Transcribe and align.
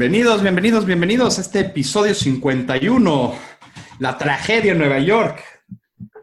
Bienvenidos, 0.00 0.40
bienvenidos, 0.40 0.86
bienvenidos 0.86 1.36
a 1.36 1.42
este 1.42 1.60
episodio 1.60 2.14
51, 2.14 3.34
la 3.98 4.16
tragedia 4.16 4.72
en 4.72 4.78
Nueva 4.78 4.98
York. 4.98 5.44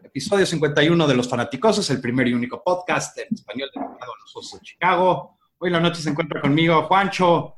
Episodio 0.02 0.44
51 0.46 1.06
de 1.06 1.14
Los 1.14 1.28
Fanaticosos, 1.28 1.88
el 1.90 2.00
primer 2.00 2.26
y 2.26 2.34
único 2.34 2.60
podcast 2.60 3.16
en 3.18 3.28
español 3.32 3.70
dedicado 3.72 4.14
a 4.14 4.20
los 4.20 4.34
Osos 4.34 4.58
de 4.58 4.66
Chicago. 4.66 5.38
Hoy 5.58 5.70
la 5.70 5.78
noche 5.78 6.02
se 6.02 6.10
encuentra 6.10 6.40
conmigo 6.40 6.82
Juancho 6.88 7.54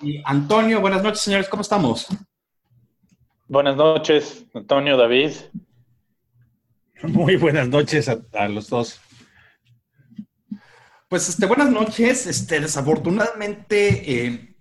y 0.00 0.22
Antonio. 0.24 0.80
Buenas 0.80 1.02
noches, 1.02 1.20
señores, 1.20 1.50
¿cómo 1.50 1.60
estamos? 1.60 2.06
Buenas 3.46 3.76
noches, 3.76 4.46
Antonio, 4.54 4.96
David. 4.96 5.32
Muy 7.02 7.36
buenas 7.36 7.68
noches 7.68 8.08
a, 8.08 8.48
los 8.48 8.70
dos. 8.70 9.02
Pues 11.08 11.28
este, 11.28 11.44
buenas 11.44 11.68
noches. 11.68 12.26
Este, 12.26 12.58
desafortunadamente, 12.58 14.24
eh, 14.26 14.55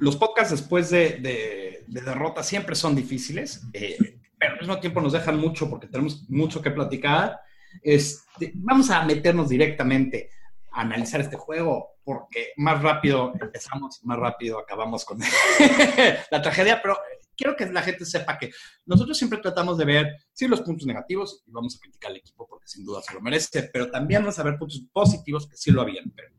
los 0.00 0.16
podcasts 0.16 0.50
después 0.50 0.90
de, 0.90 1.84
derrota 1.86 2.42
siempre 2.42 2.74
son 2.74 2.96
difíciles, 2.96 3.62
eh, 3.72 3.96
pero 4.38 4.54
al 4.54 4.58
mismo 4.58 4.80
tiempo 4.80 5.00
nos 5.00 5.12
dejan 5.12 5.38
mucho 5.38 5.68
porque 5.68 5.86
tenemos 5.86 6.28
mucho 6.30 6.62
que 6.62 6.70
platicar. 6.70 7.40
Este, 7.82 8.52
vamos 8.54 8.90
a 8.90 9.04
meternos 9.04 9.50
directamente 9.50 10.30
a 10.72 10.80
analizar 10.80 11.20
este 11.20 11.36
juego 11.36 11.98
porque 12.02 12.52
más 12.56 12.82
rápido 12.82 13.32
empezamos, 13.40 14.00
más 14.04 14.18
rápido 14.18 14.58
acabamos 14.58 15.04
con 15.04 15.18
la 16.30 16.42
tragedia, 16.42 16.80
pero 16.80 16.96
quiero 17.36 17.54
que 17.54 17.66
la 17.66 17.82
gente 17.82 18.06
sepa 18.06 18.38
que 18.38 18.50
nosotros 18.86 19.16
siempre 19.18 19.38
tratamos 19.40 19.76
de 19.76 19.84
ver, 19.84 20.16
sí, 20.32 20.48
los 20.48 20.62
puntos 20.62 20.86
negativos 20.86 21.42
y 21.46 21.50
vamos 21.50 21.76
a 21.76 21.80
criticar 21.80 22.10
al 22.10 22.16
equipo 22.16 22.46
porque 22.48 22.66
sin 22.66 22.84
duda 22.84 23.02
se 23.02 23.12
lo 23.12 23.20
merece, 23.20 23.64
pero 23.72 23.90
también 23.90 24.22
vamos 24.22 24.38
a 24.38 24.42
ver 24.42 24.56
puntos 24.56 24.82
positivos 24.92 25.46
que 25.46 25.56
sí 25.56 25.70
lo 25.70 25.82
habían, 25.82 26.10
pero 26.16 26.32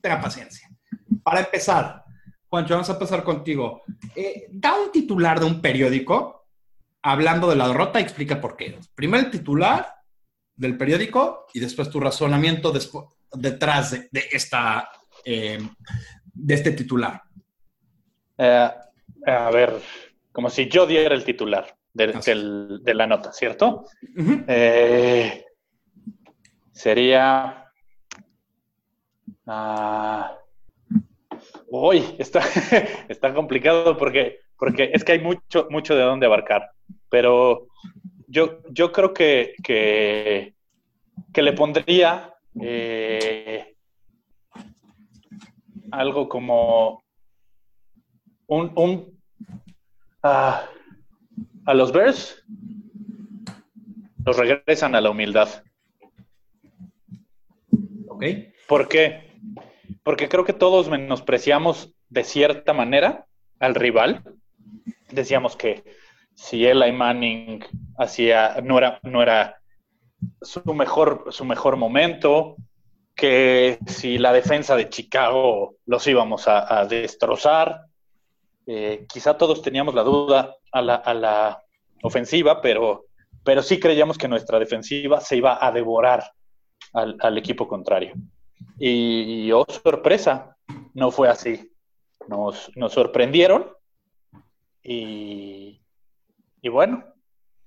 tenga 0.00 0.20
paciencia. 0.20 0.68
Para 1.22 1.40
empezar, 1.40 2.05
Juancho, 2.48 2.74
vamos 2.74 2.90
a 2.90 2.98
pasar 2.98 3.24
contigo. 3.24 3.82
Eh, 4.14 4.46
da 4.50 4.78
un 4.78 4.92
titular 4.92 5.40
de 5.40 5.46
un 5.46 5.60
periódico 5.60 6.46
hablando 7.02 7.48
de 7.48 7.56
la 7.56 7.68
derrota 7.68 8.00
y 8.00 8.04
explica 8.04 8.40
por 8.40 8.56
qué. 8.56 8.78
Primero 8.94 9.24
el 9.24 9.30
titular 9.30 9.94
del 10.54 10.76
periódico 10.76 11.46
y 11.52 11.60
después 11.60 11.90
tu 11.90 12.00
razonamiento 12.00 12.72
detrás 13.32 13.90
de, 13.90 14.24
esta, 14.32 14.88
eh, 15.24 15.58
de 16.32 16.54
este 16.54 16.72
titular. 16.72 17.22
Eh, 18.38 18.70
a 19.26 19.50
ver, 19.50 19.80
como 20.32 20.48
si 20.48 20.68
yo 20.68 20.86
diera 20.86 21.14
el 21.14 21.24
titular 21.24 21.76
de, 21.92 22.94
la 22.94 23.06
nota, 23.06 23.32
¿cierto? 23.32 23.86
sería... 26.72 27.62
Ah, 29.48 30.36
Uy, 31.82 32.04
está, 32.18 32.40
está 33.08 33.34
complicado 33.34 33.96
porque, 33.96 34.40
porque 34.58 34.90
es 34.92 35.04
que 35.04 35.12
hay 35.12 35.20
mucho, 35.20 35.66
mucho 35.70 35.94
de 35.94 36.02
dónde 36.02 36.26
abarcar. 36.26 36.70
Pero 37.08 37.68
yo, 38.28 38.60
yo 38.70 38.92
creo 38.92 39.12
que, 39.12 39.54
que, 39.62 40.54
le 41.34 41.52
pondría 41.52 42.34
eh, 42.60 43.74
algo 45.90 46.28
como 46.28 47.02
un, 48.46 48.72
un 48.74 49.20
a 50.22 51.74
los 51.74 51.92
Bears 51.92 52.42
los 54.26 54.36
regresan 54.36 54.94
a 54.96 55.00
la 55.00 55.10
humildad. 55.10 55.48
¿Ok? 58.08 58.24
¿Por 58.66 58.88
qué? 58.88 59.35
Porque 60.06 60.28
creo 60.28 60.44
que 60.44 60.52
todos 60.52 60.88
menospreciamos 60.88 61.92
de 62.10 62.22
cierta 62.22 62.72
manera 62.72 63.26
al 63.58 63.74
rival. 63.74 64.22
Decíamos 65.10 65.56
que 65.56 65.82
si 66.32 66.64
Eli 66.64 66.92
Manning 66.92 67.64
hacía, 67.98 68.60
no 68.62 68.78
era, 68.78 69.00
no 69.02 69.20
era 69.20 69.60
su 70.40 70.62
mejor, 70.74 71.24
su 71.30 71.44
mejor 71.44 71.76
momento, 71.76 72.54
que 73.16 73.80
si 73.88 74.18
la 74.18 74.32
defensa 74.32 74.76
de 74.76 74.88
Chicago 74.88 75.74
los 75.86 76.06
íbamos 76.06 76.46
a, 76.46 76.84
destrozar. 76.84 77.80
Eh, 78.64 79.06
quizá 79.12 79.36
todos 79.36 79.60
teníamos 79.60 79.92
la 79.96 80.04
duda 80.04 80.54
a 80.70 80.82
la, 80.82 81.60
ofensiva, 82.04 82.60
pero, 82.60 83.06
pero 83.42 83.60
sí 83.60 83.80
creíamos 83.80 84.18
que 84.18 84.28
nuestra 84.28 84.60
defensiva 84.60 85.20
se 85.20 85.38
iba 85.38 85.58
a 85.60 85.72
devorar 85.72 86.30
al 86.92 87.38
equipo 87.38 87.66
contrario. 87.66 88.14
Y, 88.78 89.50
oh, 89.52 89.66
sorpresa, 89.68 90.56
no 90.94 91.10
fue 91.10 91.28
así. 91.28 91.70
Nos, 92.28 92.70
sorprendieron 92.88 93.70
y, 94.82 95.80
bueno, 96.68 97.04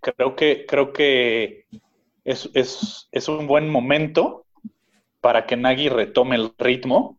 creo 0.02 0.36
que, 0.36 0.66
creo 0.68 0.92
que 0.94 1.66
es, 2.24 2.50
es, 3.12 3.28
un 3.28 3.48
buen 3.48 3.70
momento 3.70 4.46
para 5.22 5.46
que 5.46 5.56
Nagy 5.56 5.90
retome 5.90 6.36
el 6.36 6.54
ritmo 6.58 7.18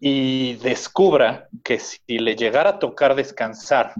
y 0.00 0.54
descubra 0.54 1.48
que 1.62 1.78
si 1.78 2.00
le 2.18 2.36
llegara 2.36 2.70
a 2.70 2.78
tocar 2.78 3.14
descansar 3.14 3.92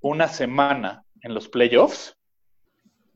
una 0.00 0.28
semana 0.28 1.04
en 1.20 1.34
los 1.34 1.48
playoffs, 1.48 2.16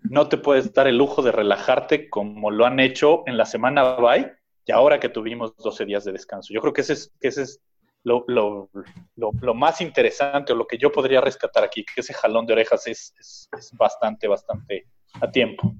no 0.02 0.28
te 0.28 0.36
puedes 0.36 0.72
dar 0.72 0.86
el 0.86 0.98
lujo 0.98 1.22
de 1.22 1.32
relajarte 1.32 2.08
como 2.10 2.50
lo 2.50 2.66
han 2.66 2.80
hecho 2.80 3.22
en 3.26 3.36
la 3.36 3.46
semana 3.46 3.96
bye 3.96 4.35
y 4.66 4.72
ahora 4.72 4.98
que 4.98 5.08
tuvimos 5.08 5.56
12 5.56 5.84
días 5.84 6.04
de 6.04 6.12
descanso. 6.12 6.52
Yo 6.52 6.60
creo 6.60 6.72
que 6.72 6.80
ese 6.80 6.94
es, 6.94 7.12
que 7.20 7.28
ese 7.28 7.42
es 7.42 7.60
lo, 8.02 8.24
lo, 8.26 8.68
lo, 9.16 9.54
más 9.54 9.80
interesante 9.80 10.52
o 10.52 10.56
lo 10.56 10.66
que 10.66 10.76
yo 10.76 10.90
podría 10.90 11.20
rescatar 11.20 11.64
aquí, 11.64 11.84
que 11.84 12.00
ese 12.00 12.12
jalón 12.12 12.46
de 12.46 12.52
orejas 12.52 12.86
es, 12.86 13.14
es, 13.18 13.70
bastante, 13.72 14.28
bastante 14.28 14.86
a 15.20 15.30
tiempo. 15.30 15.74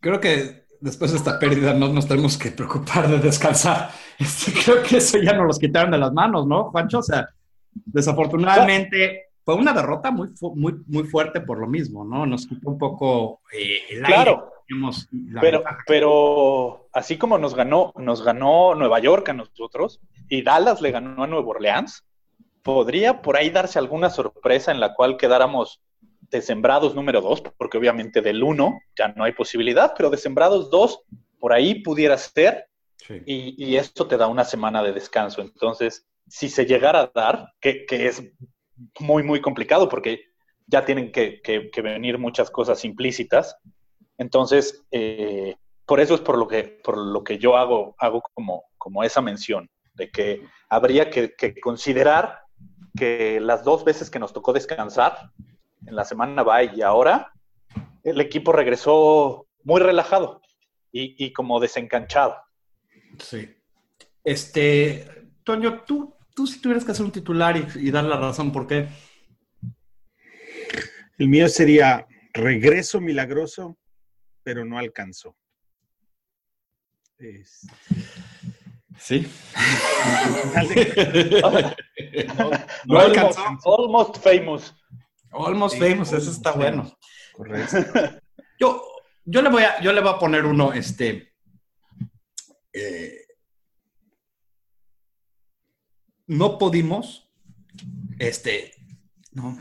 Creo 0.00 0.20
que 0.20 0.66
después 0.80 1.10
de 1.10 1.18
esta 1.18 1.38
pérdida 1.38 1.74
no 1.74 1.88
nos 1.88 2.06
tenemos 2.06 2.38
que 2.38 2.50
preocupar 2.50 3.08
de 3.08 3.18
descansar. 3.18 3.90
Este, 4.18 4.52
creo 4.52 4.82
que 4.82 4.96
eso 4.96 5.18
ya 5.18 5.32
nos 5.32 5.46
los 5.46 5.58
quitaron 5.60 5.92
de 5.92 5.98
las 5.98 6.12
manos, 6.12 6.44
¿no, 6.44 6.72
Juancho? 6.72 6.98
O 6.98 7.02
sea, 7.02 7.28
desafortunadamente 7.72 9.27
fue 9.48 9.62
una 9.62 9.72
derrota 9.72 10.10
muy, 10.10 10.28
muy, 10.54 10.74
muy 10.86 11.04
fuerte 11.04 11.40
por 11.40 11.58
lo 11.58 11.66
mismo, 11.66 12.04
¿no? 12.04 12.26
Nos 12.26 12.46
quitó 12.46 12.68
un 12.68 12.78
poco 12.78 13.40
eh, 13.52 13.80
el 13.88 14.04
aire. 14.04 14.14
Claro 14.14 14.58
pero, 15.40 15.64
pero 15.86 16.88
así 16.92 17.16
como 17.16 17.38
nos 17.38 17.54
ganó, 17.54 17.92
nos 17.96 18.22
ganó 18.22 18.74
Nueva 18.74 18.98
York 18.98 19.28
a 19.28 19.32
nosotros 19.32 20.00
y 20.28 20.42
Dallas 20.42 20.80
le 20.80 20.90
ganó 20.90 21.24
a 21.24 21.26
Nueva 21.26 21.48
Orleans, 21.48 22.04
podría 22.62 23.22
por 23.22 23.36
ahí 23.36 23.50
darse 23.50 23.78
alguna 23.78 24.10
sorpresa 24.10 24.70
en 24.70 24.80
la 24.80 24.94
cual 24.94 25.16
quedáramos 25.16 25.80
de 26.30 26.42
sembrados 26.42 26.94
número 26.94 27.22
dos, 27.22 27.42
porque 27.56 27.78
obviamente 27.78 28.20
del 28.20 28.42
uno 28.42 28.78
ya 28.96 29.08
no 29.08 29.24
hay 29.24 29.32
posibilidad, 29.32 29.94
pero 29.96 30.10
de 30.10 30.18
sembrados 30.18 30.70
dos, 30.70 31.00
por 31.38 31.54
ahí 31.54 31.82
pudiera 31.82 32.18
ser, 32.18 32.66
y, 33.24 33.76
esto 33.76 34.06
te 34.06 34.18
da 34.18 34.26
una 34.26 34.44
semana 34.44 34.82
de 34.82 34.92
descanso. 34.92 35.40
Entonces, 35.40 36.06
si 36.26 36.50
se 36.50 36.66
llegara 36.66 37.00
a 37.00 37.10
dar, 37.14 37.54
que, 37.58 37.86
es 37.88 38.22
muy, 39.00 39.22
muy 39.22 39.40
complicado, 39.40 39.88
porque 39.88 40.24
ya 40.66 40.84
tienen 40.84 41.12
que 41.12 41.70
venir 41.82 42.18
muchas 42.18 42.50
cosas 42.50 42.84
implícitas, 42.84 43.56
entonces, 44.18 44.84
eh, 44.90 45.56
por 45.86 46.00
eso 46.00 46.14
es 46.14 46.20
por 46.20 46.36
lo 46.36 46.46
que, 46.46 46.80
por 46.84 46.98
lo 46.98 47.24
que 47.24 47.38
yo 47.38 47.56
hago, 47.56 47.94
hago 47.98 48.22
como, 48.34 48.64
como 48.76 49.04
esa 49.04 49.22
mención, 49.22 49.70
de 49.94 50.10
que 50.10 50.42
habría 50.68 51.08
que, 51.08 51.34
considerar 51.62 52.40
que 52.96 53.40
las 53.40 53.64
dos 53.64 53.84
veces 53.84 54.10
que 54.10 54.18
nos 54.18 54.32
tocó 54.32 54.52
descansar, 54.52 55.30
en 55.86 55.94
la 55.94 56.04
semana 56.04 56.42
va 56.42 56.62
y 56.64 56.82
ahora, 56.82 57.32
el 58.02 58.20
equipo 58.20 58.52
regresó 58.52 59.46
muy 59.62 59.80
relajado 59.80 60.42
y, 60.90 61.32
como 61.32 61.60
desencanchado. 61.60 62.36
Sí. 63.20 63.54
Este, 64.24 65.30
Toño, 65.44 65.84
tú, 65.84 66.14
tú 66.38 66.46
si 66.46 66.60
tuvieras 66.60 66.84
que 66.84 66.92
hacer 66.92 67.04
un 67.04 67.10
titular 67.10 67.56
y, 67.56 67.66
y 67.88 67.90
dar 67.90 68.04
la 68.04 68.16
razón, 68.16 68.52
¿por 68.52 68.68
qué? 68.68 68.86
El 71.18 71.28
mío 71.28 71.48
sería 71.48 72.06
regreso 72.32 73.00
milagroso 73.00 73.76
pero 74.44 74.64
no 74.64 74.78
alcanzó. 74.78 75.36
Sí. 78.98 79.30
no, 82.86 82.98
alcanzó. 82.98 83.42
Almost 83.66 84.22
famous. 84.22 84.74
Almost 85.30 85.78
famous, 85.78 86.14
eso 86.14 86.30
está 86.30 86.52
bueno. 86.52 86.90
Correcto. 87.34 87.76
Yo, 88.58 88.82
yo, 89.26 89.42
le 89.42 89.50
voy 89.50 89.64
a, 89.64 89.78
yo 89.82 89.92
le 89.92 90.00
voy 90.00 90.14
a 90.14 90.18
poner 90.18 90.46
uno, 90.46 90.72
este. 90.72 91.34
Eh, 92.72 93.27
no 96.28 96.58
pudimos, 96.58 97.28
este, 98.18 98.72
no, 99.32 99.60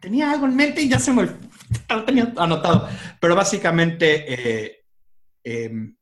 tenía 0.00 0.30
algo 0.30 0.46
en 0.46 0.56
mente 0.56 0.82
y 0.82 0.88
ya 0.88 0.98
se 0.98 1.12
me 1.12 1.22
lo 1.88 2.04
tenía 2.04 2.32
anotado. 2.36 2.88
Pero 3.20 3.34
básicamente 3.34 4.66
eh, 4.66 4.84
em, 5.44 5.96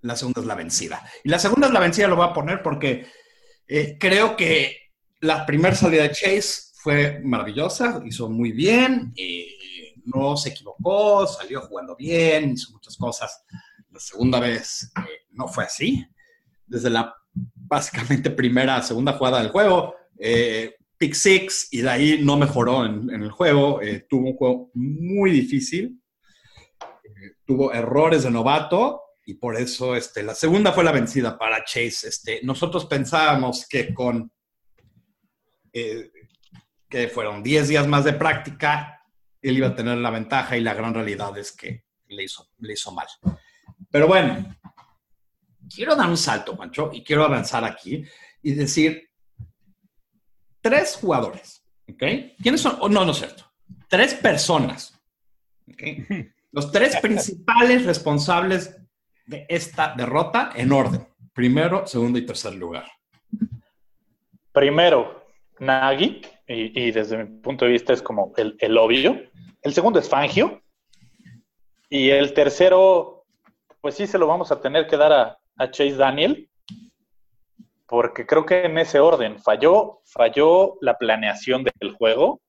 la 0.00 0.16
segunda 0.16 0.40
es 0.40 0.46
la 0.46 0.54
vencida. 0.54 1.02
Y 1.22 1.28
la 1.28 1.38
segunda 1.38 1.66
es 1.66 1.72
la 1.72 1.80
vencida 1.80 2.08
lo 2.08 2.16
voy 2.16 2.28
a 2.28 2.32
poner 2.32 2.62
porque 2.62 3.06
eh, 3.66 3.96
creo 3.98 4.36
que 4.36 4.92
la 5.20 5.44
primera 5.44 5.74
salida 5.74 6.02
de 6.02 6.12
Chase 6.12 6.72
fue 6.74 7.20
maravillosa, 7.24 8.02
hizo 8.04 8.28
muy 8.28 8.52
bien, 8.52 9.12
y 9.16 9.48
no 10.04 10.36
se 10.36 10.50
equivocó, 10.50 11.26
salió 11.26 11.62
jugando 11.62 11.96
bien, 11.96 12.50
hizo 12.50 12.72
muchas 12.72 12.96
cosas. 12.96 13.42
La 13.90 13.98
segunda 13.98 14.38
vez 14.38 14.92
eh, 14.98 15.26
no 15.30 15.48
fue 15.48 15.64
así. 15.64 16.06
Desde 16.66 16.90
la 16.90 17.14
básicamente 17.66 18.30
primera, 18.30 18.82
segunda 18.82 19.12
jugada 19.12 19.40
del 19.40 19.50
juego, 19.50 19.94
eh, 20.18 20.76
pick 20.96 21.14
six, 21.14 21.68
y 21.72 21.82
de 21.82 21.90
ahí 21.90 22.20
no 22.22 22.36
mejoró 22.36 22.84
en, 22.84 23.10
el 23.10 23.30
juego. 23.30 23.80
Eh, 23.82 24.06
tuvo 24.08 24.28
un 24.28 24.36
juego 24.36 24.70
muy 24.74 25.30
difícil, 25.30 26.00
tuvo 27.44 27.72
errores 27.72 28.22
de 28.22 28.30
novato, 28.30 29.00
y 29.26 29.34
por 29.34 29.56
eso 29.56 29.96
este, 29.96 30.22
la 30.22 30.34
segunda 30.34 30.72
fue 30.72 30.84
la 30.84 30.92
vencida 30.92 31.38
para 31.38 31.64
Chase. 31.64 32.08
Este, 32.08 32.40
nosotros 32.42 32.86
pensábamos 32.86 33.66
que 33.66 33.94
con 33.94 34.30
eh, 35.72 36.10
que 36.88 37.08
fueron 37.08 37.42
10 37.42 37.68
días 37.68 37.88
más 37.88 38.04
de 38.04 38.12
práctica, 38.12 39.02
él 39.42 39.56
iba 39.56 39.66
a 39.66 39.74
tener 39.74 39.98
la 39.98 40.10
ventaja 40.10 40.56
y 40.56 40.60
la 40.60 40.74
gran 40.74 40.94
realidad 40.94 41.36
es 41.36 41.50
que 41.50 41.84
le 42.06 42.22
hizo, 42.22 42.50
le 42.58 42.74
hizo 42.74 42.92
mal. 42.92 43.08
Pero 43.90 44.06
bueno, 44.06 44.56
quiero 45.72 45.94
dar 45.94 46.08
un 46.08 46.16
salto, 46.16 46.56
Pancho, 46.56 46.90
y 46.92 47.02
quiero 47.02 47.24
avanzar 47.24 47.64
aquí 47.64 48.04
y 48.42 48.52
decir, 48.52 49.10
tres 50.60 50.96
jugadores, 50.96 51.64
¿ok? 51.88 52.02
¿Quiénes 52.42 52.60
son? 52.60 52.76
Oh, 52.80 52.88
no, 52.88 53.04
no 53.04 53.12
es 53.12 53.18
cierto. 53.18 53.44
Tres 53.88 54.14
personas, 54.14 54.98
¿ok? 55.68 55.82
Los 56.52 56.70
tres 56.70 56.96
principales 57.00 57.84
responsables 57.84 58.76
de 59.26 59.44
esta 59.48 59.94
derrota 59.96 60.52
en 60.54 60.72
orden. 60.72 61.06
Primero, 61.32 61.86
segundo 61.86 62.18
y 62.18 62.26
tercer 62.26 62.54
lugar. 62.54 62.86
Primero, 64.52 65.26
Nagy, 65.58 66.22
y, 66.46 66.90
desde 66.92 67.24
mi 67.24 67.40
punto 67.40 67.64
de 67.64 67.72
vista 67.72 67.92
es 67.92 68.02
como 68.02 68.32
el, 68.36 68.56
el, 68.60 68.78
obvio. 68.78 69.20
El 69.62 69.74
segundo 69.74 69.98
es 69.98 70.08
Fangio. 70.08 70.62
Y 71.88 72.10
el 72.10 72.34
tercero, 72.34 73.26
pues 73.80 73.96
sí 73.96 74.06
se 74.06 74.18
lo 74.18 74.28
vamos 74.28 74.52
a 74.52 74.60
tener 74.60 74.86
que 74.86 74.96
dar 74.96 75.12
a, 75.12 75.38
Chase 75.58 75.96
Daniel, 75.96 76.48
porque 77.86 78.26
creo 78.26 78.44
que 78.44 78.64
en 78.64 78.78
ese 78.78 78.98
orden 78.98 79.38
falló, 79.38 80.00
falló 80.04 80.78
la 80.80 80.98
planeación 80.98 81.64
del 81.64 81.92
juego. 81.92 82.40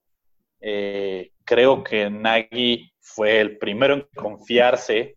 Eh, 0.60 1.30
creo 1.44 1.84
que 1.84 2.10
Nagy 2.10 2.92
fue 3.00 3.40
el 3.40 3.58
primero 3.58 3.94
en 3.94 4.08
confiarse 4.14 5.16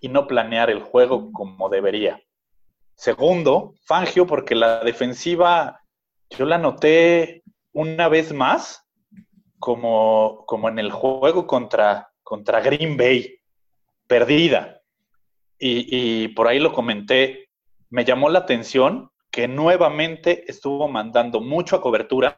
y 0.00 0.08
no 0.08 0.26
planear 0.26 0.68
el 0.70 0.80
juego 0.80 1.32
como 1.32 1.68
debería. 1.68 2.20
Segundo, 2.96 3.74
Fangio, 3.84 4.26
porque 4.26 4.54
la 4.54 4.84
defensiva 4.84 5.80
yo 6.30 6.44
la 6.44 6.58
noté 6.58 7.42
una 7.72 8.08
vez 8.08 8.32
más 8.32 8.86
como, 9.58 10.44
como 10.46 10.68
en 10.68 10.78
el 10.78 10.90
juego 10.90 11.46
contra, 11.46 12.10
contra 12.22 12.60
Green 12.60 12.96
Bay, 12.96 13.38
perdida. 14.06 14.81
Y, 15.64 16.28
por 16.28 16.48
ahí 16.48 16.58
lo 16.58 16.72
comenté, 16.72 17.48
me 17.88 18.04
llamó 18.04 18.28
la 18.28 18.40
atención 18.40 19.10
que 19.30 19.46
nuevamente 19.46 20.44
estuvo 20.50 20.88
mandando 20.88 21.40
mucho 21.40 21.76
a 21.76 21.80
cobertura, 21.80 22.36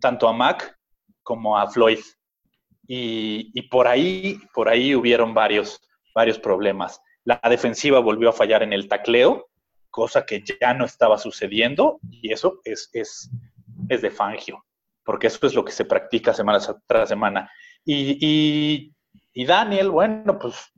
tanto 0.00 0.28
a 0.28 0.32
Mac 0.32 0.76
como 1.22 1.56
a 1.56 1.70
Floyd. 1.70 2.00
Y, 2.88 3.50
y, 3.54 3.62
por 3.68 3.86
ahí, 3.86 4.40
por 4.52 4.68
ahí 4.68 4.94
hubieron 4.94 5.32
varios, 5.32 5.80
varios 6.14 6.38
problemas. 6.38 7.00
La 7.24 7.40
defensiva 7.48 8.00
volvió 8.00 8.30
a 8.30 8.32
fallar 8.32 8.62
en 8.62 8.72
el 8.72 8.88
tacleo, 8.88 9.48
cosa 9.96 10.26
que 10.26 10.44
ya 10.60 10.74
no 10.74 10.84
estaba 10.84 11.16
sucediendo 11.18 11.98
y 12.10 12.30
eso 12.30 12.60
es, 12.64 12.90
es, 12.92 13.30
es 13.88 14.02
de 14.02 14.10
Fangio, 14.10 14.62
porque 15.04 15.28
eso 15.28 15.46
es 15.46 15.54
lo 15.54 15.64
que 15.64 15.72
se 15.72 15.86
practica 15.86 16.34
semana 16.34 16.60
tras 16.86 17.08
semana. 17.08 17.50
Y, 17.84 18.92
Daniel, 19.34 19.90
bueno, 19.90 20.38
pues 20.38 20.70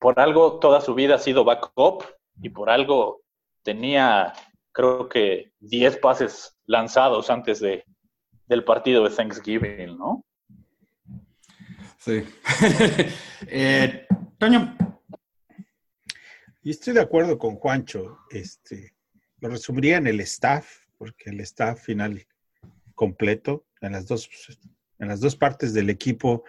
por 0.00 0.18
algo 0.18 0.58
toda 0.58 0.80
su 0.80 0.94
vida 0.94 1.16
ha 1.16 1.18
sido 1.18 1.44
backup 1.44 2.04
y 2.42 2.48
por 2.48 2.70
algo 2.70 3.22
tenía, 3.62 4.32
creo 4.72 5.08
que 5.08 5.52
10 5.60 5.98
pases 5.98 6.56
lanzados 6.64 7.30
antes 7.30 7.60
de, 7.60 7.84
del 8.46 8.64
partido 8.64 9.04
de 9.04 9.14
Thanksgiving, 9.14 9.96
¿no? 9.96 10.24
Sí. 11.98 12.24
eh, 13.46 14.06
Toño, 14.38 14.74
y 16.62 16.70
estoy 16.70 16.94
de 16.94 17.00
acuerdo 17.00 17.38
con 17.38 17.56
Juancho. 17.56 18.18
Este, 18.30 18.94
lo 19.40 19.48
resumiría 19.48 19.96
en 19.96 20.06
el 20.06 20.20
staff, 20.20 20.86
porque 20.98 21.30
el 21.30 21.40
staff 21.40 21.80
final 21.82 22.26
completo 22.94 23.66
en 23.80 23.92
las 23.92 24.06
dos, 24.06 24.28
en 24.98 25.08
las 25.08 25.20
dos 25.20 25.36
partes 25.36 25.72
del 25.72 25.88
equipo 25.88 26.44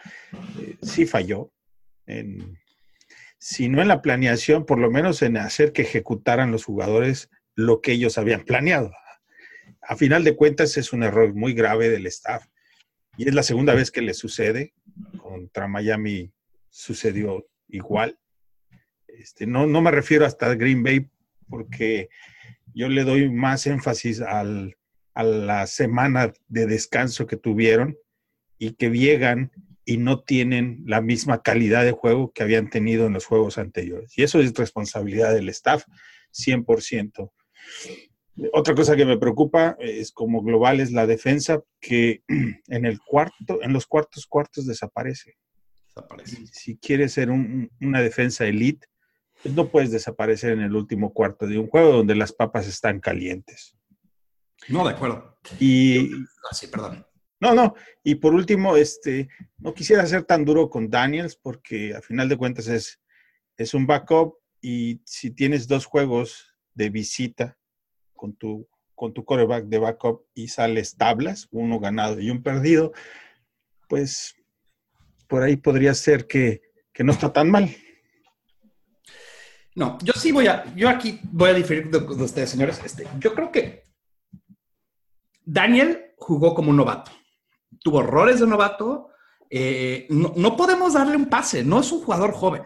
eh, 0.60 0.78
sí 0.82 1.06
falló. 1.06 1.52
Si 3.42 3.70
no 3.70 3.82
en 3.82 3.88
la 3.88 4.04
planeación, 4.04 4.68
por 4.68 4.78
lo 4.78 4.92
menos 4.92 5.24
en 5.24 5.36
hacer 5.36 5.74
que 5.74 5.82
ejecutaran 5.82 6.52
los 6.52 6.64
jugadores 6.64 7.32
lo 7.56 7.82
que 7.82 7.94
ellos 7.94 8.20
habían 8.20 8.46
planeado. 8.46 8.94
A 9.82 9.96
final 9.96 10.24
de 10.24 10.36
cuentas 10.36 10.78
es 10.78 10.94
un 10.94 11.02
error 11.02 11.34
muy 11.34 11.56
grave 11.56 11.90
del 11.90 12.06
staff. 12.06 12.46
Y 13.18 13.28
es 13.28 13.34
la 13.34 13.42
segunda 13.42 13.74
vez 13.74 13.90
que 13.90 14.04
le 14.04 14.14
sucede. 14.14 14.76
Contra 15.18 15.68
Miami 15.68 16.32
sucedió 16.70 17.48
igual. 17.68 18.20
Este, 19.08 19.48
no, 19.48 19.66
no 19.66 19.82
me 19.82 19.90
refiero 19.90 20.28
hasta 20.28 20.54
Green 20.54 20.84
Bay 20.84 21.10
porque 21.50 22.10
yo 22.76 22.90
le 22.90 23.04
doy 23.04 23.32
más 23.32 23.66
énfasis 23.66 24.22
al, 24.22 24.78
a 25.16 25.24
la 25.24 25.66
semana 25.66 26.32
de 26.48 26.68
descanso 26.68 27.26
que 27.26 27.38
tuvieron 27.38 27.98
y 28.60 28.74
que 28.74 28.92
llegan 28.92 29.52
y 29.92 29.98
no 29.98 30.22
tienen 30.22 30.84
la 30.86 31.02
misma 31.02 31.42
calidad 31.42 31.84
de 31.84 31.92
juego 31.92 32.32
que 32.32 32.44
habían 32.44 32.70
tenido 32.70 33.08
en 33.08 33.14
los 33.14 33.26
juegos 33.26 33.58
anteriores. 33.58 34.18
Y 34.18 34.24
eso 34.24 34.40
es 34.40 34.54
responsabilidad 34.54 35.34
del 35.34 35.50
staff, 35.50 35.84
100%. 36.32 37.30
Otra 38.54 38.74
cosa 38.74 38.96
que 38.96 39.06
me 39.06 39.18
preocupa 39.18 39.76
es 39.80 40.14
como 40.14 40.42
global 40.44 40.80
es 40.80 40.94
la 40.94 41.06
defensa 41.06 41.62
que 41.82 42.24
en 42.68 42.86
el 42.86 43.02
cuarto, 43.02 43.62
en 43.62 43.74
los 43.74 43.86
cuartos 43.86 44.26
cuartos 44.28 44.66
desaparece. 44.66 45.36
desaparece. 45.88 46.48
Si 46.48 46.78
quieres 46.78 47.12
ser 47.12 47.30
una 47.30 48.02
defensa 48.02 48.46
elite, 48.46 48.88
pues 49.44 49.54
no 49.54 49.70
puedes 49.70 49.92
desaparecer 49.92 50.54
en 50.54 50.62
el 50.62 50.74
último 50.74 51.12
cuarto 51.12 51.48
de 51.48 51.58
un 51.58 51.68
juego 51.68 51.92
donde 51.92 52.16
las 52.16 52.32
papas 52.32 52.66
están 52.66 53.02
calientes. 53.02 53.76
No, 54.70 54.88
de 54.88 54.94
acuerdo. 54.94 55.38
Y. 55.60 56.14
Ah, 56.50 56.54
sí, 56.54 56.68
perdón. 56.68 57.06
No, 57.42 57.56
no. 57.56 57.74
Y 58.04 58.16
por 58.16 58.36
último, 58.36 58.78
este, 58.78 59.28
no 59.58 59.74
quisiera 59.74 60.06
ser 60.06 60.24
tan 60.24 60.46
duro 60.46 60.70
con 60.70 60.92
Daniels 60.92 61.36
porque 61.36 61.96
a 61.96 62.02
final 62.02 62.30
de 62.30 62.38
cuentas 62.38 62.68
es, 62.68 63.02
es 63.58 63.74
un 63.74 63.88
backup 63.88 64.36
y 64.62 65.02
si 65.06 65.32
tienes 65.32 65.68
dos 65.68 65.86
juegos 65.88 66.56
de 66.76 66.92
visita 66.92 67.58
con 68.14 68.36
tu, 68.36 68.70
con 68.94 69.12
tu 69.12 69.26
coreback 69.26 69.66
de 69.66 69.80
backup 69.80 70.24
y 70.36 70.50
sales 70.50 70.96
tablas, 70.96 71.48
uno 71.50 71.80
ganado 71.80 72.20
y 72.20 72.30
un 72.30 72.44
perdido, 72.44 72.94
pues 73.90 74.36
por 75.28 75.42
ahí 75.42 75.58
podría 75.58 75.96
ser 75.96 76.28
que, 76.28 76.62
que 76.94 77.04
no 77.04 77.12
está 77.12 77.34
tan 77.34 77.50
mal. 77.50 77.76
No, 79.74 79.98
yo 80.04 80.14
sí 80.14 80.32
voy 80.32 80.46
a, 80.46 80.72
yo 80.76 80.90
aquí 80.90 81.20
voy 81.24 81.50
a 81.50 81.54
diferir 81.54 81.90
de, 81.90 81.98
ustedes, 81.98 82.52
señores. 82.52 82.80
Este, 82.86 83.08
yo 83.20 83.34
creo 83.34 83.52
que 83.52 83.84
Daniel 85.44 86.14
jugó 86.18 86.54
como 86.54 86.70
un 86.70 86.78
novato. 86.78 87.12
Tuvo 87.80 88.02
errores 88.02 88.40
de 88.40 88.48
novato. 88.48 89.10
Eh, 89.50 90.08
no, 90.10 90.56
podemos 90.56 90.94
darle 90.94 91.16
un 91.16 91.28
pase. 91.28 91.64
No 91.64 91.80
es 91.80 91.92
un 91.92 92.02
jugador 92.02 92.34
joven. 92.34 92.64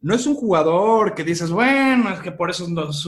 No 0.00 0.14
es 0.14 0.26
un 0.26 0.34
jugador 0.34 1.14
que 1.14 1.24
dices, 1.24 1.50
bueno, 1.50 2.10
es 2.10 2.20
que 2.20 2.32
por 2.32 2.50
eso 2.50 2.66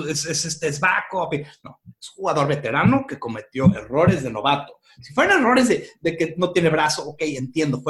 es, 0.08 0.26
este 0.26 0.68
es. 0.68 0.80
No, 0.80 1.28
es 1.30 2.10
un 2.10 2.16
jugador 2.16 2.48
veterano 2.48 3.04
que 3.08 3.18
cometió 3.18 3.66
errores 3.74 4.22
de 4.22 4.30
novato. 4.30 4.80
Si 5.00 5.14
fueran 5.14 5.40
errores 5.40 5.68
de, 5.68 6.16
que 6.16 6.34
no 6.36 6.52
tiene 6.52 6.68
brazo, 6.68 7.08
ok, 7.08 7.22
entiendo. 7.22 7.82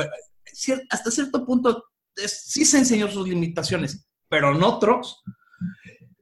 Hasta 0.91 1.11
cierto 1.11 1.47
punto 1.47 1.85
sí 2.15 2.65
se 2.65 2.79
enseñó 2.79 3.09
sus 3.09 3.27
limitaciones, 3.29 4.07
pero 4.29 4.55
en 4.55 4.63
otros 4.63 5.23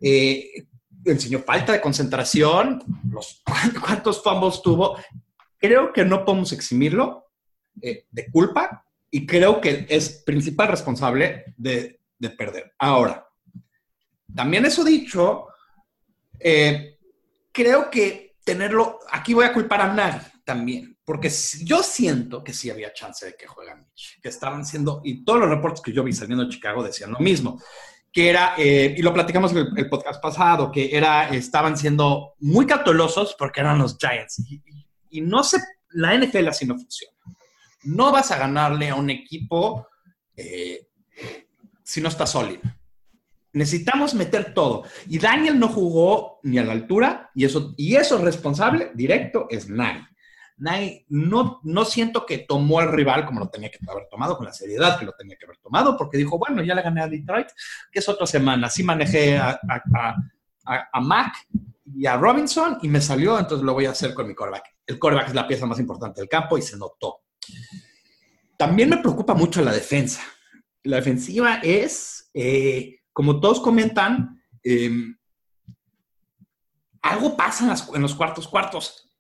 eh, 0.01 0.67
enseñó 1.05 1.41
falta 1.41 1.73
de 1.73 1.81
concentración, 1.81 2.83
cuántos 3.85 4.23
fumbles 4.23 4.63
tuvo. 4.63 4.99
Creo 5.59 5.93
que 5.93 6.05
no 6.05 6.25
podemos 6.25 6.53
eximirlo 6.53 7.27
eh, 7.83 8.07
de 8.11 8.31
culpa 8.31 8.85
y 9.11 9.27
creo 9.27 9.61
que 9.61 9.87
es 9.89 10.23
principal 10.25 10.69
responsable 10.69 11.55
de, 11.57 12.01
perder. 12.37 12.75
Ahora, 12.79 13.27
también 14.35 14.65
eso 14.65 14.85
dicho, 14.85 15.47
eh, 16.39 16.99
creo 17.53 17.91
que 17.91 18.37
tenerlo, 18.45 19.01
aquí 19.11 19.35
voy 19.35 19.45
a 19.45 19.53
culpar 19.53 19.81
a 19.81 19.93
Nagy 19.95 20.27
también, 20.45 20.99
porque 21.05 21.31
yo 21.63 21.83
siento 21.83 22.43
que 22.43 22.53
sí 22.53 22.71
había 22.71 22.93
chance 22.93 23.25
de 23.27 23.35
que 23.35 23.47
juegan 23.47 23.81
Mitch, 23.83 24.21
que 24.21 24.29
estaban 24.29 24.65
siendo, 24.65 25.01
y 25.05 25.25
todos 25.25 25.41
los 25.41 25.51
reportes 25.51 25.81
que 25.81 25.93
yo 25.93 26.05
vi 26.05 26.13
saliendo 26.13 26.45
de 26.45 26.51
Chicago 26.51 26.83
decían 26.83 27.13
lo 27.13 27.19
mismo 27.19 27.61
que 28.13 28.31
era, 28.31 28.55
eh, 28.57 28.95
y 28.97 29.03
lo 29.03 29.13
platicamos 29.13 29.53
en 29.53 29.67
el, 29.77 29.89
podcast 29.89 30.21
pasado, 30.21 30.73
que 30.73 30.97
era, 30.97 31.29
estaban 31.29 31.77
siendo 31.77 32.35
muy 32.41 32.67
catolosos 32.67 33.37
porque 33.39 33.61
eran 33.61 33.79
los 33.79 33.97
Giants. 33.99 34.41
Y 34.41 34.63
no 35.13 35.43
se, 35.43 35.59
la 35.91 36.17
NFL 36.17 36.49
así 36.49 36.67
no 36.67 36.75
funciona. 36.75 37.15
No 37.85 38.13
vas 38.13 38.31
a 38.31 38.39
ganarle 38.39 38.91
a 38.91 38.95
un 38.95 39.11
equipo 39.11 39.87
eh, 40.37 40.89
si 41.83 42.01
no 42.01 42.09
está 42.09 42.27
sólido. 42.27 42.63
Necesitamos 43.53 44.15
meter 44.15 44.53
todo. 44.53 44.85
Y 45.09 45.19
Daniel 45.19 45.59
no 45.59 45.69
jugó 45.69 46.39
ni 46.43 46.59
a 46.59 46.65
la 46.65 46.73
altura, 46.73 47.31
y 47.35 47.45
eso, 47.45 47.75
y 47.77 47.97
eso 47.97 48.19
responsable 48.19 48.93
directo 48.95 49.47
es 49.49 49.69
Nagy. 49.69 50.05
Nagy 50.59 51.07
no, 51.09 51.61
no 51.63 51.85
siento 51.85 52.27
que 52.27 52.39
tomó 52.39 52.81
al 52.81 52.93
rival 52.93 53.25
como 53.25 53.41
lo 53.41 53.49
tenía 53.49 53.71
que 53.71 53.79
haber 53.89 54.09
tomado, 54.11 54.37
con 54.37 54.47
la 54.47 54.53
seriedad 54.53 54.99
que 54.99 55.07
lo 55.07 55.13
tenía 55.13 55.37
que 55.37 55.47
haber 55.47 55.59
tomado, 55.59 55.97
porque 55.97 56.19
dijo, 56.19 56.39
bueno, 56.39 56.63
ya 56.63 56.75
le 56.75 56.83
gané 56.83 57.03
a 57.03 57.09
Detroit, 57.09 57.49
que 57.91 58.01
es 58.01 58.09
otra 58.09 58.27
semana. 58.27 58.69
Sí 58.69 58.83
manejé 58.83 59.39
a, 59.39 59.51
a, 59.69 60.17
a, 60.67 60.89
a 60.93 61.01
Mac 61.01 61.33
y 61.95 62.07
a 62.07 62.17
Robinson 62.17 62.79
y 62.83 62.89
me 62.89 63.01
salió, 63.01 63.39
entonces 63.39 63.65
lo 63.65 63.75
voy 63.75 63.87
a 63.87 63.91
hacer 63.91 64.15
con 64.15 64.27
mi 64.27 64.35
coreback. 64.35 64.65
El 64.87 64.99
coreback 64.99 65.29
es 65.29 65.35
la 65.35 65.47
pieza 65.47 65.67
más 65.67 65.79
importante 65.79 66.21
del 66.21 66.29
campo 66.29 66.59
y 66.59 66.63
se 66.63 66.77
notó. 66.77 67.21
También 68.57 68.91
me 68.91 68.99
preocupa 68.99 69.35
mucho 69.35 69.63
la 69.63 69.73
defensa. 69.73 70.23
La 70.83 70.97
defensiva 70.97 71.57
es, 71.63 72.31
eh, 72.35 73.01
como 73.13 73.41
todos 73.41 73.61
comentan, 73.61 74.43
eh, 74.63 74.91
algo 77.03 77.37
pasa 77.37 77.75
en, 77.95 78.03
los 78.03 78.15
cuartos 78.15 78.49
cuartos. 78.49 79.11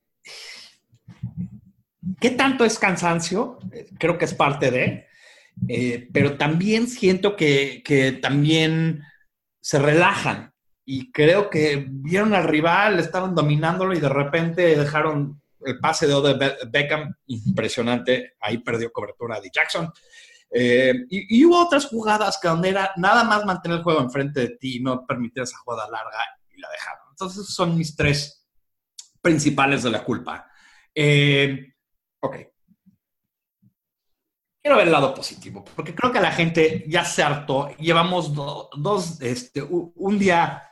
¿Qué 2.20 2.30
tanto 2.30 2.64
es 2.64 2.78
cansancio? 2.78 3.58
Creo 3.98 4.18
que 4.18 4.24
es 4.24 4.34
parte 4.34 4.70
de, 4.70 5.06
eh, 5.68 6.08
pero 6.12 6.36
también 6.36 6.88
siento 6.88 7.36
que, 7.36 7.82
que 7.84 8.12
también 8.12 9.02
se 9.60 9.78
relajan 9.78 10.52
y 10.90 11.12
creo 11.12 11.50
que 11.50 11.86
vieron 11.86 12.32
al 12.32 12.44
rival, 12.44 12.98
estaban 12.98 13.34
dominándolo 13.34 13.92
y 13.92 14.00
de 14.00 14.08
repente 14.08 14.74
dejaron 14.74 15.38
el 15.60 15.78
pase 15.80 16.06
de 16.06 16.14
Ode 16.14 16.56
Beckham 16.66 17.14
impresionante, 17.26 18.36
ahí 18.40 18.56
perdió 18.56 18.90
cobertura 18.90 19.38
de 19.38 19.50
Jackson. 19.52 19.92
Eh, 20.50 20.94
y, 21.10 21.44
hubo 21.44 21.62
otras 21.62 21.84
jugadas 21.84 22.38
que 22.40 22.48
donde 22.48 22.70
era 22.70 22.92
nada 22.96 23.22
más 23.24 23.44
mantener 23.44 23.76
el 23.76 23.84
juego 23.84 24.00
enfrente 24.00 24.40
de 24.40 24.56
ti 24.56 24.76
y 24.76 24.80
no 24.80 25.04
permitir 25.06 25.42
esa 25.42 25.58
jugada 25.58 25.90
larga 25.90 26.20
y 26.56 26.58
la 26.58 26.70
dejaron. 26.70 27.04
Entonces, 27.10 27.46
son 27.48 27.76
mis 27.76 27.94
tres 27.94 28.48
principales 29.20 29.82
de 29.82 29.90
la 29.90 30.02
culpa. 30.02 30.50
Eh, 30.94 31.74
ok. 32.20 32.36
Quiero 34.62 34.78
ver 34.78 34.86
el 34.86 34.92
lado 34.92 35.12
positivo, 35.12 35.66
porque 35.76 35.94
creo 35.94 36.10
que 36.10 36.20
la 36.20 36.32
gente 36.32 36.86
ya 36.88 37.04
se 37.04 37.22
hartó. 37.22 37.76
Llevamos 37.76 38.34
do, 38.34 38.70
dos, 38.74 39.20
este, 39.20 39.62
un 39.62 40.18
día 40.18 40.64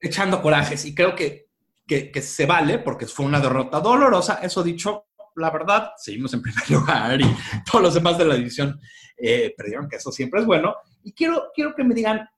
echando 0.00 0.42
corajes 0.42 0.84
y 0.84 0.94
creo 0.94 1.14
que, 1.14 1.48
que, 1.86 2.22
se 2.22 2.46
vale 2.46 2.78
porque 2.78 3.06
fue 3.06 3.26
una 3.26 3.40
derrota 3.40 3.80
dolorosa. 3.80 4.40
Eso 4.42 4.62
dicho, 4.62 5.06
la 5.36 5.50
verdad, 5.50 5.92
seguimos 5.96 6.32
en 6.34 6.42
primer 6.42 6.70
lugar 6.70 7.20
y 7.20 7.36
todos 7.70 7.82
los 7.82 7.94
demás 7.94 8.18
de 8.18 8.24
la 8.24 8.34
división 8.34 8.80
eh, 9.16 9.54
perdieron, 9.56 9.88
que 9.88 9.96
eso 9.96 10.12
siempre 10.12 10.40
es 10.40 10.46
bueno. 10.46 10.74
Y 11.02 11.12
quiero, 11.12 11.50
quiero 11.54 11.74
que 11.74 11.84
me 11.84 11.94
digan 11.94 12.28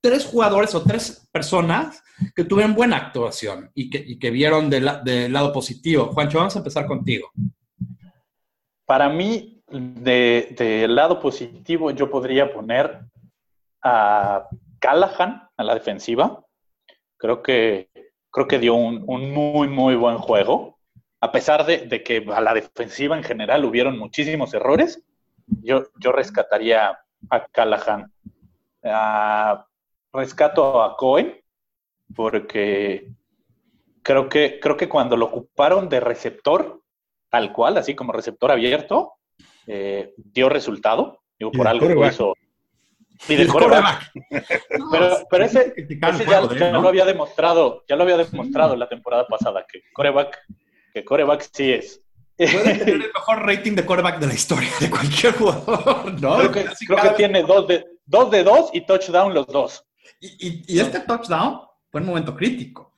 tres 0.00 0.26
jugadores 0.26 0.74
o 0.74 0.82
tres 0.82 1.28
personas 1.32 2.02
que 2.34 2.44
tuvieron 2.44 2.74
buena 2.74 2.96
actuación 2.96 3.70
y 3.74 3.88
que, 3.88 4.02
y 4.04 4.18
que 4.18 4.30
vieron 4.30 4.68
del 4.68 4.90
de 5.04 5.28
lado 5.28 5.52
positivo. 5.52 6.06
Juancho, 6.12 6.38
vamos 6.38 6.56
a 6.56 6.58
empezar 6.58 6.86
contigo. 6.86 7.30
Para 8.84 9.08
mí, 9.08 9.62
del 9.68 10.54
de 10.54 10.86
lado 10.88 11.20
positivo, 11.20 11.90
yo 11.92 12.10
podría 12.10 12.52
poner 12.52 13.00
a 13.82 14.48
Callahan 14.78 15.48
a 15.56 15.64
la 15.64 15.74
defensiva. 15.74 16.44
Creo 17.22 17.40
que, 17.40 17.88
creo 18.32 18.48
que 18.48 18.58
dio 18.58 18.74
un, 18.74 19.04
un 19.06 19.30
muy, 19.30 19.68
muy 19.68 19.94
buen 19.94 20.18
juego. 20.18 20.80
A 21.20 21.30
pesar 21.30 21.64
de, 21.64 21.86
de, 21.86 22.02
que 22.02 22.26
a 22.34 22.40
la 22.40 22.52
defensiva 22.52 23.16
en 23.16 23.22
general 23.22 23.64
hubieron 23.64 23.96
muchísimos 23.96 24.52
errores, 24.54 25.00
yo, 25.62 25.84
yo 26.00 26.10
rescataría 26.10 26.98
a 27.30 27.46
Callahan. 27.46 28.12
Uh, 28.82 29.62
rescato 30.12 30.82
a 30.82 30.96
Cohen 30.96 31.40
porque 32.12 33.08
creo 34.02 34.28
que, 34.28 34.58
creo 34.60 34.76
que 34.76 34.88
cuando 34.88 35.16
lo 35.16 35.26
ocuparon 35.26 35.88
de 35.88 36.00
receptor, 36.00 36.82
tal 37.30 37.52
cual, 37.52 37.78
así 37.78 37.94
como 37.94 38.12
receptor 38.12 38.50
abierto, 38.50 39.12
eh, 39.68 40.12
dio 40.16 40.48
resultado. 40.48 41.20
Digo, 41.38 41.52
por 41.52 41.68
algo 41.68 41.86
lo 41.86 42.04
hizo. 42.04 42.34
Y 43.28 43.36
del 43.36 43.48
coreback. 43.48 44.12
pero, 44.90 45.26
pero 45.30 45.44
ese, 45.44 45.74
ese 45.76 45.98
ya, 46.00 46.40
ya, 46.58 46.70
lo 46.70 46.88
había 46.88 47.04
demostrado, 47.04 47.84
ya 47.88 47.96
lo 47.96 48.02
había 48.02 48.16
demostrado 48.16 48.74
sí. 48.74 48.78
la 48.78 48.88
temporada 48.88 49.26
pasada, 49.26 49.64
que 49.70 49.82
coreback, 49.92 50.38
que 50.92 51.04
coreback 51.04 51.48
sí 51.52 51.72
es. 51.72 52.00
Puede 52.36 52.78
tener 52.78 52.94
el 52.94 52.98
mejor 53.14 53.46
rating 53.46 53.72
de 53.72 53.86
coreback 53.86 54.18
de 54.18 54.26
la 54.26 54.34
historia 54.34 54.70
de 54.80 54.90
cualquier 54.90 55.34
jugador, 55.34 56.20
¿no? 56.20 56.36
Creo 56.38 56.52
que, 56.52 56.64
creo 56.86 57.02
que 57.02 57.10
tiene 57.10 57.42
dos 57.42 57.68
de, 57.68 57.84
dos 58.04 58.30
de 58.30 58.42
dos 58.42 58.70
y 58.72 58.80
touchdown 58.80 59.32
los 59.32 59.46
dos. 59.46 59.84
Y, 60.20 60.48
y, 60.48 60.64
y 60.66 60.80
este 60.80 61.00
touchdown 61.00 61.60
fue 61.90 62.00
un 62.00 62.08
momento 62.08 62.34
crítico. 62.34 62.92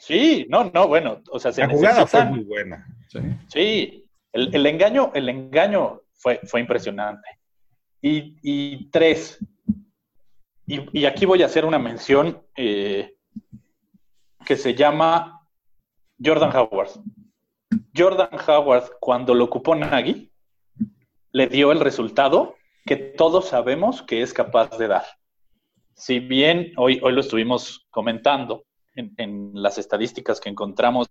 Sí, 0.00 0.46
no, 0.48 0.70
no, 0.72 0.88
bueno, 0.88 1.20
o 1.30 1.38
sea, 1.38 1.52
se 1.52 1.60
la 1.60 1.68
jugada 1.68 2.06
fue 2.06 2.24
muy 2.24 2.40
buena. 2.40 2.86
Sí, 3.08 3.18
sí 3.48 4.08
el, 4.32 4.54
el, 4.54 4.66
engaño, 4.66 5.10
el 5.14 5.28
engaño 5.28 6.02
fue, 6.14 6.40
fue 6.44 6.60
impresionante. 6.60 7.28
Y, 8.02 8.88
tres, 8.90 9.38
y, 10.66 10.98
y, 10.98 11.04
aquí 11.04 11.26
voy 11.26 11.42
a 11.42 11.46
hacer 11.46 11.66
una 11.66 11.78
mención 11.78 12.42
eh, 12.56 13.14
que 14.46 14.56
se 14.56 14.74
llama 14.74 15.46
Jordan 16.22 16.54
Howard. 16.56 16.90
Jordan 17.94 18.30
Howard, 18.48 18.92
cuando 19.00 19.34
lo 19.34 19.44
ocupó 19.44 19.74
Nagy, 19.74 20.30
le 21.32 21.46
dio 21.46 21.72
el 21.72 21.80
resultado 21.80 22.56
que 22.86 22.96
todos 22.96 23.48
sabemos 23.48 24.02
que 24.02 24.22
es 24.22 24.32
capaz 24.32 24.78
de 24.78 24.88
dar. 24.88 25.04
Si 25.94 26.18
bien 26.18 26.72
hoy, 26.76 26.98
hoy 27.02 27.12
lo 27.12 27.20
estuvimos 27.20 27.86
comentando 27.90 28.64
en, 28.94 29.12
en 29.18 29.50
las 29.54 29.76
estadísticas 29.76 30.40
que 30.40 30.48
encontramos 30.48 31.06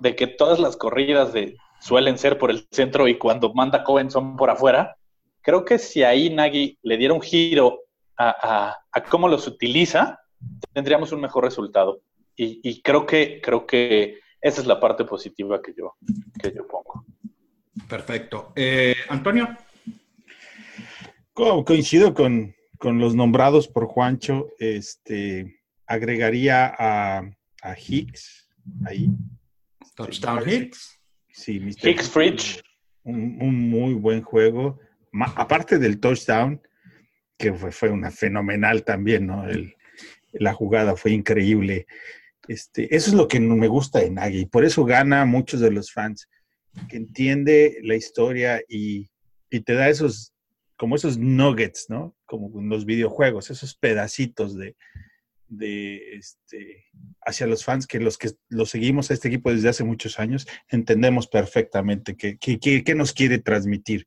de 0.00 0.16
que 0.16 0.26
todas 0.26 0.58
las 0.58 0.76
corridas 0.76 1.34
de, 1.34 1.56
suelen 1.80 2.18
ser 2.18 2.38
por 2.38 2.50
el 2.50 2.66
centro 2.70 3.08
y 3.08 3.18
cuando 3.18 3.52
manda 3.52 3.84
Cohen 3.84 4.10
son 4.10 4.36
por 4.36 4.50
afuera, 4.50 4.96
creo 5.42 5.64
que 5.64 5.78
si 5.78 6.02
ahí 6.02 6.30
Nagy 6.30 6.78
le 6.82 6.96
diera 6.96 7.14
un 7.14 7.22
giro 7.22 7.80
a, 8.16 8.30
a, 8.30 8.78
a 8.92 9.04
cómo 9.04 9.28
los 9.28 9.46
utiliza, 9.46 10.20
tendríamos 10.72 11.12
un 11.12 11.20
mejor 11.20 11.44
resultado. 11.44 12.02
Y, 12.36 12.60
y, 12.62 12.80
creo 12.80 13.04
que 13.04 13.40
creo 13.42 13.66
que 13.66 14.20
esa 14.40 14.60
es 14.62 14.66
la 14.66 14.80
parte 14.80 15.04
positiva 15.04 15.60
que 15.60 15.74
yo, 15.76 15.96
que 16.40 16.52
yo 16.54 16.66
pongo. 16.66 17.04
Perfecto. 17.88 18.52
Eh, 18.56 18.94
Antonio. 19.08 19.48
Co 21.34 21.64
coincido 21.64 22.14
con, 22.14 22.54
con, 22.78 22.98
los 22.98 23.14
nombrados 23.14 23.68
por 23.68 23.86
Juancho. 23.86 24.48
Este, 24.58 25.60
agregaría 25.86 26.74
a, 26.78 27.18
a 27.62 27.76
Hicks 27.78 28.48
ahí. 28.86 29.10
Touchdown 29.94 30.48
Hicks. 30.48 30.98
Sí, 31.28 31.60
Mr. 31.60 31.88
Hicks 31.88 32.08
Fridge. 32.08 32.62
Un, 33.02 33.38
un, 33.40 33.68
muy 33.68 33.94
buen 33.94 34.22
juego. 34.22 34.78
Aparte 35.12 35.78
del 35.78 35.98
touchdown, 35.98 36.60
que 37.36 37.52
fue, 37.52 37.90
una 37.90 38.10
fenomenal 38.10 38.84
también, 38.84 39.26
¿no? 39.26 39.44
La 40.32 40.52
jugada 40.52 40.96
fue 40.96 41.12
increíble. 41.12 41.86
Este, 42.46 42.94
eso 42.94 43.10
es 43.10 43.14
lo 43.14 43.28
que 43.28 43.40
me 43.40 43.68
gusta 43.68 44.00
de 44.00 44.10
Nagy, 44.10 44.46
por 44.46 44.64
eso 44.64 44.84
gana 44.84 45.24
muchos 45.24 45.60
de 45.60 45.70
los 45.70 45.92
fans, 45.92 46.28
que 46.88 46.96
entiende 46.96 47.78
la 47.82 47.96
historia 47.96 48.62
y, 48.68 49.10
y, 49.50 49.60
te 49.60 49.74
da 49.74 49.88
esos, 49.88 50.32
como 50.76 50.96
esos 50.96 51.18
nuggets, 51.18 51.86
¿no? 51.88 52.16
Como 52.26 52.60
los 52.62 52.84
videojuegos, 52.84 53.50
esos 53.50 53.74
pedacitos 53.74 54.56
de, 54.56 54.76
de 55.50 56.14
este, 56.14 56.84
hacia 57.22 57.46
los 57.46 57.64
fans 57.64 57.86
que 57.86 57.98
los 57.98 58.16
que 58.16 58.30
lo 58.48 58.64
seguimos 58.64 59.10
a 59.10 59.14
este 59.14 59.28
equipo 59.28 59.52
desde 59.52 59.68
hace 59.68 59.84
muchos 59.84 60.18
años, 60.18 60.46
entendemos 60.68 61.26
perfectamente 61.26 62.16
qué 62.16 62.38
que, 62.38 62.94
nos 62.94 63.12
quiere 63.12 63.38
transmitir. 63.38 64.06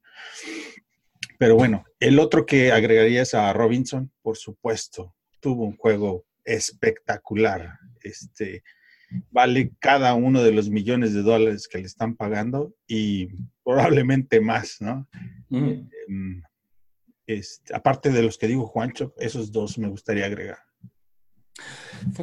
Pero 1.37 1.55
bueno, 1.55 1.83
el 1.99 2.19
otro 2.19 2.45
que 2.45 2.71
agregaría 2.71 3.21
es 3.21 3.33
a 3.33 3.51
Robinson, 3.53 4.11
por 4.21 4.37
supuesto, 4.37 5.15
tuvo 5.39 5.63
un 5.65 5.77
juego 5.77 6.25
espectacular. 6.43 7.79
Este, 8.01 8.63
vale 9.31 9.71
cada 9.79 10.13
uno 10.13 10.43
de 10.43 10.51
los 10.51 10.69
millones 10.69 11.13
de 11.13 11.21
dólares 11.21 11.67
que 11.67 11.79
le 11.79 11.85
están 11.85 12.15
pagando 12.15 12.73
y 12.87 13.29
probablemente 13.63 14.41
más, 14.41 14.77
¿no? 14.79 15.07
Mm. 15.49 16.41
Este, 17.25 17.73
aparte 17.73 18.09
de 18.09 18.23
los 18.23 18.37
que 18.37 18.47
digo 18.47 18.67
Juancho, 18.67 19.13
esos 19.17 19.51
dos 19.51 19.77
me 19.77 19.87
gustaría 19.87 20.25
agregar. 20.25 20.59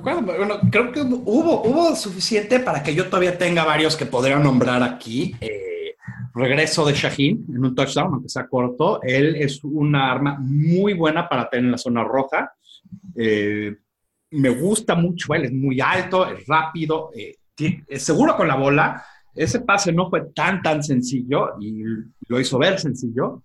Bueno, 0.03 0.61
creo 0.71 0.93
que 0.93 1.01
hubo, 1.01 1.63
hubo 1.63 1.97
suficiente 1.97 2.61
para 2.61 2.83
que 2.83 2.95
yo 2.95 3.07
todavía 3.07 3.39
tenga 3.39 3.65
varios 3.65 3.97
que 3.97 4.05
podría 4.05 4.39
nombrar 4.39 4.83
aquí. 4.83 5.35
Eh, 5.41 5.60
regreso 6.35 6.85
de 6.87 6.95
Shaheen 6.95 7.45
en 7.49 7.65
un 7.65 7.75
touchdown, 7.75 8.15
aunque 8.15 8.29
sea 8.29 8.47
corto. 8.47 9.01
Él 9.03 9.37
es 9.37 9.63
una 9.65 10.11
arma 10.11 10.37
muy 10.39 10.95
buena 10.95 11.29
para 11.29 11.49
tener 11.49 11.67
en 11.67 11.73
la 11.73 11.79
zona 11.79 12.05
roja. 12.05 12.53
Eh, 13.17 13.77
me 14.33 14.51
gusta 14.51 14.95
mucho 14.95 15.35
él, 15.35 15.45
es 15.45 15.53
muy 15.53 15.81
alto, 15.81 16.29
es 16.29 16.47
rápido, 16.47 17.11
eh, 17.17 17.37
es 17.89 18.03
seguro 18.03 18.37
con 18.37 18.49
la 18.49 18.57
bola 18.57 19.05
ese 19.35 19.61
pase 19.61 19.93
no 19.93 20.11
fue 20.11 20.27
tan, 20.35 20.63
tan 20.63 20.83
sencillo 20.83 21.55
y 21.61 21.83
lo 22.29 22.41
hizo 22.41 22.59
ver 22.59 22.79
sencillo. 22.79 23.43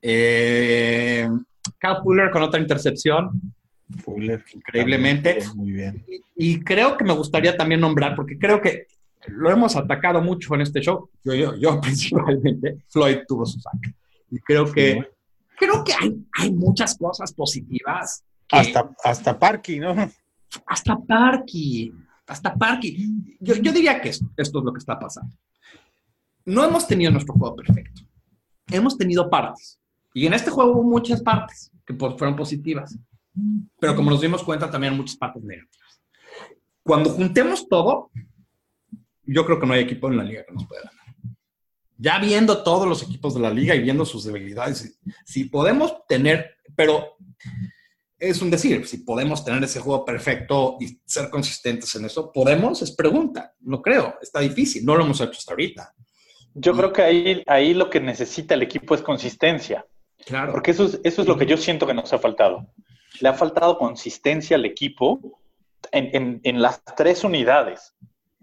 Eh, 0.00 1.28
Cal 1.78 2.02
Fuller 2.02 2.30
con 2.30 2.42
otra 2.42 2.60
intercepción. 2.60 3.30
Fuller. 4.02 4.44
Increíblemente. 4.54 5.38
Muy 5.54 5.72
bien. 5.72 6.04
Y, 6.36 6.60
creo 6.60 6.96
que 6.96 7.04
me 7.04 7.12
gustaría 7.12 7.56
también 7.56 7.80
nombrar, 7.80 8.14
porque 8.14 8.38
creo 8.38 8.60
que 8.60 8.86
lo 9.28 9.50
hemos 9.50 9.76
atacado 9.76 10.20
mucho 10.20 10.54
en 10.54 10.62
este 10.62 10.80
show. 10.80 11.10
Yo, 11.22 11.34
yo, 11.34 11.56
yo 11.56 11.80
principalmente, 11.80 12.78
Floyd 12.88 13.18
tuvo 13.26 13.46
su 13.46 13.60
saque. 13.60 13.94
Y 14.30 14.38
creo 14.40 14.70
que, 14.70 15.02
creo 15.56 15.84
que 15.84 15.92
hay, 15.92 16.14
hay 16.38 16.52
muchas 16.52 16.96
cosas 16.96 17.32
positivas. 17.32 18.24
hasta, 18.50 18.90
hasta 19.02 19.38
Parky, 19.38 19.78
¿no? 19.78 19.94
Hasta 20.66 20.96
Parky 20.98 21.92
hasta 22.26 22.54
Parky. 22.54 23.36
Yo, 23.40 23.72
diría 23.72 24.00
que 24.00 24.10
esto, 24.10 24.26
es 24.36 24.52
lo 24.52 24.72
que 24.72 24.78
está 24.78 24.98
pasando. 24.98 25.34
No 26.46 26.64
hemos 26.64 26.86
tenido 26.86 27.10
nuestro 27.10 27.34
juego 27.34 27.56
perfecto. 27.56 28.02
Hemos 28.68 28.96
tenido 28.96 29.28
partes. 29.28 29.78
Y 30.12 30.26
en 30.26 30.34
este 30.34 30.50
juego 30.50 30.72
hubo 30.72 30.82
muchas 30.82 31.22
partes 31.22 31.70
que 31.84 31.94
fueron 31.94 32.36
positivas. 32.36 32.96
Pero 33.80 33.96
como 33.96 34.10
nos 34.10 34.20
dimos 34.20 34.42
cuenta, 34.42 34.70
también 34.70 34.96
muchas 34.96 35.16
partes 35.16 35.42
negativas. 35.42 36.00
Cuando 36.82 37.10
juntemos 37.10 37.68
todo, 37.68 38.10
yo 39.26 39.44
creo 39.44 39.58
que 39.58 39.66
no 39.66 39.74
hay 39.74 39.82
equipo 39.82 40.08
en 40.08 40.16
la 40.16 40.24
liga 40.24 40.44
que 40.44 40.52
nos 40.52 40.66
pueda 40.66 40.82
ganar. 40.82 41.04
Ya 41.96 42.18
viendo 42.18 42.62
todos 42.62 42.88
los 42.88 43.02
equipos 43.02 43.34
de 43.34 43.40
la 43.40 43.50
liga 43.50 43.74
y 43.74 43.80
viendo 43.80 44.04
sus 44.04 44.24
debilidades, 44.24 44.98
si 45.24 45.44
podemos 45.44 46.06
tener, 46.06 46.56
pero 46.74 47.16
es 48.18 48.42
un 48.42 48.50
decir, 48.50 48.86
si 48.86 48.98
podemos 48.98 49.44
tener 49.44 49.62
ese 49.62 49.80
juego 49.80 50.04
perfecto 50.04 50.76
y 50.80 51.00
ser 51.04 51.30
consistentes 51.30 51.94
en 51.94 52.04
eso, 52.04 52.32
¿podemos? 52.32 52.82
Es 52.82 52.92
pregunta, 52.92 53.54
no 53.60 53.80
creo, 53.80 54.16
está 54.20 54.40
difícil, 54.40 54.84
no 54.84 54.96
lo 54.96 55.04
hemos 55.04 55.20
hecho 55.20 55.32
hasta 55.32 55.52
ahorita. 55.52 55.94
Yo 56.54 56.72
creo 56.72 56.92
que 56.92 57.02
ahí, 57.02 57.42
ahí 57.46 57.74
lo 57.74 57.90
que 57.90 58.00
necesita 58.00 58.54
el 58.54 58.62
equipo 58.62 58.94
es 58.94 59.02
consistencia. 59.02 59.86
Claro. 60.24 60.52
Porque 60.52 60.70
eso 60.70 60.84
es, 60.84 61.00
eso 61.02 61.22
es 61.22 61.28
lo 61.28 61.36
que 61.36 61.46
yo 61.46 61.56
siento 61.56 61.86
que 61.86 61.94
nos 61.94 62.12
ha 62.12 62.18
faltado. 62.18 62.72
Le 63.20 63.28
ha 63.28 63.34
faltado 63.34 63.76
consistencia 63.76 64.56
al 64.56 64.64
equipo 64.64 65.40
en, 65.90 66.40
en, 66.42 66.62
las 66.62 66.82
tres 66.96 67.24
unidades, 67.24 67.94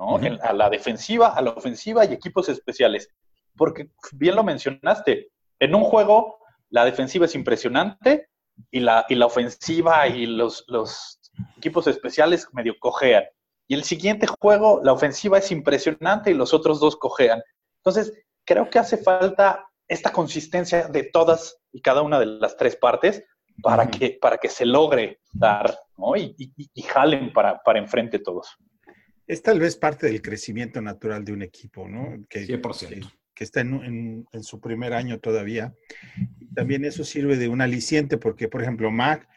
¿no? 0.01 0.19
a 0.41 0.53
la 0.53 0.69
defensiva, 0.69 1.29
a 1.29 1.41
la 1.41 1.51
ofensiva 1.51 2.05
y 2.05 2.13
equipos 2.13 2.49
especiales. 2.49 3.09
Porque 3.55 3.89
bien 4.13 4.35
lo 4.35 4.43
mencionaste, 4.43 5.29
en 5.59 5.75
un 5.75 5.83
juego 5.83 6.39
la 6.69 6.85
defensiva 6.85 7.25
es 7.25 7.35
impresionante, 7.35 8.29
y 8.69 8.79
la, 8.79 9.05
y 9.09 9.15
la 9.15 9.25
ofensiva 9.25 10.07
y 10.07 10.25
los, 10.25 10.63
los 10.67 11.19
equipos 11.57 11.87
especiales 11.87 12.47
medio 12.53 12.75
cojean. 12.79 13.23
Y 13.67 13.75
el 13.75 13.83
siguiente 13.83 14.27
juego, 14.39 14.81
la 14.83 14.91
ofensiva 14.91 15.37
es 15.37 15.51
impresionante 15.51 16.31
y 16.31 16.33
los 16.33 16.53
otros 16.53 16.79
dos 16.79 16.97
cojean. 16.97 17.41
Entonces, 17.77 18.13
creo 18.45 18.69
que 18.69 18.79
hace 18.79 18.97
falta 18.97 19.65
esta 19.87 20.11
consistencia 20.11 20.87
de 20.87 21.03
todas 21.03 21.57
y 21.71 21.81
cada 21.81 22.01
una 22.01 22.19
de 22.19 22.25
las 22.25 22.57
tres 22.57 22.75
partes 22.75 23.23
para, 23.63 23.89
que, 23.89 24.17
para 24.21 24.37
que 24.37 24.49
se 24.49 24.65
logre 24.65 25.19
dar 25.33 25.77
¿no? 25.97 26.15
y, 26.15 26.35
y, 26.37 26.81
jalen 26.81 27.31
para, 27.33 27.61
para 27.63 27.79
enfrente 27.79 28.19
todos. 28.19 28.57
Es 29.31 29.41
tal 29.41 29.59
vez 29.59 29.77
parte 29.77 30.07
del 30.07 30.21
crecimiento 30.21 30.81
natural 30.81 31.23
de 31.23 31.31
un 31.31 31.41
equipo, 31.41 31.87
¿no? 31.87 32.25
Que, 32.27 32.45
100% 32.45 33.09
que 33.41 33.45
está 33.45 33.61
en, 33.61 34.27
su 34.41 34.59
primer 34.59 34.93
año 34.93 35.19
todavía. 35.19 35.73
También 36.53 36.85
eso 36.85 37.03
sirve 37.03 37.37
de 37.37 37.47
un 37.47 37.61
aliciente 37.61 38.17
porque, 38.17 38.47
por 38.47 38.61
ejemplo, 38.61 38.91
Mac 38.91 39.27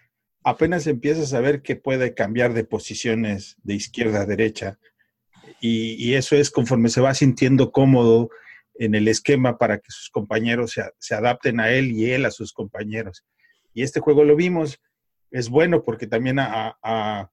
apenas 0.42 0.86
empieza 0.86 1.22
a 1.22 1.26
saber 1.26 1.62
que 1.62 1.76
puede 1.76 2.12
cambiar 2.12 2.52
de 2.52 2.64
posiciones 2.64 3.56
de 3.62 3.74
izquierda 3.74 4.20
a 4.20 4.26
derecha 4.26 4.78
y, 5.60 6.12
eso 6.12 6.36
es 6.36 6.50
conforme 6.50 6.90
se 6.90 7.00
va 7.00 7.14
sintiendo 7.14 7.72
cómodo 7.72 8.28
en 8.74 8.94
el 8.94 9.08
esquema 9.08 9.56
para 9.56 9.78
que 9.78 9.90
sus 9.90 10.10
compañeros 10.10 10.74
se, 10.98 11.14
adapten 11.14 11.60
a 11.60 11.70
él 11.70 11.92
y 11.92 12.10
él 12.10 12.26
a 12.26 12.30
sus 12.30 12.52
compañeros. 12.52 13.24
Y 13.72 13.82
este 13.82 14.00
juego 14.00 14.24
lo 14.24 14.36
vimos, 14.36 14.80
es 15.30 15.48
bueno 15.48 15.82
porque 15.82 16.06
también 16.06 16.38
a, 16.40 17.30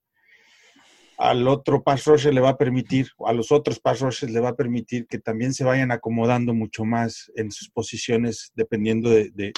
al 1.17 1.47
otro 1.47 1.83
pass 1.83 2.05
rusher 2.05 2.33
le 2.33 2.41
va 2.41 2.49
a 2.49 2.57
permitir, 2.57 3.09
a 3.25 3.33
los 3.33 3.51
otros 3.51 3.79
pass 3.79 3.99
rushers 3.99 4.31
le 4.31 4.39
va 4.39 4.49
a 4.49 4.55
permitir 4.55 5.05
que 5.07 5.19
también 5.19 5.53
se 5.53 5.63
vayan 5.63 5.91
acomodando 5.91 6.53
mucho 6.53 6.83
más 6.83 7.31
en 7.35 7.51
sus 7.51 7.69
posiciones 7.69 8.51
dependiendo 8.55 9.09
de, 9.09 9.53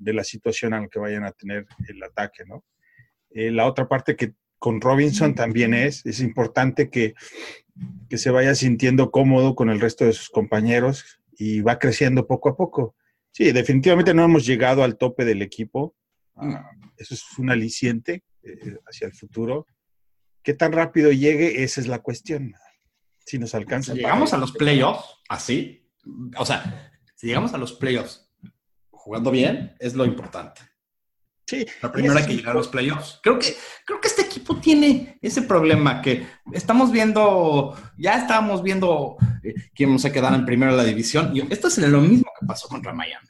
la 0.00 0.24
situación 0.24 0.74
en 0.74 0.82
la 0.82 0.88
que 0.88 0.98
vayan 0.98 1.24
a 1.24 1.32
tener 1.32 1.66
el 1.88 2.02
ataque, 2.02 2.44
¿no? 2.46 2.64
Eh, 3.30 3.50
la 3.50 3.66
otra 3.66 3.88
parte 3.88 4.16
que 4.16 4.34
con 4.58 4.80
Robinson 4.80 5.34
también 5.34 5.74
es, 5.74 6.04
es 6.06 6.20
importante 6.20 6.88
que, 6.88 7.14
que 8.08 8.18
se 8.18 8.30
vaya 8.30 8.54
sintiendo 8.54 9.10
cómodo 9.10 9.54
con 9.54 9.70
el 9.70 9.80
resto 9.80 10.04
de 10.04 10.12
sus 10.12 10.30
compañeros 10.30 11.20
y 11.36 11.60
va 11.60 11.78
creciendo 11.78 12.26
poco 12.26 12.50
a 12.50 12.56
poco. 12.56 12.94
Sí, 13.32 13.50
definitivamente 13.52 14.14
no 14.14 14.24
hemos 14.24 14.46
llegado 14.46 14.84
al 14.84 14.96
tope 14.96 15.24
del 15.24 15.42
equipo. 15.42 15.96
Ah, 16.36 16.70
eso 16.96 17.14
es 17.14 17.24
un 17.38 17.50
aliciente 17.50 18.22
eh, 18.42 18.76
hacia 18.86 19.06
el 19.06 19.14
futuro 19.14 19.66
qué 20.42 20.54
tan 20.54 20.72
rápido 20.72 21.12
llegue, 21.12 21.62
esa 21.62 21.80
es 21.80 21.86
la 21.86 22.00
cuestión. 22.00 22.54
Si 23.24 23.38
nos 23.38 23.54
alcanza. 23.54 23.92
Si 23.92 23.98
llegamos 23.98 24.32
a 24.32 24.38
los 24.38 24.52
playoffs, 24.52 25.04
así, 25.28 25.88
o 26.36 26.44
sea, 26.44 26.92
si 27.14 27.28
llegamos 27.28 27.54
a 27.54 27.58
los 27.58 27.72
playoffs 27.72 28.28
jugando 28.90 29.30
bien, 29.30 29.76
es 29.78 29.94
lo 29.94 30.04
importante. 30.04 30.60
Sí. 31.46 31.66
La 31.82 31.92
primera 31.92 32.24
que 32.26 32.36
llegar 32.36 32.52
a 32.52 32.58
los 32.58 32.68
playoffs. 32.68 33.20
Creo 33.22 33.38
que, 33.38 33.54
creo 33.84 34.00
que 34.00 34.08
este 34.08 34.22
equipo 34.22 34.56
tiene 34.56 35.18
ese 35.20 35.42
problema 35.42 36.00
que 36.00 36.26
estamos 36.52 36.90
viendo, 36.90 37.76
ya 37.98 38.16
estábamos 38.16 38.62
viendo 38.62 39.16
eh, 39.42 39.54
quién 39.74 39.98
se 39.98 40.12
quedar 40.12 40.34
en 40.34 40.46
primero 40.46 40.72
de 40.72 40.78
la 40.78 40.84
división. 40.84 41.36
Y 41.36 41.40
esto 41.52 41.68
es 41.68 41.78
lo 41.78 42.00
mismo 42.00 42.30
que 42.40 42.46
pasó 42.46 42.68
contra 42.68 42.92
Miami. 42.92 43.28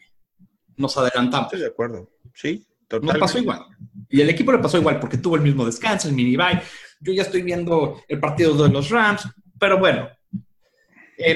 Nos 0.76 0.96
adelantamos. 0.96 1.46
Estoy 1.46 1.60
de 1.60 1.66
acuerdo. 1.66 2.10
Sí, 2.34 2.66
totalmente. 2.86 3.18
Nos 3.18 3.28
pasó 3.28 3.38
igual. 3.38 3.66
Y 4.08 4.20
el 4.20 4.30
equipo 4.30 4.52
le 4.52 4.58
pasó 4.58 4.78
igual 4.78 5.00
porque 5.00 5.18
tuvo 5.18 5.36
el 5.36 5.42
mismo 5.42 5.64
descanso, 5.64 6.08
el 6.08 6.14
mini 6.14 6.36
bye. 6.36 6.60
Yo 7.02 7.12
ya 7.12 7.22
estoy 7.22 7.42
viendo 7.42 8.00
el 8.08 8.20
partido 8.20 8.54
de 8.62 8.68
los 8.68 8.90
Rams, 8.90 9.28
pero 9.58 9.78
bueno, 9.78 10.08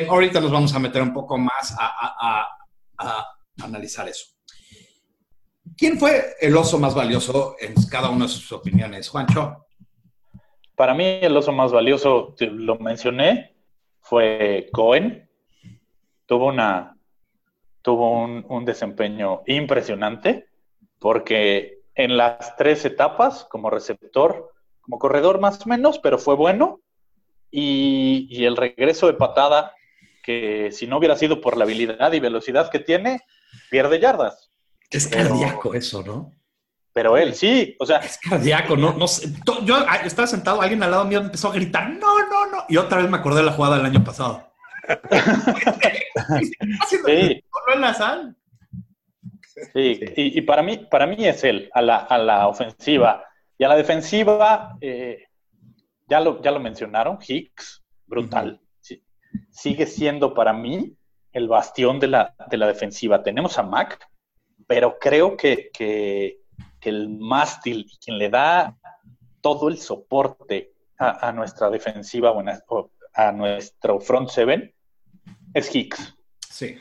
ahorita 0.09 0.41
nos 0.41 0.51
vamos 0.51 0.75
a 0.75 0.79
meter 0.79 1.03
un 1.03 1.13
poco 1.13 1.37
más 1.37 1.77
a, 1.79 2.47
analizar 3.63 4.09
eso. 4.09 4.27
¿Quién 5.77 5.99
fue 5.99 6.35
el 6.41 6.57
oso 6.57 6.79
más 6.79 6.95
valioso 6.95 7.57
en 7.59 7.75
cada 7.91 8.09
una 8.09 8.27
de 8.27 8.31
sus 8.31 8.51
opiniones, 8.53 9.09
Juancho? 9.09 9.67
Para 10.75 10.95
mí 10.95 11.05
el 11.23 11.37
oso 11.37 11.53
más 11.53 11.73
valioso, 11.73 12.35
lo 12.39 12.77
mencioné, 12.77 13.57
fue 14.01 14.69
Cohen. 14.73 15.29
Tuvo 16.27 16.49
una 16.49 16.97
tuvo 17.87 18.25
un, 18.25 18.65
desempeño 18.65 19.43
impresionante 19.47 20.49
porque 20.99 21.85
en 21.95 22.17
las 22.17 22.57
tres 22.57 22.85
etapas 22.85 23.45
como 23.45 23.71
receptor 23.71 24.53
como 24.87 25.01
corredor 25.01 25.41
más 25.41 25.61
o 25.67 25.69
menos, 25.69 25.99
pero 25.99 26.17
fue 26.17 26.37
bueno. 26.37 26.81
Y, 27.51 28.45
el 28.45 28.57
regreso 28.57 29.07
de 29.07 29.15
patada, 29.15 29.73
que 30.23 30.71
si 30.73 30.87
no 30.87 30.99
hubiera 30.99 31.17
sido 31.17 31.41
por 31.41 31.57
la 31.57 31.65
habilidad 31.65 32.13
y 32.13 32.21
velocidad 32.21 32.71
que 32.71 32.79
tiene, 32.79 33.23
pierde 33.71 33.99
yardas. 33.99 34.51
Es 34.91 35.09
cardíaco 35.09 35.75
eso, 35.75 36.03
¿no? 36.03 36.33
Pero 36.93 37.17
él 37.17 37.35
sí, 37.35 37.75
o 37.81 37.87
sea. 37.87 37.99
Es 37.99 38.19
cardíaco, 38.19 38.77
no, 38.77 38.93
no 38.93 39.09
sé. 39.09 39.33
Yo 39.65 39.77
ah, 39.89 39.97
estaba 40.05 40.29
sentado, 40.29 40.63
alguien 40.63 40.83
al 40.83 40.93
lado 40.93 41.05
mío 41.05 41.19
empezó 41.19 41.49
a 41.49 41.55
gritar, 41.55 41.91
no, 41.91 42.19
no, 42.29 42.47
no. 42.47 42.65
Y 42.69 42.77
otra 42.77 42.99
vez 42.99 43.11
me 43.11 43.17
acordé 43.17 43.41
de 43.41 43.47
la 43.47 43.53
jugada 43.53 43.79
del 43.79 43.87
año 43.87 44.05
pasado. 44.05 44.47
sí. 46.89 47.43
Sí, 49.73 50.01
y, 50.17 50.39
y, 50.39 50.43
para, 50.43 50.63
mí, 50.63 50.87
para 50.91 51.07
mí 51.07 51.27
es 51.27 51.43
él, 51.43 51.71
a 51.73 51.81
la, 51.81 51.97
a 51.97 52.19
la 52.19 52.47
ofensiva 52.47 53.26
y 53.59 53.65
a 53.65 53.69
la 53.69 53.77
defensiva, 53.77 54.77
eh, 54.81 55.25
ya, 56.07 56.21
lo, 56.21 56.43
ya 56.43 56.51
lo 56.51 56.61
mencionaron, 56.61 57.19
Hicks, 57.27 57.83
brutal. 58.07 58.61
Sigue 59.51 59.87
siendo 59.87 60.35
para 60.35 60.53
mí 60.53 60.97
el 61.33 61.49
bastión 61.49 61.99
de 62.01 62.09
la, 62.09 62.35
defensiva. 62.51 63.23
Tenemos 63.23 63.59
a 63.59 63.63
Mac, 63.63 63.99
pero 64.67 64.99
creo 64.99 65.37
que, 65.37 65.71
el 66.83 67.09
mástil 67.09 67.85
y 67.91 67.99
quien 67.99 68.17
le 68.17 68.31
da 68.31 68.77
todo 69.41 69.69
el 69.69 69.77
soporte 69.77 70.73
a, 70.99 71.33
nuestra 71.33 71.69
defensiva 71.69 72.31
o, 72.31 72.91
a, 73.13 73.33
nuestro 73.33 73.99
front 73.99 74.29
seven 74.29 74.73
es 75.53 75.75
Hicks. 75.75 76.15
Sí. 76.49 76.79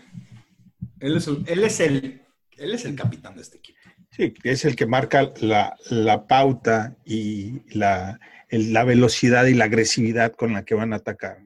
Él 1.00 1.18
es, 1.18 1.28
él 1.28 1.64
es, 1.64 1.80
el, 1.80 2.22
él 2.58 2.74
es 2.76 2.86
el 2.86 2.96
capitán 2.96 3.36
de 3.36 3.42
este 3.42 3.58
equipo. 3.58 3.75
Sí, 4.16 4.34
es 4.44 4.64
el 4.64 4.78
que 4.78 4.86
marca 4.86 5.34
la, 5.42 6.26
pauta 6.28 6.96
y 7.04 7.62
la, 7.76 8.18
velocidad 8.50 9.46
y 9.46 9.54
la 9.54 9.66
agresividad 9.66 10.32
con 10.34 10.54
la 10.54 10.64
que 10.64 10.74
van 10.74 10.94
a 10.94 10.98
atacar. 10.98 11.40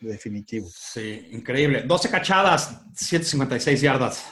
Definitivo. 0.00 0.68
Sí, 0.70 1.28
increíble. 1.30 1.84
12 1.86 2.10
cachadas, 2.10 2.82
156 2.94 3.80
yardas. 3.80 4.26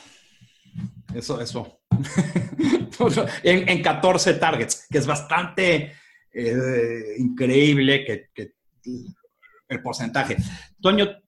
Eso, 1.14 1.40
eso. 1.40 1.80
en, 3.42 3.82
14 3.82 4.34
targets, 4.34 4.86
que 4.90 4.98
es 4.98 5.06
bastante 5.06 5.92
eh, 6.30 7.14
increíble 7.16 8.04
que, 8.04 8.52
el 9.66 9.80
porcentaje. 9.80 10.36
Toño, 10.78 11.21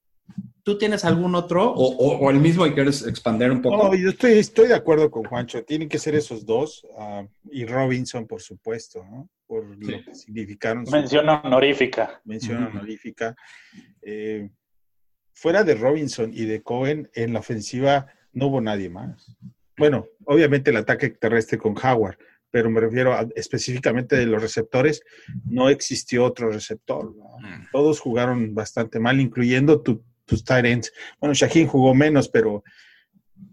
¿tú 0.64 0.79
tienes 0.79 1.05
algún 1.05 1.35
otro 1.35 1.72
o, 1.72 2.31
el 2.31 2.40
mismo 2.40 2.66
y 2.66 2.72
quieres 2.72 3.07
expandir 3.07 3.53
un 3.53 3.62
poco? 3.62 3.77
No, 3.77 3.94
yo 3.94 4.11
estoy, 4.11 4.33
estoy 4.33 4.68
de 4.68 4.74
acuerdo 4.74 5.11
con 5.11 5.24
Juancho. 5.24 5.62
Tienen 5.62 5.88
que 5.88 5.98
ser 5.98 6.14
esos 6.14 6.44
dos 6.44 6.85
ah, 6.98 7.24
y 7.50 7.66
Robinson, 7.66 8.27
por 8.27 8.40
supuesto, 8.40 9.05
¿no? 9.05 9.29
Por 9.46 9.77
lo 9.77 10.05
que 10.05 10.14
significaron. 10.14 10.85
Mención 10.90 11.29
honorífica. 11.29 12.20
Mención 12.24 12.64
honorífica. 12.64 13.37
Eh, 14.03 14.48
fuera 15.35 15.62
de 15.62 15.74
Robinson 15.74 16.31
y 16.33 16.46
de 16.46 16.62
Cohen, 16.62 17.11
en 17.14 17.35
la 17.35 17.40
ofensiva 17.40 18.07
no 18.33 18.46
hubo 18.46 18.61
nadie 18.61 18.88
más. 18.88 19.37
Bueno, 19.77 20.07
obviamente 20.24 20.70
el 20.70 20.79
ataque 20.79 21.11
terrestre 21.11 21.59
con 21.59 21.74
Howard, 21.77 22.16
pero 22.50 22.70
me 22.70 22.81
refiero 22.81 23.14
específicamente 23.35 24.16
de 24.16 24.27
los 24.27 24.40
receptores, 24.40 25.03
no 25.44 25.68
existió 25.68 26.24
otro 26.24 26.50
receptor. 26.50 27.12
Todos 27.70 28.00
jugaron 28.00 28.55
bastante 28.55 28.98
mal, 28.98 29.20
incluyendo 29.20 29.83
tus 30.25 30.45
tight 30.45 30.65
ends. 30.65 30.93
Bueno, 31.21 31.35
Shaheen 31.35 31.69
jugó 31.69 31.95
menos, 31.95 32.29
pero, 32.29 32.63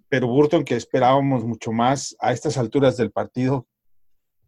pero 0.09 0.27
Burton, 0.27 0.63
que 0.63 0.75
esperábamos 0.75 1.43
mucho 1.43 1.71
más 1.71 2.15
a 2.19 2.31
estas 2.31 2.57
alturas 2.57 2.97
del 2.97 3.11
partido, 3.11 3.67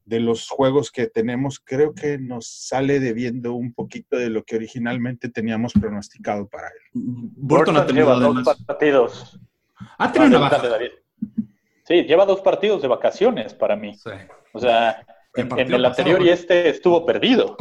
de 0.05 0.19
los 0.19 0.49
juegos 0.49 0.91
que 0.91 1.07
tenemos, 1.07 1.59
creo 1.63 1.93
que 1.93 2.17
nos 2.17 2.47
sale 2.47 2.99
debiendo 2.99 3.53
un 3.53 3.73
poquito 3.73 4.17
de 4.17 4.29
lo 4.29 4.43
que 4.43 4.57
originalmente 4.57 5.29
teníamos 5.29 5.73
pronosticado 5.73 6.47
para 6.47 6.67
él. 6.67 6.73
Burton, 6.93 7.77
ha 7.77 7.85
tenido 7.85 8.19
dos 8.19 8.57
partidos. 8.65 9.39
Ha 9.97 10.11
tenido 10.11 10.39
una 10.39 10.51
Sí, 11.85 12.03
lleva 12.03 12.25
dos 12.25 12.41
partidos 12.41 12.81
de 12.81 12.87
vacaciones 12.87 13.53
para 13.53 13.75
mí. 13.75 13.97
O 14.53 14.59
sea, 14.59 15.05
en, 15.35 15.73
el, 15.73 15.85
anterior 15.85 16.21
y 16.21 16.29
este 16.29 16.69
estuvo 16.69 17.05
perdido. 17.05 17.57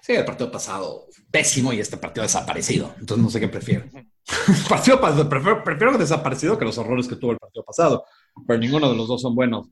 Sí, 0.00 0.12
el 0.12 0.24
partido 0.24 0.50
pasado 0.50 1.06
pésimo 1.30 1.72
y 1.72 1.80
este 1.80 1.96
partido 1.96 2.22
desaparecido. 2.22 2.94
Entonces 2.98 3.24
no 3.24 3.30
sé 3.30 3.40
qué 3.40 3.48
prefiero. 3.48 3.84
el 3.92 4.68
partido 4.68 5.00
pasado, 5.00 5.28
prefiero, 5.28 5.98
desaparecido 5.98 6.58
que 6.58 6.64
los 6.64 6.78
horrores 6.78 7.08
que 7.08 7.16
tuvo 7.16 7.32
el 7.32 7.38
partido 7.38 7.64
pasado. 7.64 8.04
Pero 8.46 8.58
ninguno 8.58 8.90
de 8.90 8.96
los 8.96 9.08
dos 9.08 9.22
son 9.22 9.34
buenos. 9.34 9.68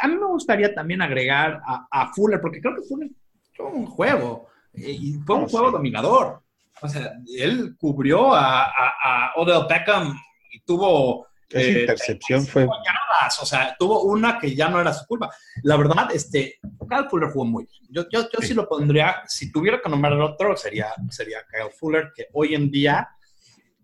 a 0.00 0.08
mí 0.08 0.14
me 0.14 0.26
gustaría 0.26 0.74
también 0.74 1.02
agregar 1.02 1.60
a, 1.64 2.12
Fuller, 2.14 2.40
porque 2.40 2.60
creo 2.60 2.74
que 2.74 2.82
Fuller 2.82 3.10
tuvo 3.56 3.68
un 3.68 3.86
juego 3.86 4.46
eh, 4.74 4.90
y 4.90 5.12
fue 5.26 5.36
un 5.36 5.48
juego 5.48 5.70
dominador. 5.70 6.42
O 6.80 6.88
sea, 6.88 7.12
él 7.38 7.76
cubrió 7.78 8.34
a, 8.34 8.64
a 8.64 9.32
Odell 9.36 9.66
Beckham 9.68 10.16
y 10.50 10.60
tuvo 10.60 11.26
esa 11.58 11.70
eh, 11.70 11.80
intercepción 11.80 12.46
fue. 12.46 12.66
O 12.66 13.46
sea, 13.46 13.76
tuvo 13.78 14.02
una 14.02 14.38
que 14.38 14.54
ya 14.54 14.68
no 14.68 14.80
era 14.80 14.92
su 14.92 15.06
culpa. 15.06 15.30
La 15.62 15.76
verdad, 15.76 16.08
este, 16.12 16.58
Kyle 16.88 17.08
Fuller 17.08 17.30
jugó 17.30 17.44
muy 17.44 17.64
bien. 17.64 17.86
Yo, 17.90 18.08
yo, 18.10 18.28
yo 18.30 18.40
sí. 18.40 18.54
lo 18.54 18.68
pondría, 18.68 19.22
si 19.26 19.52
tuviera 19.52 19.80
que 19.80 19.88
nombrar 19.88 20.14
otro, 20.20 20.56
sería, 20.56 20.92
sería 21.10 21.38
Kyle 21.50 21.72
Fuller, 21.72 22.12
que 22.14 22.28
hoy 22.32 22.54
en 22.54 22.70
día 22.70 23.08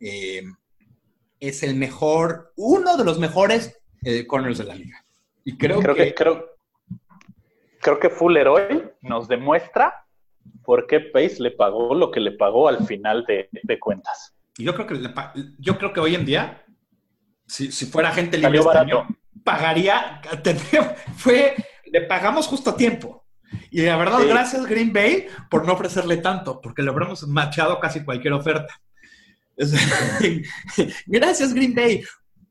eh, 0.00 0.42
es 1.40 1.62
el 1.62 1.74
mejor, 1.74 2.52
uno 2.56 2.96
de 2.96 3.04
los 3.04 3.18
mejores 3.18 3.78
eh, 4.02 4.26
corners 4.26 4.58
de 4.58 4.64
la 4.64 4.74
liga. 4.74 5.04
Y 5.44 5.56
creo, 5.56 5.80
que, 5.80 6.14
creo, 6.14 6.56
creo 7.80 7.98
que 7.98 8.10
Fuller 8.10 8.48
hoy 8.48 8.84
nos 9.00 9.28
demuestra 9.28 10.04
por 10.64 10.86
qué 10.86 11.00
Pace 11.00 11.36
le 11.38 11.50
pagó 11.50 11.94
lo 11.94 12.10
que 12.10 12.20
le 12.20 12.32
pagó 12.32 12.68
al 12.68 12.86
final 12.86 13.24
de, 13.26 13.48
de 13.62 13.78
cuentas. 13.78 14.34
Y 14.58 14.64
yo 14.64 14.74
creo 14.74 14.86
que 14.86 15.00
yo 15.58 15.78
creo 15.78 15.92
que 15.92 16.00
hoy 16.00 16.14
en 16.14 16.26
día 16.26 16.64
si, 17.48 17.72
si 17.72 17.86
fuera 17.86 18.12
gente 18.12 18.38
libre 18.38 18.60
pagaría, 19.42 20.20
fue, 21.16 21.54
le 21.86 22.02
pagamos 22.02 22.46
justo 22.46 22.70
a 22.70 22.76
tiempo. 22.76 23.24
Y 23.70 23.80
la 23.82 23.96
verdad, 23.96 24.20
gracias 24.28 24.66
Green 24.66 24.92
Bay 24.92 25.26
por 25.50 25.66
no 25.66 25.72
ofrecerle 25.72 26.18
tanto, 26.18 26.60
porque 26.60 26.82
le 26.82 26.90
habremos 26.90 27.26
machado 27.26 27.80
casi 27.80 28.04
cualquier 28.04 28.34
oferta. 28.34 28.80
gracias 31.06 31.54
Green 31.54 31.74
Bay 31.74 32.02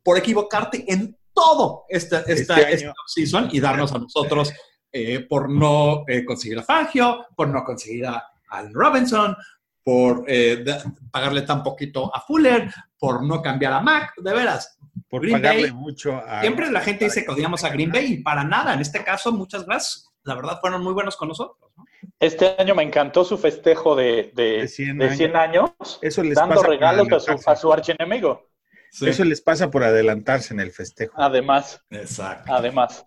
por 0.03 0.17
equivocarte 0.17 0.91
en 0.91 1.15
todo 1.33 1.85
esta, 1.87 2.21
esta, 2.21 2.59
este 2.61 2.91
season 3.05 3.49
y 3.51 3.59
darnos 3.59 3.93
a 3.93 3.99
nosotros 3.99 4.51
eh, 4.91 5.19
por 5.19 5.49
no 5.49 6.03
eh, 6.07 6.25
conseguir 6.25 6.57
a 6.57 6.63
Fangio, 6.63 7.27
por 7.35 7.49
no 7.49 7.63
conseguir 7.63 8.07
a 8.07 8.23
Al 8.49 8.73
Robinson, 8.73 9.35
por 9.83 10.25
eh, 10.27 10.65
pagarle 11.11 11.43
tan 11.43 11.61
poquito 11.63 12.13
a 12.13 12.21
Fuller, 12.21 12.69
por 12.97 13.23
no 13.23 13.41
cambiar 13.41 13.73
a 13.73 13.81
Mac, 13.81 14.13
de 14.17 14.33
veras. 14.33 14.76
Por 15.09 15.21
Green 15.21 15.41
pagarle 15.41 15.71
mucho 15.71 16.15
a... 16.15 16.41
Siempre 16.41 16.69
la 16.71 16.81
gente 16.81 17.05
dice 17.05 17.23
que 17.23 17.31
odiamos 17.31 17.63
a 17.63 17.69
Green 17.69 17.91
Bay 17.91 18.13
y 18.13 18.17
para 18.17 18.43
nada. 18.43 18.73
En 18.73 18.81
este 18.81 19.03
caso, 19.03 19.31
muchas 19.31 19.65
gracias. 19.65 20.09
La 20.23 20.35
verdad, 20.35 20.59
fueron 20.59 20.83
muy 20.83 20.93
buenos 20.93 21.15
con 21.15 21.29
nosotros. 21.29 21.71
Este 22.19 22.55
año 22.57 22.75
me 22.75 22.83
encantó 22.83 23.23
su 23.23 23.37
festejo 23.37 23.95
de, 23.95 24.31
de, 24.35 24.67
100, 24.67 25.35
años, 25.35 25.71
Eso 26.01 26.23
les 26.23 26.35
dando 26.35 26.61
regalos 26.63 27.07
a 27.11 27.19
su, 27.19 27.49
a 27.49 27.55
su 27.55 27.71
archienemigo. 27.71 28.49
Eso 29.01 29.23
les 29.23 29.41
pasa 29.41 29.69
por 29.69 29.83
adelantarse 29.83 30.53
en 30.53 30.59
el 30.59 30.71
festejo. 30.71 31.13
Además. 31.17 31.81
Exacto. 31.89 32.53
Además. 32.53 33.05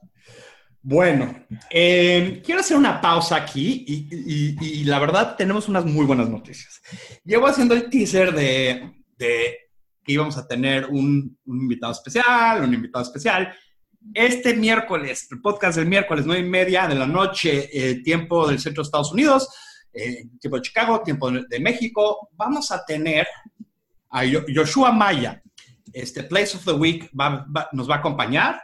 Bueno, 0.83 1.47
eh, 1.69 2.41
quiero 2.45 2.61
hacer 2.61 2.77
una 2.77 3.01
pausa 3.01 3.37
aquí 3.37 3.85
y, 3.87 4.85
la 4.85 4.99
verdad 4.99 5.37
tenemos 5.37 5.69
unas 5.69 5.85
muy 5.85 6.07
buenas 6.07 6.29
noticias. 6.29 6.81
Llevo 7.25 7.47
haciendo 7.49 7.75
el 7.75 7.91
teaser 7.91 8.33
de, 8.33 9.70
que 10.05 10.13
íbamos 10.13 10.37
a 10.37 10.47
tener 10.47 10.87
un, 10.87 11.39
invitado 11.47 11.93
especial, 11.93 12.63
un 12.63 12.75
invitado 12.75 13.05
especial. 13.05 13.55
Este 14.15 14.55
miércoles, 14.55 15.29
el 15.31 15.41
podcast 15.41 15.79
del 15.79 15.87
miércoles, 15.87 16.25
nueve 16.27 16.47
y 16.47 16.49
media 16.49 16.87
de 16.87 16.95
la 16.95 17.07
noche, 17.07 17.69
eh, 17.73 18.03
tiempo 18.03 18.49
del 18.49 18.59
centro 18.59 18.83
de 18.83 18.87
Estados 18.87 19.13
Unidos, 19.13 19.49
eh, 19.93 20.25
tiempo 20.41 20.57
de 20.57 20.63
Chicago, 20.63 21.03
tiempo 21.03 21.31
de, 21.31 21.61
México, 21.61 22.31
vamos 22.33 22.71
a 22.71 22.85
tener 22.85 23.27
a 24.11 24.23
Joshua 24.55 24.93
Maya. 24.93 25.43
Este 25.93 26.23
Place 26.23 26.57
of 26.57 26.65
the 26.65 26.73
Week 26.73 27.11
nos 27.73 27.91
va 27.91 27.95
a 27.97 27.99
acompañar 27.99 28.63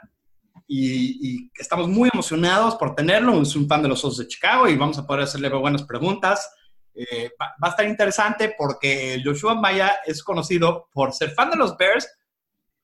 y, 0.69 1.51
estamos 1.59 1.89
muy 1.89 2.09
emocionados 2.13 2.77
por 2.77 2.95
tenerlo. 2.95 3.41
Es 3.43 3.55
un 3.57 3.69
fan 3.69 3.83
de 3.83 3.89
los 3.89 4.05
Osos 4.05 4.19
de 4.19 4.29
Chicago 4.29 4.69
y 4.69 4.77
vamos 4.77 4.99
a 4.99 5.07
poder 5.07 5.25
hacerle 5.25 5.49
buenas 5.51 5.83
preguntas. 5.83 6.49
Eh, 6.97 7.31
va, 7.41 7.55
a 7.61 7.69
estar 7.69 7.87
interesante 7.87 8.55
porque 8.57 9.21
Joshua 9.25 9.55
Maya 9.55 9.99
es 10.07 10.23
conocido 10.23 10.89
por 10.93 11.13
ser 11.13 11.31
fan 11.33 11.51
de 11.51 11.57
los 11.57 11.77
Bears, 11.77 12.09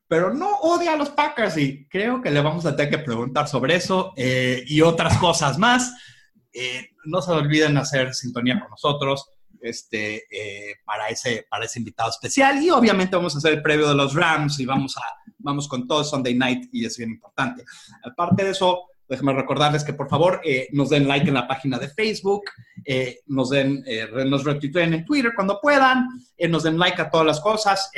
pero 0.06 0.32
no 0.32 0.58
odia 0.60 0.92
a 0.92 0.96
los 0.96 1.10
Packers 1.10 1.56
y 1.56 1.88
creo 1.88 2.20
que 2.20 2.30
le 2.30 2.42
vamos 2.42 2.66
a 2.66 2.76
tener 2.76 2.90
que 2.90 2.98
preguntar 2.98 3.48
sobre 3.48 3.76
eso 3.76 4.12
eh, 4.16 4.62
y 4.66 4.82
otras 4.82 5.16
cosas 5.18 5.58
más. 5.58 5.94
Eh, 6.52 6.90
no 7.06 7.22
se 7.22 7.32
olviden 7.32 7.78
hacer 7.78 8.14
sintonía 8.14 8.60
con 8.60 8.70
nosotros 8.70 9.30
este, 9.60 10.24
para, 10.84 11.08
ese, 11.08 11.46
para 11.48 11.64
ese 11.64 11.78
invitado 11.78 12.10
especial 12.10 12.62
y 12.62 12.70
obviamente 12.70 13.16
vamos 13.16 13.34
a 13.34 13.38
hacer 13.38 13.54
el 13.54 13.62
previo 13.62 13.88
de 13.88 13.94
los 13.94 14.14
Rams 14.14 14.60
y 14.60 14.66
vamos 14.66 14.96
a 14.98 15.02
vamos 15.42 15.68
con 15.68 15.86
todo 15.86 16.04
Sunday 16.04 16.34
Night 16.34 16.68
y 16.72 16.86
es 16.86 16.96
bien 16.96 17.10
importante. 17.10 17.64
Aparte 18.04 18.44
de 18.44 18.50
eso, 18.50 18.84
déjenme 19.12 19.34
recordarles 19.34 19.84
que 19.84 19.92
por 19.92 20.08
favor 20.08 20.40
eh, 20.42 20.68
nos 20.72 20.88
den 20.88 21.06
like 21.06 21.28
en 21.28 21.34
la 21.34 21.46
página 21.46 21.78
de 21.78 21.88
Facebook, 21.88 22.44
eh, 22.82 23.18
nos 23.26 23.50
den, 23.50 23.84
eh, 23.86 24.08
nos 24.24 24.46
en 24.46 25.04
Twitter 25.04 25.32
cuando 25.36 25.60
puedan, 25.60 26.08
nos 26.48 26.62
den 26.62 26.78
like 26.78 27.00
a 27.00 27.10
todas 27.10 27.26
las 27.26 27.40
cosas. 27.40 27.90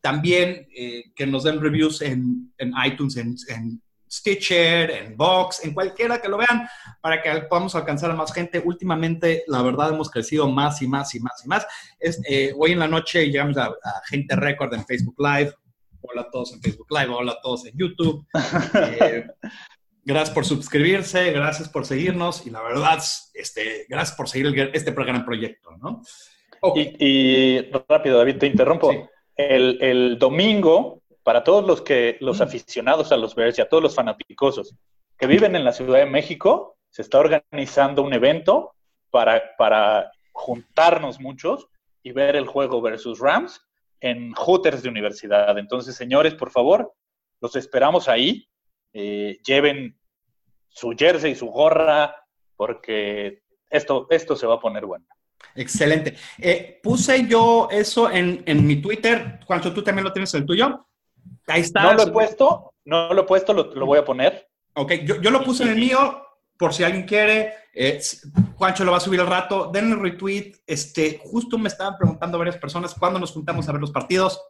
también 0.00 0.66
que 1.14 1.26
nos 1.26 1.44
den 1.44 1.60
reviews 1.60 2.02
en, 2.02 2.52
iTunes, 2.84 3.16
en, 3.16 3.82
Stitcher, 4.10 4.90
en 4.90 5.16
Vox, 5.18 5.62
en 5.64 5.74
cualquiera 5.74 6.18
que 6.18 6.30
lo 6.30 6.38
vean, 6.38 6.66
para 7.02 7.20
que 7.20 7.30
podamos 7.42 7.74
alcanzar 7.74 8.10
a 8.10 8.14
más 8.14 8.32
gente. 8.32 8.62
Últimamente, 8.64 9.44
la 9.48 9.60
verdad, 9.60 9.92
hemos 9.92 10.10
crecido 10.10 10.48
más 10.48 10.80
y 10.80 10.88
más 10.88 11.14
y 11.14 11.20
más 11.20 11.44
y 11.44 11.48
más. 11.48 11.66
hoy 12.56 12.72
en 12.72 12.78
la 12.78 12.88
noche 12.88 13.26
llegamos 13.26 13.58
a, 13.58 13.66
a 13.66 14.02
gente 14.08 14.34
récord 14.34 14.72
en 14.72 14.86
Facebook 14.86 15.16
Live, 15.18 15.52
hola 16.00 16.22
a 16.22 16.30
todos 16.30 16.54
en 16.54 16.62
Facebook 16.62 16.88
Live, 16.90 17.12
hola 17.12 17.32
a 17.32 17.40
todos 17.42 17.66
en 17.66 17.76
YouTube. 17.76 18.26
Gracias 20.08 20.30
por 20.30 20.46
suscribirse, 20.46 21.32
gracias 21.32 21.68
por 21.68 21.84
seguirnos 21.84 22.46
y 22.46 22.48
la 22.48 22.62
verdad, 22.62 22.98
este, 23.34 23.84
gracias 23.90 24.16
por 24.16 24.26
seguir 24.26 24.70
este 24.72 24.92
gran 24.92 25.22
proyecto, 25.22 25.76
¿no? 25.76 26.00
Y, 26.74 27.60
rápido, 27.86 28.16
David, 28.16 28.38
te 28.38 28.46
interrumpo. 28.46 28.90
El, 29.36 30.18
domingo, 30.18 31.02
para 31.22 31.44
todos 31.44 31.66
los 31.66 31.82
que 31.82 32.16
los 32.20 32.38
mm. 32.38 32.42
aficionados 32.42 33.12
a 33.12 33.18
los 33.18 33.34
Bears 33.34 33.58
y 33.58 33.60
a 33.60 33.68
todos 33.68 33.82
los 33.82 33.94
fanáticosos 33.94 34.74
que 35.18 35.26
viven 35.26 35.54
en 35.54 35.62
la 35.62 35.72
Ciudad 35.72 35.98
de 35.98 36.06
México, 36.06 36.78
se 36.88 37.02
está 37.02 37.18
organizando 37.18 38.02
un 38.02 38.14
evento 38.14 38.72
para, 39.10 39.42
para 39.58 40.10
juntarnos 40.32 41.20
muchos 41.20 41.68
y 42.02 42.12
ver 42.12 42.34
el 42.34 42.46
juego 42.46 42.80
versus 42.80 43.18
Rams 43.18 43.60
en 44.00 44.32
Hooters 44.32 44.82
de 44.82 44.88
universidad. 44.88 45.58
Entonces, 45.58 45.96
señores, 45.96 46.32
por 46.32 46.50
favor, 46.50 46.94
los 47.42 47.56
esperamos 47.56 48.08
ahí. 48.08 48.48
Eh, 48.94 49.38
lleven 49.44 49.97
su 50.78 50.94
jersey 50.96 51.32
y 51.32 51.34
su 51.34 51.46
gorra, 51.46 52.14
porque 52.56 53.42
esto, 53.68 54.06
esto 54.10 54.36
se 54.36 54.46
va 54.46 54.54
a 54.54 54.60
poner 54.60 54.86
bueno. 54.86 55.06
Excelente. 55.54 56.16
Eh, 56.38 56.78
puse 56.82 57.26
yo 57.26 57.68
eso 57.70 58.10
en, 58.10 58.44
mi 58.66 58.80
Twitter. 58.80 59.40
Juancho, 59.44 59.72
¿tú 59.72 59.82
también 59.82 60.04
lo 60.04 60.12
tienes 60.12 60.32
en 60.34 60.42
el 60.42 60.46
tuyo? 60.46 60.86
Ahí 61.48 61.62
está. 61.62 61.82
No 61.82 61.94
lo 61.94 62.02
he 62.04 62.12
puesto, 62.12 62.74
no 62.84 63.12
lo 63.12 63.22
he 63.22 63.26
puesto, 63.26 63.52
lo, 63.52 63.86
voy 63.86 63.98
a 63.98 64.04
poner. 64.04 64.48
Ok, 64.74 64.92
yo, 65.04 65.30
lo 65.30 65.42
puse 65.42 65.64
en 65.64 65.70
el 65.70 65.76
mío, 65.76 66.22
por 66.56 66.72
si 66.72 66.84
alguien 66.84 67.06
quiere. 67.06 67.54
Eh, 67.74 68.00
Juancho 68.54 68.84
lo 68.84 68.92
va 68.92 68.98
a 68.98 69.00
subir 69.00 69.20
al 69.20 69.26
rato. 69.26 69.70
Denle 69.72 69.96
retweet. 69.96 70.52
Este, 70.64 71.20
justo 71.20 71.58
me 71.58 71.68
estaban 71.68 71.96
preguntando 71.98 72.38
varias 72.38 72.58
personas 72.58 72.94
cuándo 72.94 73.18
nos 73.18 73.32
juntamos 73.32 73.68
a 73.68 73.72
ver 73.72 73.80
los 73.80 73.90
partidos. 73.90 74.40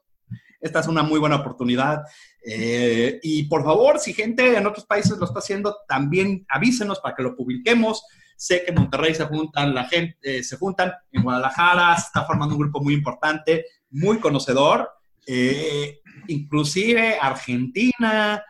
Esta 0.60 0.80
es 0.80 0.88
una 0.88 1.02
muy 1.02 1.20
buena 1.20 1.36
oportunidad. 1.36 2.02
Eh, 2.44 3.20
y 3.22 3.44
por 3.44 3.64
favor, 3.64 3.98
si 3.98 4.12
gente 4.12 4.56
en 4.56 4.66
otros 4.66 4.86
países 4.86 5.16
lo 5.18 5.24
está 5.24 5.38
haciendo, 5.38 5.76
también 5.86 6.44
avísenos 6.48 7.00
para 7.00 7.14
que 7.14 7.22
lo 7.22 7.36
publiquemos. 7.36 8.04
Sé 8.36 8.64
que 8.64 8.70
en 8.70 8.76
Monterrey 8.76 9.14
se 9.14 9.24
juntan, 9.24 9.74
la 9.74 9.84
gente, 9.84 10.16
eh, 10.22 10.42
se 10.42 10.56
juntan, 10.56 10.92
en 11.12 11.22
Guadalajara 11.22 11.96
se 11.96 12.06
está 12.06 12.24
formando 12.24 12.54
un 12.54 12.62
grupo 12.62 12.80
muy 12.80 12.94
importante, 12.94 13.66
muy 13.90 14.18
conocedor, 14.18 14.88
eh, 15.26 16.00
inclusive 16.28 17.18
Argentina, 17.20 18.42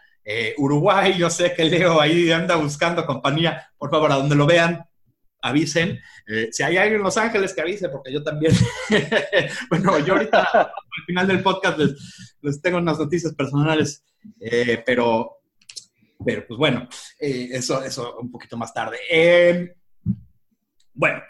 Uruguay, 0.59 1.15
yo 1.17 1.31
sé 1.31 1.55
que 1.55 1.65
Leo 1.65 2.03
ahí 2.03 2.31
anda 2.31 2.57
buscando 2.57 3.07
compañía, 3.07 3.67
por 3.79 3.91
favor, 3.91 4.13
a 4.13 4.17
donde 4.17 4.35
lo 4.35 4.45
vean, 4.45 4.87
avisen. 5.43 5.99
Eh, 6.27 6.49
si 6.53 6.63
hay 6.63 6.77
alguien 6.77 6.97
en 6.97 7.05
Los 7.05 7.17
Ángeles 7.17 7.55
que 7.55 7.61
avise, 7.61 7.89
porque 7.89 8.13
yo 8.13 8.23
también. 8.23 8.53
bueno, 9.71 9.99
yo 10.01 10.15
ahorita 10.15 10.43
al 10.53 11.05
final 11.07 11.27
del 11.27 11.43
podcast 11.43 11.79
les, 11.79 12.61
tengo 12.61 12.79
unas 12.79 12.99
noticias 12.99 13.35
personales, 13.35 14.05
eh, 14.41 14.83
pero, 14.85 15.39
pero 16.25 16.47
pues 16.47 16.59
bueno, 16.59 16.89
eh, 17.21 17.49
eso, 17.53 17.83
eso 17.83 18.19
un 18.21 18.31
poquito 18.31 18.57
más 18.57 18.73
tarde. 18.73 18.99
bueno, 20.95 21.23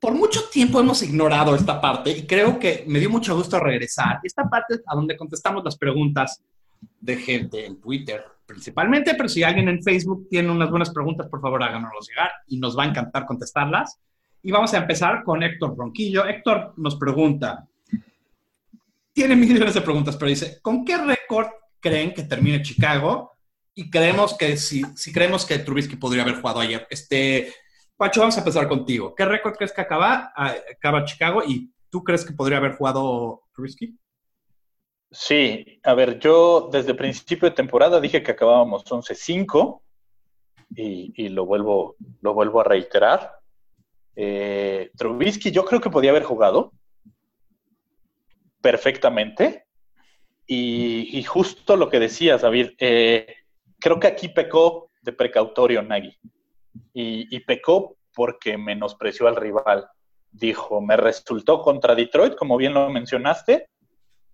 por 0.00 0.14
mucho 0.14 0.48
tiempo 0.48 0.80
hemos 0.80 1.02
ignorado 1.02 1.54
esta 1.54 1.80
parte 1.80 2.10
y 2.10 2.26
creo 2.26 2.58
que 2.58 2.84
me 2.86 3.00
dio 3.00 3.10
mucho 3.10 3.36
gusto 3.36 3.58
regresar. 3.58 4.20
Esta 4.22 4.48
parte 4.48 4.80
a 4.86 4.94
donde 4.94 5.16
contestamos 5.16 5.64
las 5.64 5.76
preguntas 5.76 6.42
de 7.00 7.16
gente 7.16 7.64
en 7.64 7.80
Twitter 7.80 8.24
principalmente, 8.46 9.14
pero 9.14 9.28
si 9.28 9.42
alguien 9.42 9.68
en 9.68 9.82
Facebook 9.82 10.28
tiene 10.30 10.50
unas 10.50 10.70
buenas 10.70 10.90
preguntas, 10.90 11.28
por 11.28 11.40
favor 11.40 11.62
háganoslos 11.62 12.08
llegar 12.08 12.30
y 12.46 12.58
nos 12.58 12.78
va 12.78 12.84
a 12.84 12.86
encantar 12.86 13.26
contestarlas. 13.26 13.98
Y 14.42 14.50
vamos 14.52 14.72
a 14.74 14.78
empezar 14.78 15.24
con 15.24 15.42
Héctor 15.42 15.76
Ronquillo. 15.76 16.24
Héctor 16.24 16.74
nos 16.76 16.96
pregunta, 16.96 17.66
tiene 19.16 19.34
millones 19.34 19.72
de 19.72 19.80
preguntas, 19.80 20.14
pero 20.14 20.28
dice, 20.28 20.58
¿con 20.60 20.84
qué 20.84 20.98
récord 20.98 21.48
creen 21.80 22.12
que 22.12 22.24
termine 22.24 22.60
Chicago? 22.60 23.32
Y 23.74 23.88
creemos 23.88 24.36
que 24.36 24.58
si, 24.58 24.82
si 24.94 25.10
creemos 25.10 25.46
que 25.46 25.58
Trubisky 25.58 25.96
podría 25.96 26.22
haber 26.22 26.38
jugado 26.38 26.60
ayer. 26.60 26.86
Este, 26.90 27.50
Pacho, 27.96 28.20
vamos 28.20 28.36
a 28.36 28.40
empezar 28.40 28.68
contigo. 28.68 29.14
¿Qué 29.14 29.24
récord 29.24 29.54
crees 29.54 29.72
que 29.72 29.80
acaba, 29.80 30.34
acaba 30.36 31.04
Chicago 31.06 31.42
y 31.42 31.72
tú 31.88 32.04
crees 32.04 32.26
que 32.26 32.34
podría 32.34 32.58
haber 32.58 32.72
jugado 32.72 33.44
Trubisky? 33.54 33.96
Sí, 35.18 35.80
a 35.82 35.94
ver, 35.94 36.18
yo 36.18 36.68
desde 36.70 36.92
principio 36.94 37.48
de 37.48 37.56
temporada 37.56 38.02
dije 38.02 38.22
que 38.22 38.32
acabábamos 38.32 38.84
11-5 38.84 39.80
y, 40.74 41.30
lo, 41.30 41.46
vuelvo, 41.46 41.96
lo 42.20 42.34
vuelvo 42.34 42.60
a 42.60 42.64
reiterar. 42.64 43.38
Eh, 44.14 44.90
Trubisky 44.94 45.50
yo 45.50 45.64
creo 45.64 45.80
que 45.80 45.88
podía 45.88 46.10
haber 46.10 46.24
jugado 46.24 46.72
perfectamente 48.60 49.64
y, 50.46 51.22
justo 51.22 51.78
lo 51.78 51.88
que 51.88 51.98
decías, 51.98 52.42
David, 52.42 52.72
eh, 52.78 53.36
creo 53.80 53.98
que 53.98 54.08
aquí 54.08 54.28
pecó 54.28 54.90
de 55.00 55.14
precautorio 55.14 55.80
Nagy 55.80 56.14
y, 56.92 57.34
y 57.34 57.40
pecó 57.40 57.96
porque 58.14 58.58
menospreció 58.58 59.28
al 59.28 59.36
rival. 59.36 59.88
Dijo, 60.30 60.82
me 60.82 60.98
resultó 60.98 61.62
contra 61.62 61.94
Detroit, 61.94 62.34
como 62.34 62.58
bien 62.58 62.74
lo 62.74 62.90
mencionaste, 62.90 63.70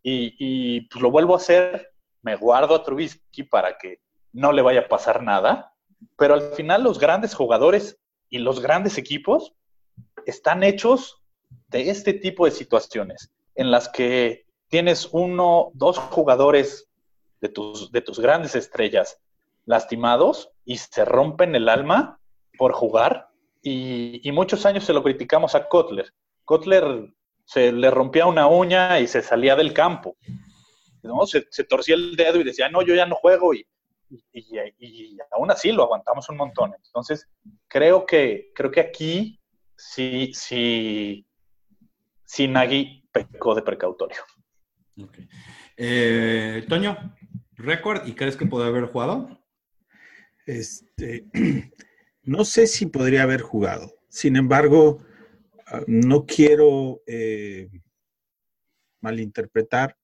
y, 0.03 0.81
pues 0.89 1.03
lo 1.03 1.11
vuelvo 1.11 1.35
a 1.35 1.39
hacer, 1.39 1.93
me 2.23 2.37
guardo 2.37 2.75
a 2.75 2.83
Trubisky 2.83 3.45
para 3.45 3.79
que 3.79 4.01
no 4.33 4.53
le 4.53 4.63
vaya 4.63 4.81
a 4.81 4.89
pasar 4.89 5.23
nada, 5.23 5.75
pero 6.17 6.35
al 6.35 6.43
final 6.55 6.83
los 6.83 6.99
grandes 6.99 7.35
jugadores 7.35 7.99
y 8.29 8.39
los 8.39 8.61
grandes 8.61 8.99
equipos 8.99 9.55
están 10.27 10.63
hechos 10.63 11.23
de 11.69 11.91
este 11.91 12.15
tipo 12.15 12.45
de 12.45 12.51
situaciones, 12.51 13.31
en 13.55 13.71
las 13.71 13.89
que 13.89 14.47
tienes 14.69 15.09
uno, 15.13 15.71
dos 15.75 15.99
jugadores 15.99 16.89
de 17.41 17.49
tus, 17.49 17.93
de 17.93 18.01
tus 18.01 18.19
grandes 18.19 18.55
estrellas 18.55 19.21
lastimados 19.65 20.51
y 20.65 20.79
se 20.79 21.05
rompen 21.05 21.55
el 21.55 21.69
alma 21.69 22.19
por 22.59 22.73
jugar. 22.73 23.29
Y, 23.63 24.27
y 24.27 24.33
muchos 24.33 24.67
años 24.67 24.85
se 24.85 24.93
lo 24.93 25.03
criticamos 25.03 25.55
a 25.55 25.69
Kotler. 25.69 26.13
Kotler 26.45 27.13
se 27.53 27.71
le 27.71 27.91
rompía 27.91 28.25
una 28.25 28.47
uña 28.47 28.99
y 28.99 29.07
se 29.07 29.21
salía 29.21 29.55
del 29.55 29.75
campo. 29.75 30.17
¿no? 31.03 31.27
Se, 31.27 31.43
torcía 31.65 31.97
el 31.97 32.17
dedo 32.17 32.41
y 32.41 32.45
decía, 32.45 32.71
no, 32.71 32.81
yo 32.81 32.95
ya 32.95 33.05
no 33.05 33.17
juego 33.17 33.53
y, 33.53 33.67
y, 34.33 35.19
aún 35.33 35.51
así 35.51 35.71
lo 35.71 35.83
aguantamos 35.83 36.29
un 36.31 36.39
montón. 36.39 36.73
Entonces, 36.83 37.29
creo 37.69 38.07
que, 38.07 38.53
creo 38.55 38.71
que 38.71 38.81
aquí 38.81 39.39
sí, 39.77 40.33
sí, 40.33 41.27
sí 42.25 42.49
Nagy 42.49 43.07
pecó 43.13 43.55
de 43.55 43.63
precautorio. 43.63 44.23
Eh, 45.77 46.65
Toño, 46.71 46.97
récord 47.57 48.07
y 48.07 48.15
crees 48.15 48.37
que 48.39 48.47
puede 48.47 48.67
haber 48.67 48.87
jugado? 48.87 49.45
Este, 50.47 51.27
no 52.23 52.47
sé 52.47 52.67
si 52.67 52.87
podría 52.87 53.25
haber 53.25 53.43
jugado. 53.43 53.93
Sin 54.09 54.37
embargo, 54.37 55.03
no 55.87 56.27
quiero 56.27 57.03
eh, 57.07 57.69
malinterpretar 59.01 59.97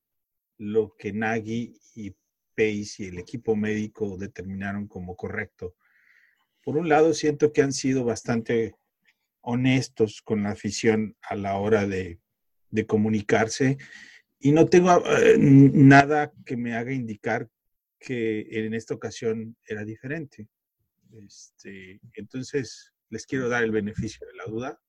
lo 0.59 0.95
que 0.99 1.13
Nagy 1.13 1.79
y 1.95 2.11
Pace 2.57 3.05
y 3.05 3.07
el 3.07 3.19
equipo 3.19 3.55
médico 3.55 4.17
determinaron 4.17 4.89
como 4.89 5.17
correcto. 5.17 5.77
Por 6.63 6.77
un 6.77 6.89
lado, 6.89 7.15
siento 7.15 7.53
que 7.53 7.63
han 7.63 7.73
sido 7.73 8.05
bastante 8.05 8.75
honestos 9.41 10.21
con 10.23 10.43
la 10.43 10.51
afición 10.51 11.17
a 11.23 11.37
la 11.37 11.57
hora 11.57 11.87
de, 11.87 12.19
comunicarse 12.87 13.79
y 14.39 14.53
no 14.53 14.67
tengo 14.67 15.03
eh, 15.07 15.37
nada 15.39 16.33
que 16.45 16.57
me 16.57 16.75
haga 16.75 16.93
indicar 16.93 17.49
que 17.99 18.47
en 18.51 18.75
esta 18.75 18.95
ocasión 18.95 19.57
era 19.67 19.85
diferente. 19.85 20.49
Este, 21.27 22.01
entonces, 22.15 22.93
les 23.09 23.27
quiero 23.27 23.49
dar 23.49 23.65
el 23.65 23.71
beneficio 23.71 24.27
de 24.27 24.35
la 24.35 24.45
duda 24.45 24.81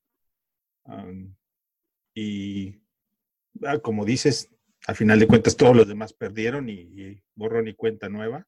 y 2.14 2.82
ah, 3.66 3.80
como 3.80 4.06
dices, 4.06 4.50
al 4.88 4.96
final 4.96 5.20
de 5.20 5.28
cuentas 5.28 5.56
todos 5.56 5.76
los 5.76 5.88
demás 5.88 6.14
perdieron 6.14 6.70
y, 6.70 7.22
borrón 7.36 7.68
y 7.68 7.74
cuenta 7.74 8.10
nueva. 8.10 8.48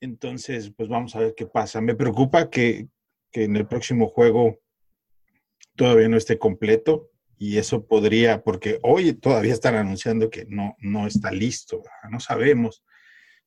Entonces, 0.00 0.72
pues 0.76 0.88
vamos 0.88 1.14
a 1.14 1.20
ver 1.20 1.34
qué 1.36 1.46
pasa. 1.46 1.80
Me 1.80 1.94
preocupa 1.94 2.50
que, 2.50 2.88
en 3.32 3.56
el 3.56 3.66
próximo 3.66 4.08
juego 4.08 4.58
todavía 5.74 6.08
no 6.08 6.18
esté 6.18 6.38
completo 6.38 7.10
y 7.38 7.56
eso 7.56 7.86
podría, 7.86 8.42
porque 8.42 8.78
hoy 8.82 9.14
todavía 9.14 9.54
están 9.54 9.74
anunciando 9.74 10.28
que 10.28 10.44
no, 10.48 10.76
no 10.80 11.06
está 11.06 11.32
listo, 11.32 11.82
no 12.10 12.20
sabemos 12.20 12.84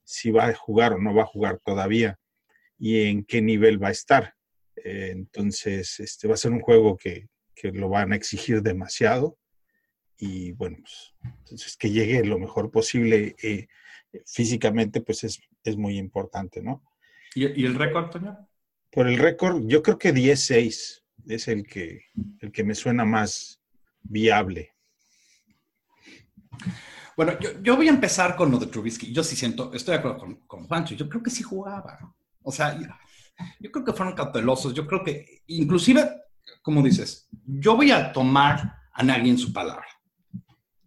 si 0.04 0.32
va 0.32 0.48
a 0.48 0.56
jugar 0.56 0.93
o 0.93 0.98
no 0.98 1.13
va 1.13 1.21
a 1.21 1.28
jugar 1.28 1.60
todavía 1.63 2.17
y 2.80 3.04
en 3.04 3.26
qué 3.26 3.43
nivel 3.43 3.82
va 3.82 3.89
a 3.89 3.91
estar. 3.91 4.34
Entonces, 4.76 6.00
este 6.00 6.28
va 6.28 6.34
a 6.34 6.38
ser 6.38 6.52
un 6.52 6.62
juego 6.62 6.98
que, 6.98 7.28
que 7.56 7.72
lo 7.72 7.89
van 7.89 8.13
a 8.13 8.15
exigir 8.15 8.62
demasiado 8.62 9.38
y 10.18 10.52
bueno, 10.54 10.78
pues, 10.82 11.13
entonces 11.39 11.76
que 11.78 11.91
llegue 11.91 12.24
lo 12.24 12.39
mejor 12.39 12.72
posible 12.72 13.36
eh, 13.41 13.68
físicamente, 14.26 15.02
pues 15.02 15.24
es, 15.24 15.39
muy 15.78 15.98
importante, 15.98 16.62
¿no? 16.62 16.84
¿Y, 17.34 17.65
el 17.65 17.76
récord, 17.76 18.12
Toño? 18.12 18.38
Por 18.91 19.08
el 19.08 19.18
récord, 19.18 19.63
yo 19.65 19.82
creo 19.82 19.98
que 19.98 20.13
10-6 20.13 21.04
es 21.28 21.48
el 21.48 21.65
que, 21.65 22.02
el 22.39 22.52
que 22.52 22.63
me 22.63 22.76
suena 22.76 23.04
más 23.04 23.60
viable. 24.04 24.74
Bueno, 27.18 27.34
yo, 27.63 27.76
voy 27.76 27.88
a 27.88 27.91
empezar 27.91 28.36
con 28.36 28.52
lo 28.52 28.60
de 28.60 28.68
Trubisky. 28.68 29.12
Yo 29.12 29.24
sí 29.24 29.36
siento, 29.36 29.74
estoy 29.74 29.94
de 29.94 30.00
acuerdo 30.00 30.20
con, 30.20 30.36
con 30.48 30.68
Juancho, 30.68 30.96
yo 30.96 31.10
creo 31.10 31.24
que 31.24 31.32
sí 31.32 31.44
jugaba. 31.44 32.15
O 32.44 32.52
sea, 32.52 32.78
yo 33.60 33.72
creo 33.72 33.84
que 33.84 33.94
fueron 33.94 34.15
cautelosos. 34.15 34.74
Yo 34.74 34.86
creo 34.86 35.04
que, 35.04 35.41
inclusive, 35.48 36.10
como 36.62 36.82
dices, 36.82 37.28
yo 37.46 37.76
voy 37.76 37.92
a 37.92 38.12
tomar 38.12 38.78
a 38.94 39.04
nadie 39.04 39.30
en 39.30 39.38
su 39.38 39.54
palabra. 39.54 39.86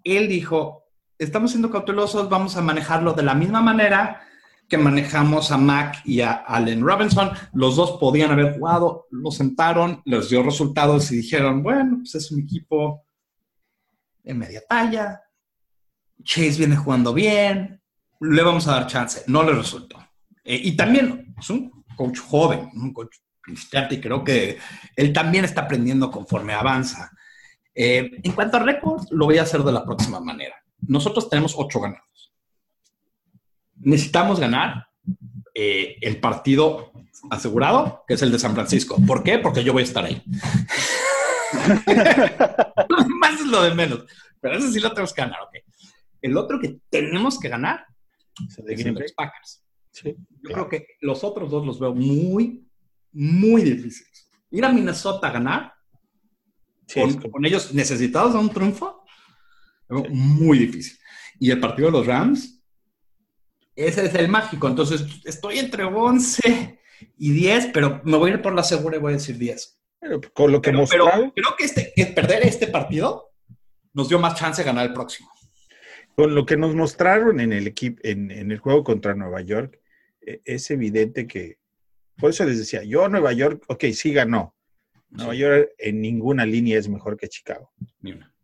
Él 0.02 0.28
dijo, 0.28 0.84
estamos 1.18 1.50
siendo 1.50 1.70
cautelosos, 1.70 2.28
vamos 2.28 2.56
a 2.56 2.62
manejarlo 2.62 3.12
de 3.12 3.22
la 3.22 3.34
misma 3.34 3.60
manera 3.60 4.22
que 4.68 4.78
manejamos 4.78 5.50
a 5.50 5.56
Mac 5.56 6.02
y 6.04 6.20
a 6.20 6.32
Allen 6.32 6.82
Robinson. 6.82 7.30
Los 7.52 7.76
dos 7.76 7.92
podían 7.98 8.30
haber 8.30 8.58
jugado, 8.58 9.06
lo 9.10 9.30
sentaron, 9.30 10.02
les 10.04 10.28
dio 10.28 10.42
resultados 10.42 11.10
y 11.10 11.16
dijeron, 11.16 11.62
bueno, 11.62 11.98
pues 11.98 12.14
es 12.14 12.30
un 12.30 12.40
equipo 12.40 13.04
de 14.22 14.34
media 14.34 14.62
talla. 14.68 15.22
Chase 16.22 16.58
viene 16.58 16.76
jugando 16.76 17.14
bien, 17.14 17.80
le 18.20 18.42
vamos 18.42 18.68
a 18.68 18.72
dar 18.72 18.86
chance. 18.86 19.24
No 19.26 19.42
le 19.42 19.52
resultó. 19.52 19.96
Eh, 20.44 20.60
y 20.64 20.76
también 20.76 21.34
es 21.38 21.48
un 21.50 21.84
coach 21.96 22.18
joven, 22.18 22.70
un 22.74 22.92
coach 22.92 23.16
y 23.90 24.00
creo 24.00 24.24
que 24.24 24.58
él 24.96 25.12
también 25.12 25.44
está 25.44 25.62
aprendiendo 25.62 26.10
conforme 26.10 26.52
avanza. 26.52 27.10
Eh, 27.74 28.10
en 28.22 28.32
cuanto 28.32 28.56
a 28.56 28.60
récord, 28.60 29.02
lo 29.10 29.26
voy 29.26 29.38
a 29.38 29.42
hacer 29.42 29.62
de 29.62 29.72
la 29.72 29.84
próxima 29.84 30.20
manera. 30.20 30.56
Nosotros 30.80 31.28
tenemos 31.30 31.54
ocho 31.56 31.80
ganados. 31.80 32.32
Necesitamos 33.76 34.40
ganar 34.40 34.88
eh, 35.54 35.96
el 36.00 36.18
partido 36.20 36.92
asegurado, 37.30 38.04
que 38.06 38.14
es 38.14 38.22
el 38.22 38.32
de 38.32 38.38
San 38.38 38.54
Francisco. 38.54 38.96
¿Por 39.06 39.22
qué? 39.22 39.38
Porque 39.38 39.62
yo 39.64 39.72
voy 39.72 39.82
a 39.82 39.84
estar 39.84 40.04
ahí. 40.04 40.22
Más 43.20 43.40
es 43.40 43.46
lo 43.46 43.62
de 43.62 43.74
menos. 43.74 44.04
Pero 44.40 44.56
ese 44.56 44.72
sí 44.72 44.80
lo 44.80 44.90
tenemos 44.90 45.12
que 45.12 45.22
ganar, 45.22 45.42
ok. 45.42 45.56
El 46.20 46.36
otro 46.36 46.58
que 46.60 46.80
tenemos 46.90 47.38
que 47.38 47.48
ganar 47.48 47.86
es 48.48 48.58
el 48.58 48.94
de 48.94 49.00
los 49.00 49.12
Packers. 49.12 49.64
Yo 50.04 50.12
creo 50.42 50.68
que 50.68 50.86
los 51.00 51.24
otros 51.24 51.50
dos 51.50 51.66
los 51.66 51.80
veo 51.80 51.94
muy, 51.94 52.67
muy 53.18 53.62
difíciles. 53.62 54.30
Ir 54.50 54.64
a 54.64 54.72
Minnesota 54.72 55.26
a 55.26 55.32
ganar, 55.32 55.74
con, 57.32 57.44
ellos 57.44 57.74
necesitados 57.74 58.32
de 58.32 58.38
un 58.38 58.50
triunfo, 58.50 59.04
muy 60.08 60.58
difícil. 60.58 60.96
Y 61.40 61.50
el 61.50 61.58
partido 61.58 61.88
de 61.88 61.98
los 61.98 62.06
Rams, 62.06 62.62
ese 63.74 64.06
es 64.06 64.14
el 64.14 64.28
mágico. 64.28 64.68
Entonces, 64.68 65.04
estoy 65.24 65.58
entre 65.58 65.82
11 65.84 66.80
y 67.18 67.32
10, 67.32 67.70
pero 67.72 68.00
me 68.04 68.16
voy 68.16 68.30
a 68.30 68.34
ir 68.34 68.42
por 68.42 68.54
la 68.54 68.62
segura 68.62 68.96
y 68.96 69.00
voy 69.00 69.12
a 69.12 69.16
decir 69.16 69.36
10. 69.36 69.80
Pero 70.00 70.20
con 70.32 70.52
lo 70.52 70.62
que 70.62 70.70
pero, 70.70 70.86
creo 70.86 71.56
que, 71.58 71.64
este, 71.64 71.92
perder 72.14 72.46
este 72.46 72.68
partido 72.68 73.32
nos 73.94 74.08
dio 74.08 74.20
más 74.20 74.38
chance 74.38 74.62
de 74.62 74.66
ganar 74.66 74.86
el 74.86 74.92
próximo. 74.94 75.28
Con 76.14 76.36
lo 76.36 76.46
que 76.46 76.56
nos 76.56 76.72
mostraron 76.72 77.40
en 77.40 77.52
el 77.52 77.66
equipo, 77.66 78.00
en, 78.04 78.30
en 78.30 78.52
el 78.52 78.58
juego 78.58 78.84
contra 78.84 79.14
Nueva 79.14 79.40
York, 79.40 79.80
e, 80.20 80.40
es 80.44 80.70
evidente 80.70 81.26
que, 81.26 81.58
por 82.18 82.30
eso 82.30 82.44
les 82.44 82.58
decía, 82.58 82.82
yo 82.82 83.08
Nueva 83.08 83.32
York, 83.32 83.64
ok, 83.68 83.84
sí 83.92 84.12
ganó. 84.12 84.54
Nueva 85.10 85.34
York 85.34 85.70
en 85.78 86.00
ninguna 86.00 86.44
línea 86.44 86.78
es 86.78 86.88
mejor 86.88 87.16
que 87.16 87.28
Chicago. 87.28 87.72
Ni 88.00 88.12
una. 88.12 88.34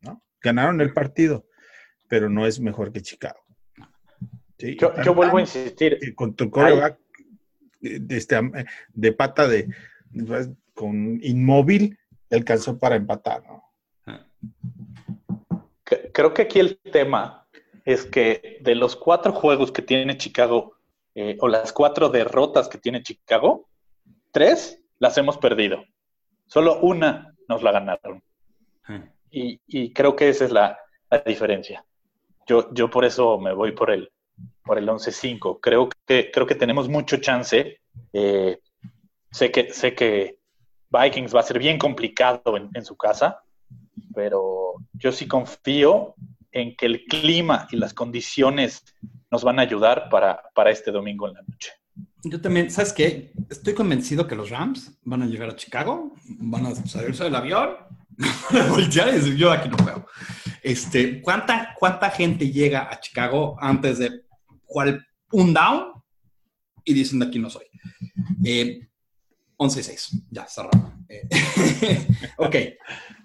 ¿no? 0.00 0.22
Ganaron 0.42 0.80
el 0.80 0.92
partido, 0.92 1.46
pero 2.08 2.28
no 2.28 2.46
es 2.46 2.58
mejor 2.60 2.92
que 2.92 3.02
Chicago. 3.02 3.40
yo, 4.58 5.14
vuelvo 5.14 5.38
a 5.38 5.42
insistir. 5.42 6.14
Con 6.14 6.34
tu 6.34 6.50
coreback 6.50 6.98
de, 7.80 8.16
este, 8.16 8.40
de 8.92 9.12
pata 9.12 9.46
de, 9.46 9.68
con 10.74 11.20
inmóvil, 11.22 11.98
alcanzó 12.30 12.78
para 12.78 12.96
empatar. 12.96 13.42
¿no? 13.44 13.62
Ah. 14.06 14.26
Creo 16.12 16.34
que 16.34 16.42
aquí 16.42 16.58
el 16.58 16.78
tema 16.78 17.46
es 17.84 18.04
que 18.04 18.58
de 18.62 18.74
los 18.74 18.96
cuatro 18.96 19.32
juegos 19.32 19.72
que 19.72 19.82
tiene 19.82 20.16
Chicago, 20.16 20.79
eh, 21.22 21.36
o 21.38 21.48
las 21.48 21.70
cuatro 21.74 22.08
derrotas 22.08 22.66
que 22.66 22.78
tiene 22.78 23.02
Chicago, 23.02 23.68
tres 24.30 24.82
las 24.98 25.18
hemos 25.18 25.36
perdido. 25.36 25.84
Solo 26.46 26.80
una 26.80 27.34
nos 27.46 27.62
la 27.62 27.72
ganaron. 27.72 28.22
Y, 29.30 29.92
creo 29.92 30.16
que 30.16 30.30
esa 30.30 30.46
es 30.46 30.50
la, 30.50 30.78
diferencia. 31.26 31.84
Yo, 32.46 32.72
yo 32.72 32.88
por 32.88 33.04
eso 33.04 33.38
me 33.38 33.52
voy 33.52 33.72
por 33.72 33.90
el, 33.90 34.10
por 34.64 34.78
el 34.78 34.88
11-5. 34.88 35.58
Creo 35.60 35.90
que, 36.06 36.30
creo 36.32 36.46
que 36.46 36.54
tenemos 36.54 36.88
mucho 36.88 37.18
chance. 37.18 37.78
Eh, 38.14 38.58
sé, 39.30 39.52
que, 39.52 39.74
sé 39.74 39.94
que 39.94 40.38
Vikings 40.88 41.36
va 41.36 41.40
a 41.40 41.44
ser 41.50 41.58
bien 41.58 41.78
complicado 41.78 42.56
en, 42.56 42.70
en 42.72 42.84
su 42.86 42.96
casa, 42.96 43.42
pero 44.14 44.76
yo 44.94 45.12
sí 45.12 45.28
confío 45.28 46.14
en 46.50 46.74
que 46.76 46.86
el 46.86 47.04
clima 47.04 47.68
y 47.70 47.76
las 47.76 47.92
condiciones 47.92 48.82
nos 49.30 49.44
van 49.44 49.58
a 49.58 49.62
ayudar 49.62 50.08
para, 50.10 50.70
este 50.70 50.90
domingo 50.90 51.28
en 51.28 51.34
la 51.34 51.42
noche. 51.42 51.72
Yo 52.24 52.40
también, 52.40 52.70
¿sabes 52.70 52.92
qué? 52.92 53.32
Estoy 53.48 53.74
convencido 53.74 54.26
que 54.26 54.34
los 54.34 54.50
Rams 54.50 54.98
van 55.02 55.22
a 55.22 55.26
llegar 55.26 55.48
a 55.48 55.56
Chicago, 55.56 56.14
van 56.38 56.66
a 56.66 56.74
salirse 56.74 57.24
del 57.24 57.34
avión, 57.34 57.70
van 58.52 58.62
a 58.62 58.70
voltear 58.70 59.14
y 59.14 59.36
yo 59.36 59.52
aquí 59.52 59.68
no 59.68 59.76
veo. 59.84 60.06
Este, 60.62 61.22
¿cuánta, 61.22 61.74
¿Cuánta 61.78 62.10
gente 62.10 62.50
llega 62.50 62.90
a 62.90 63.00
Chicago 63.00 63.56
antes 63.60 63.98
de 63.98 64.22
jugar 64.64 65.00
un 65.32 65.54
down 65.54 65.92
y 66.84 66.92
dicen, 66.92 67.20
de 67.20 67.26
aquí 67.26 67.38
no 67.38 67.48
soy? 67.48 67.66
Eh, 68.44 68.90
11-6, 69.60 70.24
ya 70.30 70.46
cerrado. 70.46 70.94
Eh, 71.08 71.28
ok, 72.38 72.56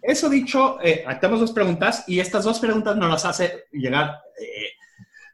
eso 0.02 0.30
dicho, 0.30 0.80
eh, 0.82 1.06
tenemos 1.20 1.40
dos 1.40 1.52
preguntas 1.52 2.04
y 2.08 2.20
estas 2.20 2.44
dos 2.44 2.60
preguntas 2.60 2.96
nos 2.98 3.10
las 3.10 3.26
hace 3.26 3.66
llegar 3.72 4.20
eh, 4.40 4.75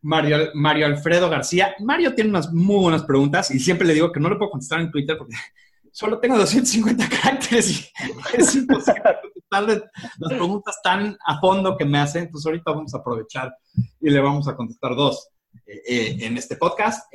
Mario, 0.02 0.52
Mario 0.54 0.86
Alfredo 0.86 1.30
García. 1.30 1.76
Mario 1.80 2.14
tiene 2.16 2.30
unas 2.30 2.52
muy 2.52 2.82
buenas 2.82 3.04
preguntas 3.04 3.52
y 3.52 3.60
siempre 3.60 3.88
le 3.88 3.94
digo 3.94 4.12
que 4.12 4.20
no 4.20 4.30
le 4.30 4.36
puedo 4.36 4.52
contestar 4.52 4.82
en 4.82 4.92
Twitter 4.92 5.18
porque 5.18 5.36
solo 5.92 6.20
tengo 6.20 6.38
250 6.38 7.10
caracteres 7.10 7.82
y 7.82 7.90
es 8.38 8.56
imposible 8.56 9.02
contestarle 9.22 9.84
las 10.18 10.34
preguntas 10.34 10.76
tan 10.84 11.18
a 11.26 11.40
fondo 11.40 11.78
que 11.78 11.86
me 11.86 12.00
hacen. 12.00 12.24
Entonces 12.24 12.46
ahorita 12.46 12.72
vamos 12.72 12.94
a 12.94 12.98
aprovechar 12.98 13.54
y 14.00 14.10
le 14.10 14.20
vamos 14.20 14.48
a 14.48 14.56
contestar 14.56 14.96
dos 14.96 15.30
eh, 15.66 16.18
en 16.22 16.38
este 16.38 16.56
podcast. 16.56 17.06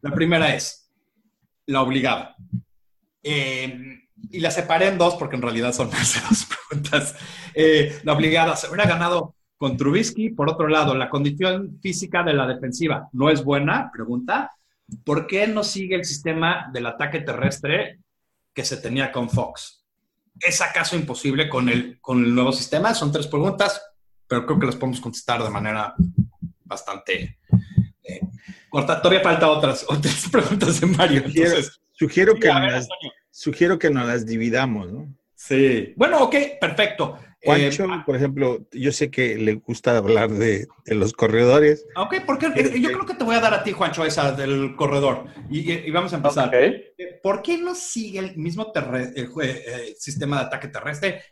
la 0.00 0.12
primera 0.12 0.54
es 0.54 0.90
la 1.66 1.82
obligada. 1.82 2.36
Eh, 3.22 3.98
y 4.30 4.40
la 4.40 4.50
separé 4.50 4.88
en 4.88 4.98
dos 4.98 5.14
porque 5.14 5.36
en 5.36 5.42
realidad 5.42 5.72
son 5.72 5.90
más 5.92 6.14
de 6.14 6.20
dos 6.28 6.46
preguntas. 6.46 7.14
Eh, 7.54 8.00
la 8.04 8.12
obligada, 8.12 8.56
se 8.56 8.68
hubiera 8.68 8.86
ganado 8.86 9.34
con 9.58 9.76
Trubisky. 9.76 10.30
Por 10.30 10.48
otro 10.48 10.68
lado, 10.68 10.94
la 10.94 11.10
condición 11.10 11.78
física 11.82 12.22
de 12.22 12.32
la 12.32 12.46
defensiva 12.46 13.08
no 13.12 13.28
es 13.28 13.44
buena, 13.44 13.90
pregunta. 13.92 14.52
¿Por 15.04 15.26
qué 15.26 15.46
no 15.46 15.62
sigue 15.62 15.96
el 15.96 16.04
sistema 16.06 16.70
del 16.72 16.86
ataque 16.86 17.20
terrestre 17.20 17.98
que 18.54 18.64
se 18.64 18.78
tenía 18.78 19.12
con 19.12 19.28
Fox? 19.28 19.84
¿Es 20.40 20.62
acaso 20.62 20.96
imposible 20.96 21.48
con 21.48 21.68
el, 21.68 22.00
con 22.00 22.24
el 22.24 22.34
nuevo 22.34 22.52
sistema? 22.52 22.94
Son 22.94 23.12
tres 23.12 23.26
preguntas, 23.26 23.82
pero 24.26 24.46
creo 24.46 24.58
que 24.58 24.66
las 24.66 24.76
podemos 24.76 25.00
contestar 25.00 25.42
de 25.42 25.50
manera 25.50 25.94
bastante 26.64 27.38
eh, 28.04 28.20
corta. 28.70 29.02
Todavía 29.02 29.22
falta 29.22 29.50
otras, 29.50 29.84
otras 29.86 30.28
preguntas 30.32 30.80
de 30.80 30.86
Mario. 30.86 31.22
Entonces, 31.26 31.78
Sugiero 31.98 32.36
que, 32.36 32.46
nos, 32.46 32.88
sugiero 33.28 33.76
que 33.76 33.90
nos 33.90 34.06
las 34.06 34.24
dividamos, 34.24 34.92
¿no? 34.92 35.12
Sí. 35.34 35.92
Bueno, 35.96 36.22
ok, 36.22 36.36
perfecto. 36.60 37.18
Juancho, 37.42 37.84
eh, 37.84 38.02
por 38.04 38.16
ejemplo, 38.16 38.58
yo 38.72 38.90
sé 38.90 39.10
que 39.10 39.36
le 39.36 39.54
gusta 39.54 39.96
hablar 39.96 40.30
de, 40.30 40.66
los 40.86 41.12
corredores. 41.12 41.86
Ok, 41.96 42.16
porque 42.26 42.46
eh, 42.46 42.80
yo 42.80 42.90
creo 42.90 43.06
que 43.06 43.14
te 43.14 43.24
voy 43.24 43.36
a 43.36 43.40
dar 43.40 43.54
a 43.54 43.62
ti, 43.62 43.72
Juancho, 43.72 44.04
esa 44.04 44.32
del 44.32 44.74
corredor. 44.76 45.24
Y, 45.50 45.90
vamos 45.90 46.12
a 46.12 46.16
empezar. 46.16 46.50
Eh, 46.54 47.20
¿Por 47.22 47.42
qué 47.42 47.58
no 47.58 47.74
sigue 47.74 48.18
el 48.18 48.36
mismo 48.36 48.72
sistema 49.96 50.40
de 50.40 50.46
ataque 50.46 50.68
terrestre? 50.68 51.22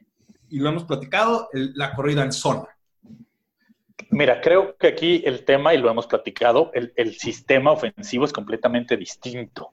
Y 0.48 0.60
lo 0.60 0.68
hemos 0.68 0.84
platicado, 0.84 1.48
la 1.52 1.92
corrida 1.94 2.22
en 2.22 2.32
zona. 2.32 2.68
Mira, 4.10 4.40
creo 4.40 4.76
que 4.76 4.86
aquí 4.86 5.22
el 5.26 5.44
tema, 5.44 5.74
y 5.74 5.78
lo 5.78 5.90
hemos 5.90 6.06
platicado, 6.06 6.70
el, 6.74 6.92
el 6.96 7.16
sistema 7.16 7.72
ofensivo 7.72 8.24
es 8.24 8.32
completamente 8.32 8.96
distinto. 8.96 9.72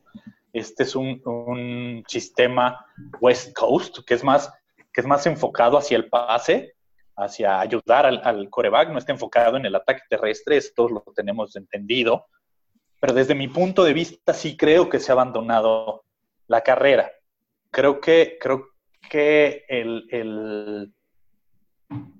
Este 0.53 0.83
es 0.83 0.95
un, 0.95 2.03
sistema 2.07 2.85
West 3.19 3.53
Coast 3.53 3.99
que 4.05 4.13
es, 4.13 4.23
más, 4.23 4.51
que 4.93 5.01
es 5.01 5.07
más 5.07 5.25
enfocado 5.25 5.77
hacia 5.77 5.97
el 5.97 6.09
pase, 6.09 6.75
hacia 7.15 7.59
ayudar 7.59 8.05
al, 8.05 8.49
coreback, 8.49 8.89
no 8.89 8.99
está 8.99 9.11
enfocado 9.11 9.57
en 9.57 9.65
el 9.65 9.75
ataque 9.75 10.01
terrestre, 10.09 10.57
esto 10.57 10.87
lo 10.87 11.03
tenemos 11.15 11.55
entendido. 11.55 12.27
Pero 12.99 13.13
desde 13.13 13.35
mi 13.35 13.47
punto 13.47 13.83
de 13.83 13.93
vista 13.93 14.33
sí 14.33 14.55
creo 14.55 14.89
que 14.89 14.99
se 14.99 15.11
ha 15.11 15.13
abandonado 15.13 16.05
la 16.47 16.61
carrera. 16.61 17.11
Creo 17.71 17.99
que, 17.99 18.37
creo 18.39 18.67
que 19.09 19.65
el, 19.67 20.07
el 20.11 20.93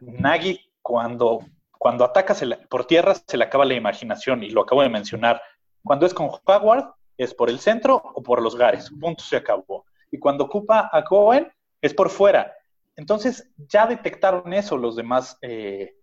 Nagy 0.02 0.60
cuando, 0.82 1.40
cuando 1.78 2.04
ataca 2.04 2.36
por 2.70 2.86
tierra 2.86 3.14
se 3.16 3.38
le 3.38 3.46
acaba 3.46 3.66
la 3.66 3.76
imaginación 3.76 4.44
y 4.44 4.50
lo 4.50 4.62
acabo 4.62 4.82
de 4.82 4.90
mencionar. 4.90 5.42
Cuando 5.84 6.06
es 6.06 6.14
con 6.14 6.30
Howard, 6.46 6.94
es 7.18 7.34
por 7.34 7.50
el 7.50 7.60
centro 7.60 7.96
o 7.96 8.22
por 8.22 8.42
los 8.42 8.56
gares. 8.56 8.90
Punto, 9.00 9.24
se 9.24 9.38
acabó. 9.38 9.86
Y 10.12 10.20
cuando 10.20 10.46
ocupa 10.46 10.90
a 10.92 11.04
Cohen, 11.04 11.52
es 11.82 11.94
por 11.94 12.10
fuera. 12.10 12.54
Entonces, 12.96 13.50
ya 13.58 13.88
detectaron 13.88 14.54
eso 14.54 14.78
los 14.78 14.96
demás, 14.96 15.38
eh, 15.42 15.96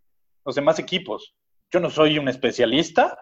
los 0.45 0.55
demás 0.55 0.79
equipos. 0.79 1.35
Yo 1.71 1.81
no 1.81 1.91
soy 1.91 2.19
un 2.19 2.29
especialista 2.29 3.19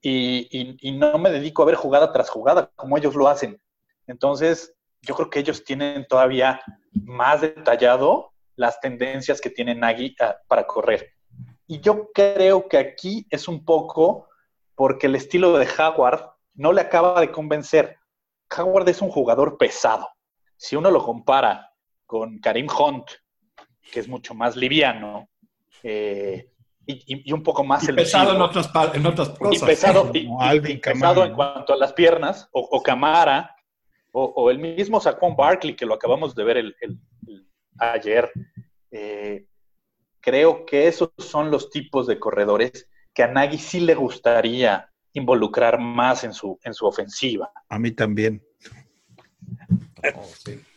y, 0.00 0.76
no 0.98 1.18
me 1.18 1.30
dedico 1.30 1.62
a 1.62 1.66
ver 1.66 1.76
jugada 1.76 2.12
tras 2.12 2.28
jugada 2.28 2.70
como 2.74 2.96
ellos 2.96 3.14
lo 3.14 3.28
hacen. 3.28 3.60
Entonces, 4.06 4.74
yo 5.02 5.14
creo 5.14 5.30
que 5.30 5.40
ellos 5.40 5.64
tienen 5.64 6.06
todavía 6.08 6.60
más 6.92 7.40
detallado 7.40 8.32
las 8.56 8.80
tendencias 8.80 9.40
que 9.40 9.50
tiene 9.50 9.74
Nagy 9.74 10.16
ah, 10.20 10.36
para 10.48 10.66
correr. 10.66 11.14
Y 11.66 11.80
yo 11.80 12.10
creo 12.12 12.68
que 12.68 12.78
aquí 12.78 13.26
es 13.30 13.48
un 13.48 13.64
poco 13.64 14.28
porque 14.74 15.06
el 15.06 15.14
estilo 15.14 15.56
de 15.58 15.68
Howard 15.78 16.32
no 16.54 16.72
le 16.72 16.80
acaba 16.80 17.20
de 17.20 17.30
convencer. 17.30 17.98
Howard 18.56 18.88
es 18.88 19.00
un 19.00 19.10
jugador 19.10 19.56
pesado. 19.56 20.08
Si 20.56 20.76
uno 20.76 20.90
lo 20.90 21.02
compara 21.02 21.72
con 22.06 22.38
Karim 22.40 22.66
Hunt, 22.68 23.10
que 23.90 24.00
es 24.00 24.08
mucho 24.08 24.34
más 24.34 24.56
liviano 24.56 25.28
eh, 25.82 26.48
y, 26.86 27.32
un 27.32 27.42
poco 27.42 27.64
más... 27.64 27.86
pesado 27.86 28.34
en 28.34 28.42
otras, 28.42 28.70
en 28.94 29.06
otras 29.06 29.30
cosas. 29.30 29.62
Y 29.62 29.66
pesado, 29.66 30.12
pesado 30.82 31.24
en 31.24 31.34
cuanto 31.34 31.72
a 31.72 31.76
las 31.76 31.92
piernas, 31.92 32.48
o, 32.52 32.82
Camara, 32.82 33.54
o, 34.12 34.50
el 34.50 34.58
mismo 34.58 35.00
Saquon 35.00 35.36
Barkley, 35.36 35.76
que 35.76 35.86
lo 35.86 35.94
acabamos 35.94 36.34
de 36.34 36.44
ver 36.44 36.56
el, 36.58 36.76
ayer. 37.78 38.30
Eh, 38.90 39.46
creo 40.20 40.66
que 40.66 40.86
esos 40.86 41.10
son 41.18 41.50
los 41.50 41.70
tipos 41.70 42.06
de 42.06 42.18
corredores 42.18 42.88
que 43.14 43.22
a 43.22 43.28
Nagy 43.28 43.58
sí 43.58 43.80
le 43.80 43.94
gustaría 43.94 44.90
involucrar 45.12 45.78
más 45.78 46.24
en 46.24 46.32
su, 46.32 46.58
en 46.62 46.74
su 46.74 46.86
ofensiva. 46.86 47.50
A 47.68 47.78
mí 47.78 47.92
también. 47.92 48.42
Oh, 50.14 50.28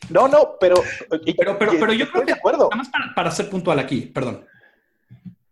no, 0.10 0.28
no, 0.28 0.58
pero... 0.60 0.76
Pero, 1.38 1.58
pero, 1.58 1.94
yo 1.94 2.10
creo 2.12 2.26
que, 2.26 2.34
acuerdo. 2.34 2.70
nada 2.70 2.76
más 2.76 2.90
para, 2.90 3.16
para, 3.16 3.32
ser 3.32 3.50
puntual 3.50 3.80
aquí, 3.80 4.02
perdón. 4.02 4.46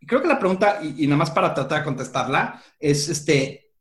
Creo 0.05 0.21
que 0.21 0.27
la 0.27 0.39
pregunta, 0.39 0.79
y, 0.81 1.07
nada 1.07 1.17
más 1.17 1.31
para 1.31 1.53
tratar 1.53 1.79
de 1.79 1.85
contestarla, 1.85 2.61
es, 2.79 3.09
este, 3.09 3.71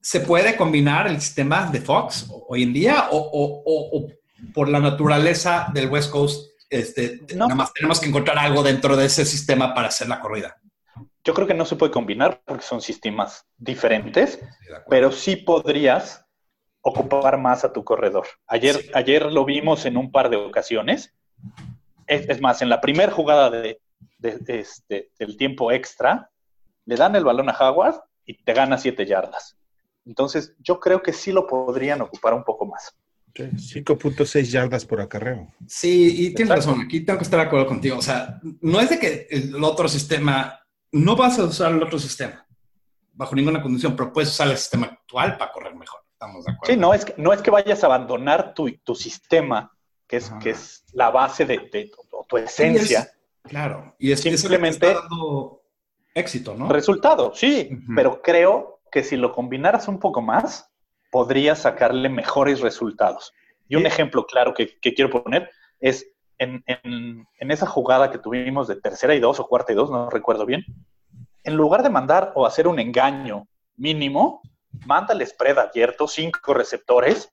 ¿se 0.00 0.20
puede 0.20 0.56
combinar 0.56 1.06
el 1.06 1.20
sistema 1.20 1.70
de 1.70 1.80
Fox 1.80 2.26
hoy 2.48 2.64
en 2.64 2.72
día 2.72 3.08
o, 3.10 3.16
o, 3.16 3.62
o 3.98 4.08
por 4.54 4.68
la 4.68 4.80
naturaleza 4.80 5.68
del 5.72 5.88
West 5.88 6.10
Coast, 6.10 6.50
este, 6.68 7.20
nada 7.34 7.54
más 7.54 7.72
tenemos 7.72 8.00
que 8.00 8.08
encontrar 8.08 8.38
algo 8.38 8.62
dentro 8.62 8.96
de 8.96 9.06
ese 9.06 9.24
sistema 9.24 9.74
para 9.74 9.88
hacer 9.88 10.08
la 10.08 10.20
corrida? 10.20 10.56
Yo 11.24 11.34
creo 11.34 11.46
que 11.46 11.54
no 11.54 11.64
se 11.64 11.76
puede 11.76 11.92
combinar 11.92 12.42
porque 12.44 12.64
son 12.64 12.80
sistemas 12.80 13.46
diferentes, 13.56 14.40
pero 14.88 15.12
sí 15.12 15.36
podrías 15.36 16.21
ocupar 16.82 17.38
más 17.38 17.64
a 17.64 17.72
tu 17.72 17.84
corredor. 17.84 18.26
Ayer, 18.46 18.90
ayer 18.94 19.26
lo 19.26 19.44
vimos 19.44 19.86
en 19.86 19.96
un 19.96 20.10
par 20.10 20.28
de 20.28 20.36
ocasiones. 20.36 21.14
Es, 22.06 22.40
más, 22.40 22.60
en 22.60 22.68
la 22.68 22.80
primera 22.80 23.12
jugada 23.12 23.50
de, 23.50 23.80
este, 24.20 25.10
del 25.18 25.36
tiempo 25.36 25.72
extra, 25.72 26.30
le 26.84 26.96
dan 26.96 27.16
el 27.16 27.24
balón 27.24 27.48
a 27.48 27.56
Howard 27.58 28.00
y 28.26 28.42
te 28.42 28.52
gana 28.52 28.76
siete 28.76 29.06
yardas. 29.06 29.56
Entonces, 30.04 30.54
yo 30.58 30.80
creo 30.80 31.02
que 31.02 31.12
sí 31.12 31.32
lo 31.32 31.46
podrían 31.46 32.02
ocupar 32.02 32.34
un 32.34 32.44
poco 32.44 32.66
más. 32.66 32.94
5.6 33.34 34.42
yardas 34.42 34.84
por 34.84 35.00
acarreo. 35.00 35.48
Sí, 35.66 36.26
y 36.26 36.34
tienes 36.34 36.56
razón, 36.56 36.82
aquí 36.82 37.00
tengo 37.00 37.18
que 37.18 37.24
estar 37.24 37.40
de 37.40 37.46
acuerdo 37.46 37.66
contigo. 37.66 37.96
O 37.96 38.02
sea, 38.02 38.40
no 38.60 38.80
es 38.80 38.90
de 38.90 38.98
que 38.98 39.26
el 39.30 39.62
otro 39.64 39.88
sistema, 39.88 40.60
no 40.90 41.16
vas 41.16 41.38
a 41.38 41.44
usar 41.44 41.72
el 41.72 41.82
otro 41.82 41.98
sistema 41.98 42.46
bajo 43.14 43.34
ninguna 43.34 43.62
condición, 43.62 43.94
pero 43.96 44.12
puedes 44.12 44.30
usar 44.30 44.48
el 44.48 44.56
sistema 44.56 44.86
actual 44.86 45.36
para 45.38 45.52
correr 45.52 45.74
mejor. 45.74 46.00
Estamos 46.22 46.44
de 46.44 46.52
acuerdo. 46.52 46.72
Sí, 46.72 46.78
no 46.78 46.94
es 46.94 47.04
que, 47.04 47.14
no 47.16 47.32
es 47.32 47.42
que 47.42 47.50
vayas 47.50 47.82
a 47.82 47.86
abandonar 47.86 48.54
tu, 48.54 48.70
tu 48.84 48.94
sistema, 48.94 49.72
que 50.06 50.18
es, 50.18 50.30
que 50.40 50.50
es 50.50 50.84
la 50.92 51.10
base 51.10 51.44
de, 51.44 51.90
tu, 52.28 52.36
esencia. 52.36 53.10
claro, 53.42 53.96
y 53.98 54.12
es 54.12 54.20
simplemente 54.20 54.86
está 54.86 55.00
dando 55.00 55.62
éxito, 56.14 56.54
¿no? 56.54 56.68
Resultado, 56.68 57.34
sí, 57.34 57.70
pero 57.96 58.22
creo 58.22 58.80
que 58.92 59.02
si 59.02 59.16
lo 59.16 59.32
combinaras 59.32 59.88
un 59.88 59.98
poco 59.98 60.22
más, 60.22 60.70
podría 61.10 61.56
sacarle 61.56 62.08
mejores 62.08 62.60
resultados. 62.60 63.32
Y 63.68 63.74
un 63.74 63.86
ejemplo 63.86 64.24
claro 64.24 64.54
que, 64.54 64.78
quiero 64.78 65.10
poner 65.10 65.50
es 65.80 66.06
en, 66.38 66.62
esa 67.38 67.66
jugada 67.66 68.12
que 68.12 68.18
tuvimos 68.18 68.68
de 68.68 68.76
tercera 68.76 69.14
y 69.14 69.18
dos 69.20 69.40
o 69.40 69.48
cuarta 69.48 69.72
y 69.72 69.74
dos, 69.74 69.90
no 69.90 70.08
recuerdo 70.08 70.46
bien, 70.46 70.64
en 71.42 71.56
lugar 71.56 71.82
de 71.82 71.90
mandar 71.90 72.32
o 72.36 72.46
hacer 72.46 72.68
un 72.68 72.78
engaño 72.78 73.48
mínimo, 73.76 74.40
manda 74.86 75.14
el 75.14 75.26
spread 75.26 75.58
abierto, 75.58 76.08
cinco 76.08 76.54
receptores, 76.54 77.32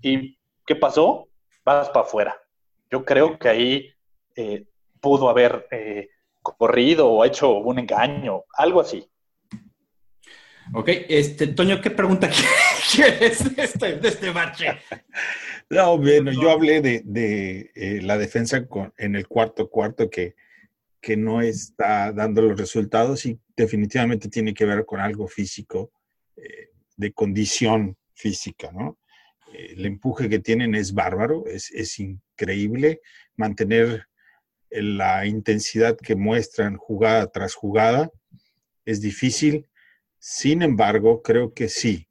y 0.00 0.38
¿qué 0.66 0.76
pasó? 0.76 1.28
Vas 1.64 1.88
para 1.90 2.06
afuera. 2.06 2.36
Yo 2.90 3.04
creo 3.04 3.38
que 3.38 3.48
ahí 3.48 3.94
eh, 4.36 4.66
pudo 5.00 5.28
haber 5.28 5.66
eh, 5.70 6.08
corrido 6.42 7.08
o 7.08 7.24
hecho 7.24 7.58
un 7.58 7.78
engaño, 7.78 8.44
algo 8.56 8.80
así. 8.80 9.08
Ok, 10.74 10.88
este, 11.08 11.48
Toño, 11.48 11.80
¿qué 11.80 11.90
pregunta 11.90 12.28
quieres 12.94 13.56
de 13.56 13.62
este, 13.62 13.96
de 13.96 14.08
este 14.08 14.32
marche? 14.32 14.66
No, 15.70 15.98
bueno, 15.98 16.32
yo 16.32 16.50
hablé 16.50 16.80
de, 16.80 17.70
eh, 17.74 18.00
la 18.00 18.16
defensa 18.16 18.66
en 18.96 19.16
el 19.16 19.28
cuarto 19.28 19.68
cuarto 19.68 20.08
que, 20.08 20.34
que 20.98 21.14
no 21.14 21.42
está 21.42 22.10
dando 22.10 22.40
los 22.40 22.58
resultados 22.58 23.26
y 23.26 23.38
definitivamente 23.54 24.30
tiene 24.30 24.54
que 24.54 24.64
ver 24.64 24.86
con 24.86 25.00
algo 25.00 25.28
físico, 25.28 25.92
eh, 26.36 26.70
de 26.98 27.12
condición 27.14 27.96
física, 28.12 28.70
¿no? 28.70 28.98
Eh, 29.54 29.72
el 29.76 29.86
empuje 29.86 30.28
que 30.28 30.40
tienen 30.40 30.74
es 30.74 30.92
bárbaro, 30.92 31.46
es, 31.46 31.70
es 31.70 31.98
increíble 31.98 33.00
mantener 33.36 34.04
la 34.70 35.24
intensidad 35.24 35.96
que 35.96 36.14
muestran 36.14 36.76
jugada 36.76 37.26
tras 37.28 37.54
jugada, 37.54 38.10
es 38.84 39.00
difícil 39.00 39.66
sin 40.18 40.62
embargo, 40.62 41.22
creo 41.22 41.54
que 41.54 41.68
sí, 41.68 42.08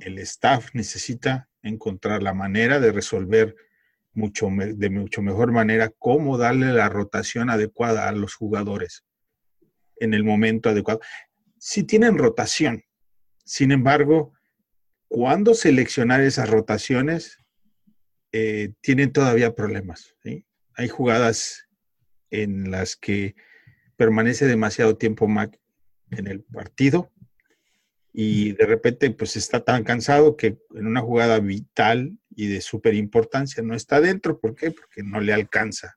el 0.00 0.18
staff 0.18 0.68
necesita 0.72 1.48
encontrar 1.62 2.22
la 2.22 2.32
manera 2.32 2.78
de 2.78 2.92
resolver 2.92 3.56
mucho 4.12 4.48
de 4.50 4.90
mucho 4.90 5.22
mejor 5.22 5.52
manera 5.52 5.92
cómo 5.98 6.38
darle 6.38 6.72
la 6.72 6.88
rotación 6.88 7.50
adecuada 7.50 8.08
a 8.08 8.12
los 8.12 8.34
jugadores 8.34 9.04
en 9.96 10.14
el 10.14 10.24
momento 10.24 10.68
adecuado. 10.68 11.00
Si 11.58 11.82
tienen 11.82 12.18
rotación, 12.18 12.84
sin 13.50 13.72
embargo, 13.72 14.32
cuando 15.08 15.54
seleccionar 15.54 16.20
esas 16.20 16.48
rotaciones, 16.48 17.38
eh, 18.30 18.74
tienen 18.80 19.12
todavía 19.12 19.56
problemas. 19.56 20.14
Hay 20.74 20.88
jugadas 20.88 21.66
en 22.30 22.70
las 22.70 22.94
que 22.94 23.34
permanece 23.96 24.46
demasiado 24.46 24.96
tiempo 24.96 25.26
Mac 25.26 25.58
en 26.12 26.28
el 26.28 26.44
partido 26.44 27.10
y 28.12 28.52
de 28.52 28.66
repente 28.66 29.10
pues 29.10 29.34
está 29.34 29.64
tan 29.64 29.82
cansado 29.82 30.36
que 30.36 30.56
en 30.76 30.86
una 30.86 31.00
jugada 31.00 31.40
vital 31.40 32.20
y 32.30 32.46
de 32.46 32.60
súper 32.60 32.94
importancia 32.94 33.64
no 33.64 33.74
está 33.74 34.00
dentro. 34.00 34.38
¿Por 34.38 34.54
qué? 34.54 34.70
Porque 34.70 35.02
no 35.02 35.18
le 35.18 35.32
alcanza. 35.32 35.96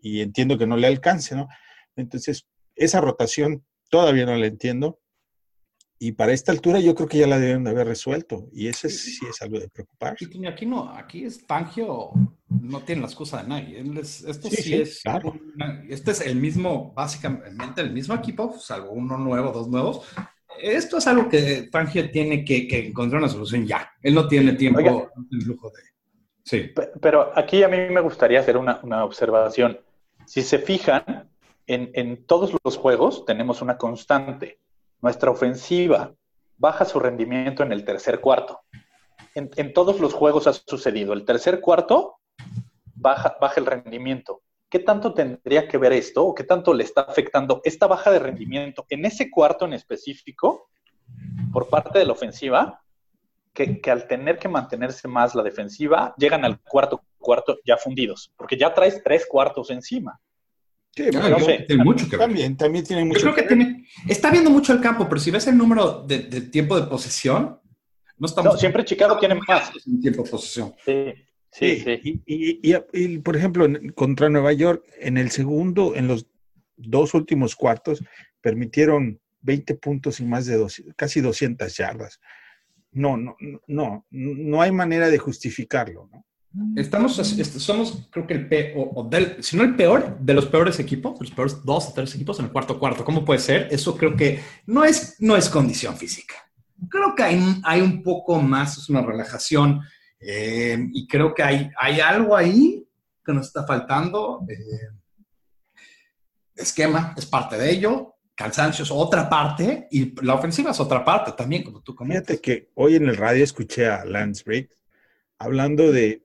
Y 0.00 0.22
entiendo 0.22 0.56
que 0.56 0.66
no 0.66 0.78
le 0.78 0.86
alcance, 0.86 1.36
¿no? 1.36 1.46
Entonces, 1.94 2.48
esa 2.74 3.02
rotación 3.02 3.66
todavía 3.90 4.24
no 4.24 4.34
la 4.34 4.46
entiendo. 4.46 4.98
Y 6.02 6.12
para 6.12 6.32
esta 6.32 6.50
altura 6.50 6.80
yo 6.80 6.94
creo 6.94 7.06
que 7.06 7.18
ya 7.18 7.26
la 7.26 7.38
deben 7.38 7.62
de 7.62 7.70
haber 7.70 7.86
resuelto. 7.86 8.48
Y 8.52 8.68
eso 8.68 8.88
sí 8.88 9.20
es 9.28 9.42
algo 9.42 9.60
de 9.60 9.68
preocupar. 9.68 10.14
Aquí 10.48 10.64
no, 10.64 10.88
aquí 10.88 11.26
es 11.26 11.46
Tangio, 11.46 12.10
no 12.48 12.80
tiene 12.80 13.02
la 13.02 13.06
excusa 13.06 13.42
de 13.42 13.48
nadie. 13.48 13.84
esto 14.00 14.48
sí, 14.48 14.74
es, 14.74 15.02
este 15.90 16.10
es 16.10 16.20
el 16.22 16.36
mismo, 16.36 16.94
básicamente 16.94 17.82
el 17.82 17.92
mismo 17.92 18.14
equipo, 18.14 18.58
salvo 18.58 18.92
uno 18.92 19.18
nuevo, 19.18 19.52
dos 19.52 19.68
nuevos, 19.68 20.06
esto 20.62 20.96
es 20.96 21.06
algo 21.06 21.28
que 21.28 21.68
Fangio 21.70 22.10
tiene 22.10 22.46
que, 22.46 22.66
encontrar 22.86 23.20
una 23.20 23.30
solución 23.30 23.66
ya. 23.66 23.92
Él 24.02 24.14
no 24.14 24.26
tiene 24.26 24.54
tiempo, 24.54 24.80
el 24.80 25.44
lujo 25.46 25.70
de... 25.70 25.82
Sí. 26.44 26.70
Pero 27.00 27.30
aquí 27.38 27.62
a 27.62 27.68
mí 27.68 27.76
me 27.90 28.00
gustaría 28.00 28.40
hacer 28.40 28.56
una, 28.56 29.04
observación. 29.04 29.78
Si 30.26 30.40
se 30.40 30.58
fijan, 30.58 31.30
en, 31.66 32.24
todos 32.24 32.56
los 32.64 32.76
juegos 32.76 33.24
tenemos 33.26 33.62
una 33.62 33.76
constante. 33.76 34.60
Nuestra 35.02 35.30
ofensiva 35.30 36.14
baja 36.56 36.84
su 36.84 37.00
rendimiento 37.00 37.62
en 37.62 37.72
el 37.72 37.84
tercer 37.84 38.20
cuarto. 38.20 38.60
En, 39.34 39.72
todos 39.72 40.00
los 40.00 40.12
juegos 40.12 40.46
ha 40.46 40.52
sucedido. 40.52 41.12
El 41.12 41.24
tercer 41.24 41.60
cuarto 41.60 42.16
baja, 42.94 43.36
baja 43.40 43.60
el 43.60 43.66
rendimiento. 43.66 44.42
¿qué 44.70 44.78
tanto 44.78 45.12
tendría 45.12 45.68
que 45.68 45.76
ver 45.76 45.92
esto 45.92 46.24
o 46.24 46.34
qué 46.34 46.44
tanto 46.44 46.72
le 46.72 46.84
está 46.84 47.02
afectando 47.02 47.60
esta 47.64 47.88
baja 47.88 48.10
de 48.10 48.20
rendimiento 48.20 48.86
en 48.88 49.04
ese 49.04 49.28
cuarto 49.28 49.64
en 49.64 49.72
específico 49.72 50.68
por 51.52 51.68
parte 51.68 51.98
de 51.98 52.06
la 52.06 52.12
ofensiva? 52.12 52.80
Que, 53.52 53.80
al 53.90 54.06
tener 54.06 54.38
que 54.38 54.48
mantenerse 54.48 55.08
más 55.08 55.34
la 55.34 55.42
defensiva, 55.42 56.14
llegan 56.16 56.44
al 56.44 56.60
cuarto 56.60 57.02
cuarto 57.18 57.58
ya 57.66 57.76
fundidos, 57.76 58.32
porque 58.36 58.56
ya 58.56 58.72
traes 58.72 59.02
tres 59.02 59.26
cuartos 59.26 59.70
encima. 59.70 60.18
Sí, 60.94 61.04
no 61.12 61.38
sé. 61.40 61.64
Tiene 61.66 61.84
mucho 61.84 62.08
que 62.08 62.16
ver. 62.16 62.26
También, 62.26 62.56
también 62.56 62.84
tiene 62.84 63.04
mucho 63.04 63.20
yo 63.20 63.32
creo 63.32 63.48
que, 63.48 63.54
Tiene, 63.54 63.86
está 64.08 64.30
viendo 64.30 64.50
mucho 64.50 64.72
el 64.72 64.80
campo, 64.80 65.08
pero 65.08 65.20
si 65.20 65.30
ves 65.30 65.46
el 65.46 65.56
número 65.56 66.04
de, 66.06 66.18
tiempo 66.42 66.78
de 66.80 66.86
posesión, 66.86 67.60
no 68.18 68.26
estamos. 68.26 68.54
No, 68.54 68.58
siempre 68.58 68.84
Chicago 68.84 69.18
tiene 69.18 69.36
más. 69.36 69.70
Tiempo 70.00 70.24
de 70.24 70.30
posesión. 70.30 70.74
Sí. 70.84 71.14
Sí, 71.52 71.80
sí. 71.80 72.22
Y, 72.26 73.18
por 73.18 73.36
ejemplo, 73.36 73.66
contra 73.94 74.28
Nueva 74.28 74.52
York, 74.52 74.84
en 75.00 75.18
el 75.18 75.30
segundo, 75.30 75.96
en 75.96 76.06
los 76.06 76.26
dos 76.76 77.12
últimos 77.14 77.56
cuartos, 77.56 78.04
permitieron 78.40 79.20
20 79.40 79.74
puntos 79.76 80.20
y 80.20 80.24
más 80.24 80.46
de 80.46 80.56
dos, 80.56 80.82
casi 80.96 81.20
200 81.20 81.76
yardas. 81.76 82.20
No, 82.92 83.16
no, 83.16 83.36
no, 83.66 84.06
no 84.10 84.62
hay 84.62 84.72
manera 84.72 85.08
de 85.10 85.18
justificarlo, 85.18 86.08
¿no? 86.12 86.24
Estamos, 86.74 87.14
somos, 87.14 88.08
creo 88.10 88.26
que 88.26 88.34
el 88.34 88.72
o 88.74 89.04
del, 89.08 89.42
si 89.42 89.56
no 89.56 89.62
el 89.62 89.76
peor, 89.76 90.18
de 90.18 90.34
los 90.34 90.46
peores 90.46 90.80
equipos, 90.80 91.20
los 91.20 91.30
peores 91.30 91.64
dos 91.64 91.88
o 91.88 91.92
tres 91.92 92.12
equipos 92.16 92.40
en 92.40 92.46
el 92.46 92.52
cuarto 92.52 92.78
cuarto. 92.78 93.04
¿Cómo 93.04 93.24
puede 93.24 93.38
ser? 93.38 93.68
Eso 93.70 93.96
creo 93.96 94.16
que 94.16 94.42
no 94.66 94.84
es, 94.84 95.16
no 95.20 95.36
es 95.36 95.48
condición 95.48 95.96
física. 95.96 96.34
Creo 96.88 97.14
que 97.14 97.22
hay, 97.22 97.60
hay 97.62 97.80
un 97.80 98.02
poco 98.02 98.40
más, 98.42 98.78
es 98.78 98.88
una 98.88 99.00
relajación 99.00 99.80
eh, 100.18 100.88
y 100.92 101.06
creo 101.06 101.32
que 101.34 101.44
hay, 101.44 101.70
hay 101.78 102.00
algo 102.00 102.36
ahí 102.36 102.84
que 103.24 103.32
nos 103.32 103.46
está 103.46 103.64
faltando. 103.64 104.44
Eh, 104.48 104.56
esquema 106.56 107.14
es 107.16 107.26
parte 107.26 107.58
de 107.58 107.70
ello, 107.70 108.16
cansancio 108.34 108.82
es 108.82 108.90
otra 108.90 109.30
parte 109.30 109.86
y 109.92 110.20
la 110.24 110.34
ofensiva 110.34 110.72
es 110.72 110.80
otra 110.80 111.04
parte 111.04 111.30
también, 111.32 111.62
como 111.62 111.80
tú 111.80 111.94
comentas. 111.94 112.26
Fíjate 112.26 112.42
que 112.42 112.70
hoy 112.74 112.96
en 112.96 113.08
el 113.08 113.16
radio 113.16 113.44
escuché 113.44 113.86
a 113.86 114.04
Lance 114.04 114.42
Briggs 114.44 114.79
hablando 115.40 115.90
de, 115.90 116.22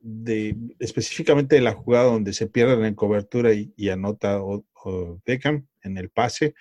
específicamente 0.78 1.56
de 1.56 1.62
la 1.62 1.72
jugada 1.72 2.04
donde 2.04 2.34
se 2.34 2.48
pierden 2.48 2.84
en 2.84 2.96
cobertura 2.96 3.52
y, 3.54 3.90
anota 3.90 4.42
Beckham 5.26 5.68
en 5.82 5.98
el 5.98 6.10
pase. 6.10 6.54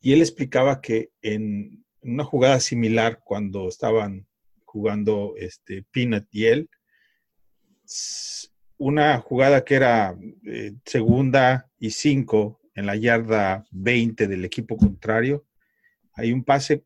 Y 0.00 0.12
él 0.12 0.20
explicaba 0.20 0.80
que 0.80 1.10
en 1.22 1.84
una 2.00 2.22
jugada 2.22 2.60
similar 2.60 3.20
cuando 3.24 3.68
estaban 3.68 4.28
jugando 4.64 5.34
este, 5.36 5.84
Peanut 5.90 6.26
y 6.30 6.44
él. 6.44 6.70
Una 8.78 9.18
jugada 9.18 9.64
que 9.64 9.74
era 9.74 10.16
eh, 10.44 10.74
segunda 10.84 11.68
y 11.80 11.90
cinco 11.90 12.60
en 12.74 12.86
la 12.86 12.94
yarda 12.94 13.64
20 13.72 14.28
del 14.28 14.44
equipo 14.44 14.76
contrario. 14.76 15.44
Hay 16.12 16.32
un 16.32 16.44
pase 16.44 16.84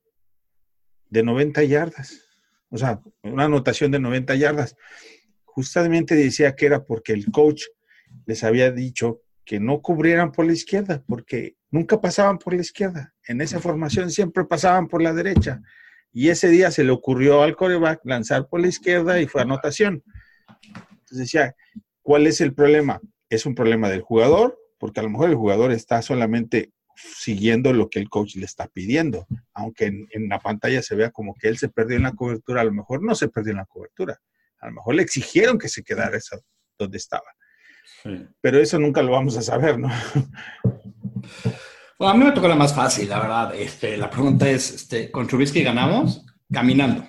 de 1.11 1.23
90 1.23 1.63
yardas. 1.65 2.30
O 2.71 2.79
sea, 2.79 3.01
una 3.23 3.45
anotación 3.45 3.91
de 3.91 3.99
90 3.99 4.35
yardas. 4.37 4.77
Justamente 5.45 6.15
decía 6.15 6.55
que 6.55 6.67
era 6.67 6.85
porque 6.85 7.13
el 7.13 7.31
coach 7.31 7.65
les 8.27 8.45
había 8.45 8.71
dicho 8.71 9.23
que 9.45 9.59
no 9.59 9.83
cubrieran 9.83 10.31
por 10.31 10.47
la 10.47 10.53
izquierda, 10.53 11.03
porque 11.07 11.57
nunca 11.71 12.01
pasaban 12.01 12.39
por 12.39 12.55
la 12.55 12.61
izquierda. 12.61 13.13
En 13.27 13.41
esa 13.41 13.59
formación 13.59 14.11
siempre 14.11 14.45
pasaban 14.45 14.87
por 14.87 15.03
la 15.03 15.13
derecha. 15.13 15.61
Y 16.13 16.29
ese 16.29 16.49
día 16.49 16.71
se 16.71 16.85
le 16.85 16.93
ocurrió 16.93 17.43
al 17.43 17.57
coreback 17.57 18.01
lanzar 18.05 18.49
por 18.49 18.61
la 18.61 18.69
izquierda 18.69 19.21
y 19.21 19.27
fue 19.27 19.43
anotación. 19.43 20.03
Entonces 20.59 21.19
decía, 21.19 21.57
¿cuál 22.03 22.27
es 22.27 22.41
el 22.41 22.55
problema? 22.55 23.01
¿Es 23.29 23.47
un 23.47 23.55
problema 23.55 23.89
del 23.89 24.03
jugador? 24.03 24.59
Porque 24.79 25.01
a 25.01 25.03
lo 25.03 25.11
mejor 25.11 25.31
el 25.31 25.37
jugador 25.37 25.73
está 25.73 26.03
solamente 26.03 26.73
siguiendo 27.17 27.73
lo 27.73 27.89
que 27.89 27.99
el 27.99 28.09
coach 28.09 28.37
le 28.37 28.45
está 28.45 28.67
pidiendo. 28.69 29.27
Aunque 29.55 29.87
en, 29.87 30.29
la 30.29 30.39
pantalla 30.39 30.83
se 30.83 30.95
vea 30.95 31.11
como 31.11 31.35
que 31.35 31.49
él 31.49 31.59
se 31.59 31.69
perdió 31.69 31.97
en 31.97 32.05
la 32.05 32.13
cobertura, 32.13 32.61
a 32.61 32.65
lo 32.65 32.73
mejor 32.73 33.03
no 33.03 33.15
se 33.15 33.29
perdió 33.29 33.53
en 33.53 33.59
la 33.59 33.67
cobertura. 33.67 34.19
A 34.61 34.67
lo 34.67 34.73
mejor 34.73 34.95
le 34.95 35.03
exigieron 35.03 35.59
que 35.59 35.69
se 35.69 35.83
quedara 35.83 36.19
donde 36.79 36.99
estaba. 36.99 37.25
Pero 38.41 38.59
eso 38.59 38.79
nunca 38.79 39.03
lo 39.03 39.13
vamos 39.13 39.37
a 39.37 39.43
saber, 39.43 39.79
¿no? 39.79 39.91
Bueno, 41.99 42.15
a 42.15 42.17
mí 42.17 42.25
me 42.25 42.33
tocó 42.33 42.49
la 42.49 42.55
más 42.55 42.75
fácil, 42.75 43.11
la 43.11 43.21
verdad. 43.21 43.55
Este, 43.55 43.99
la 43.99 44.09
pregunta 44.09 44.49
es, 44.49 44.73
este, 44.73 45.11
¿con 45.11 45.27
Trubisky 45.27 45.63
ganamos? 45.63 46.25
Caminando. 46.51 47.07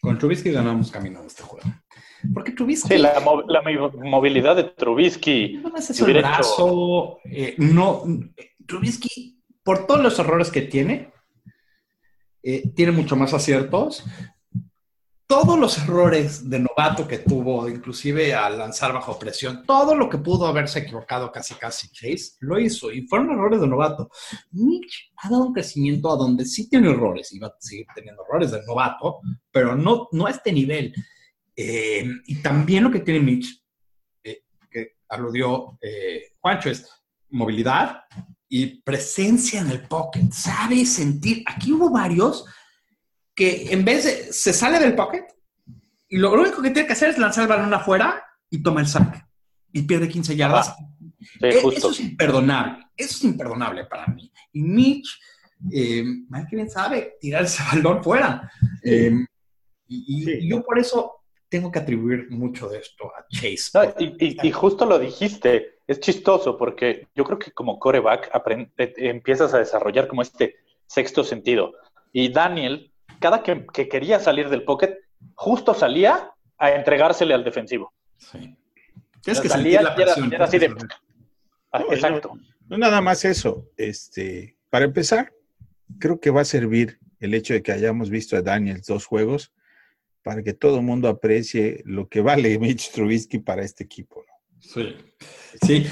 Con 0.00 0.18
Trubisky 0.18 0.52
ganamos 0.52 0.92
caminando 0.92 1.26
este 1.26 1.42
juego. 1.42 1.68
Porque 2.32 2.52
Trubisky... 2.52 2.88
Sí, 2.88 2.98
la, 2.98 3.20
movilidad 3.20 4.56
de 4.56 4.64
Trubisky... 4.64 5.58
No 5.62 5.76
es 5.76 6.00
el 6.00 6.14
brazo, 6.14 7.18
eh, 7.24 7.54
no... 7.58 8.04
Trubisky, 8.66 9.42
por 9.62 9.86
todos 9.86 10.02
los 10.02 10.18
errores 10.18 10.50
que 10.50 10.62
tiene, 10.62 11.12
eh, 12.42 12.68
tiene 12.74 12.92
mucho 12.92 13.16
más 13.16 13.34
aciertos 13.34 14.04
todos 15.30 15.56
los 15.56 15.78
errores 15.78 16.50
de 16.50 16.58
novato 16.58 17.06
que 17.06 17.18
tuvo, 17.18 17.68
inclusive 17.68 18.34
al 18.34 18.58
lanzar 18.58 18.92
bajo 18.92 19.16
presión, 19.16 19.62
todo 19.64 19.94
lo 19.94 20.10
que 20.10 20.18
pudo 20.18 20.44
haberse 20.48 20.80
equivocado 20.80 21.30
casi 21.30 21.54
casi 21.54 21.88
Chase, 21.92 22.32
lo 22.40 22.58
hizo 22.58 22.90
y 22.90 23.06
fueron 23.06 23.30
errores 23.30 23.60
de 23.60 23.68
novato. 23.68 24.10
Mitch 24.50 25.12
ha 25.18 25.30
dado 25.30 25.44
un 25.44 25.52
crecimiento 25.52 26.10
a 26.10 26.16
donde 26.16 26.44
sí 26.44 26.68
tiene 26.68 26.90
errores, 26.90 27.32
y 27.32 27.38
va 27.38 27.46
a 27.46 27.54
seguir 27.60 27.86
teniendo 27.94 28.24
errores 28.28 28.50
de 28.50 28.60
novato, 28.66 29.20
pero 29.52 29.76
no, 29.76 30.08
no 30.10 30.26
a 30.26 30.30
este 30.30 30.52
nivel. 30.52 30.92
Eh, 31.62 32.22
y 32.24 32.36
también 32.36 32.84
lo 32.84 32.90
que 32.90 33.00
tiene 33.00 33.20
Mitch, 33.20 33.62
eh, 34.24 34.44
que 34.70 34.96
aludió 35.10 35.78
eh, 35.82 36.32
Juancho, 36.40 36.70
es 36.70 36.88
movilidad 37.28 38.04
y 38.48 38.80
presencia 38.80 39.60
en 39.60 39.70
el 39.70 39.82
pocket. 39.82 40.30
Sabe 40.32 40.86
sentir, 40.86 41.44
aquí 41.46 41.72
hubo 41.72 41.90
varios 41.90 42.46
que 43.34 43.70
en 43.72 43.84
vez 43.84 44.04
de, 44.04 44.32
se 44.32 44.54
sale 44.54 44.78
del 44.78 44.94
pocket 44.94 45.26
y 46.08 46.16
lo, 46.16 46.32
único 46.32 46.62
que 46.62 46.70
tiene 46.70 46.86
que 46.86 46.94
hacer 46.94 47.10
es 47.10 47.18
lanzar 47.18 47.42
el 47.42 47.48
balón 47.48 47.74
afuera 47.74 48.24
y 48.48 48.62
toma 48.62 48.80
el 48.80 48.86
saque 48.86 49.22
y 49.70 49.82
pierde 49.82 50.08
15 50.08 50.36
yardas. 50.36 50.74
E, 51.42 51.58
eso 51.58 51.90
es 51.90 52.00
imperdonable, 52.00 52.86
eso 52.96 53.16
es 53.18 53.24
imperdonable 53.24 53.84
para 53.84 54.06
mí. 54.06 54.32
Y 54.54 54.62
Mitch, 54.62 55.20
eh, 55.70 56.04
bien 56.50 56.70
sabe 56.70 57.18
tirar 57.20 57.44
ese 57.44 57.62
balón 57.70 58.02
fuera. 58.02 58.50
Em, 58.82 59.26
y, 59.86 60.48
yo 60.48 60.62
por 60.64 60.78
eso 60.78 61.19
tengo 61.50 61.70
que 61.70 61.80
atribuir 61.80 62.30
mucho 62.30 62.68
de 62.68 62.78
esto 62.78 63.12
a 63.14 63.26
Chase. 63.28 63.94
y, 63.98 64.50
justo 64.52 64.86
lo 64.86 64.98
dijiste, 64.98 65.80
es 65.86 66.00
chistoso 66.00 66.56
porque 66.56 67.08
yo 67.14 67.24
creo 67.24 67.38
que 67.38 67.50
como 67.50 67.78
coreback 67.78 68.30
empiezas 68.96 69.52
a 69.52 69.58
desarrollar 69.58 70.08
como 70.08 70.22
este 70.22 70.56
sexto 70.86 71.24
sentido. 71.24 71.74
Y 72.12 72.32
Daniel 72.32 72.90
cada 73.20 73.42
que, 73.42 73.66
quería 73.88 74.18
salir 74.18 74.48
del 74.48 74.64
pocket, 74.64 74.96
justo 75.34 75.74
salía 75.74 76.32
a 76.58 76.70
entregársele 76.72 77.34
al 77.34 77.44
defensivo. 77.44 77.92
Sí. 78.16 78.56
Tienes 79.22 79.40
que 79.40 79.48
salía 79.48 79.82
la 79.82 79.94
presión, 79.94 80.32
era, 80.32 80.46
así 80.46 80.58
de... 80.58 80.74
Ah, 81.72 81.84
exacto. 81.90 82.32
No, 82.68 82.78
nada 82.78 83.00
más 83.00 83.24
eso. 83.24 83.68
Este, 83.76 84.56
para 84.70 84.86
empezar, 84.86 85.32
creo 85.98 86.18
que 86.18 86.30
va 86.30 86.40
a 86.40 86.44
servir 86.44 86.98
el 87.20 87.34
hecho 87.34 87.52
de 87.52 87.62
que 87.62 87.72
hayamos 87.72 88.08
visto 88.08 88.36
a 88.36 88.42
Daniels 88.42 88.86
dos 88.86 89.04
juegos 89.04 89.52
para 90.22 90.42
que 90.42 90.54
todo 90.54 90.76
el 90.76 90.82
mundo 90.82 91.08
aprecie 91.08 91.82
lo 91.84 92.08
que 92.08 92.20
vale 92.20 92.58
Mitch 92.58 92.92
Trubisky 92.92 93.38
para 93.38 93.62
este 93.62 93.84
equipo. 93.84 94.24
Sí. 94.58 94.94
Sí. 95.62 95.86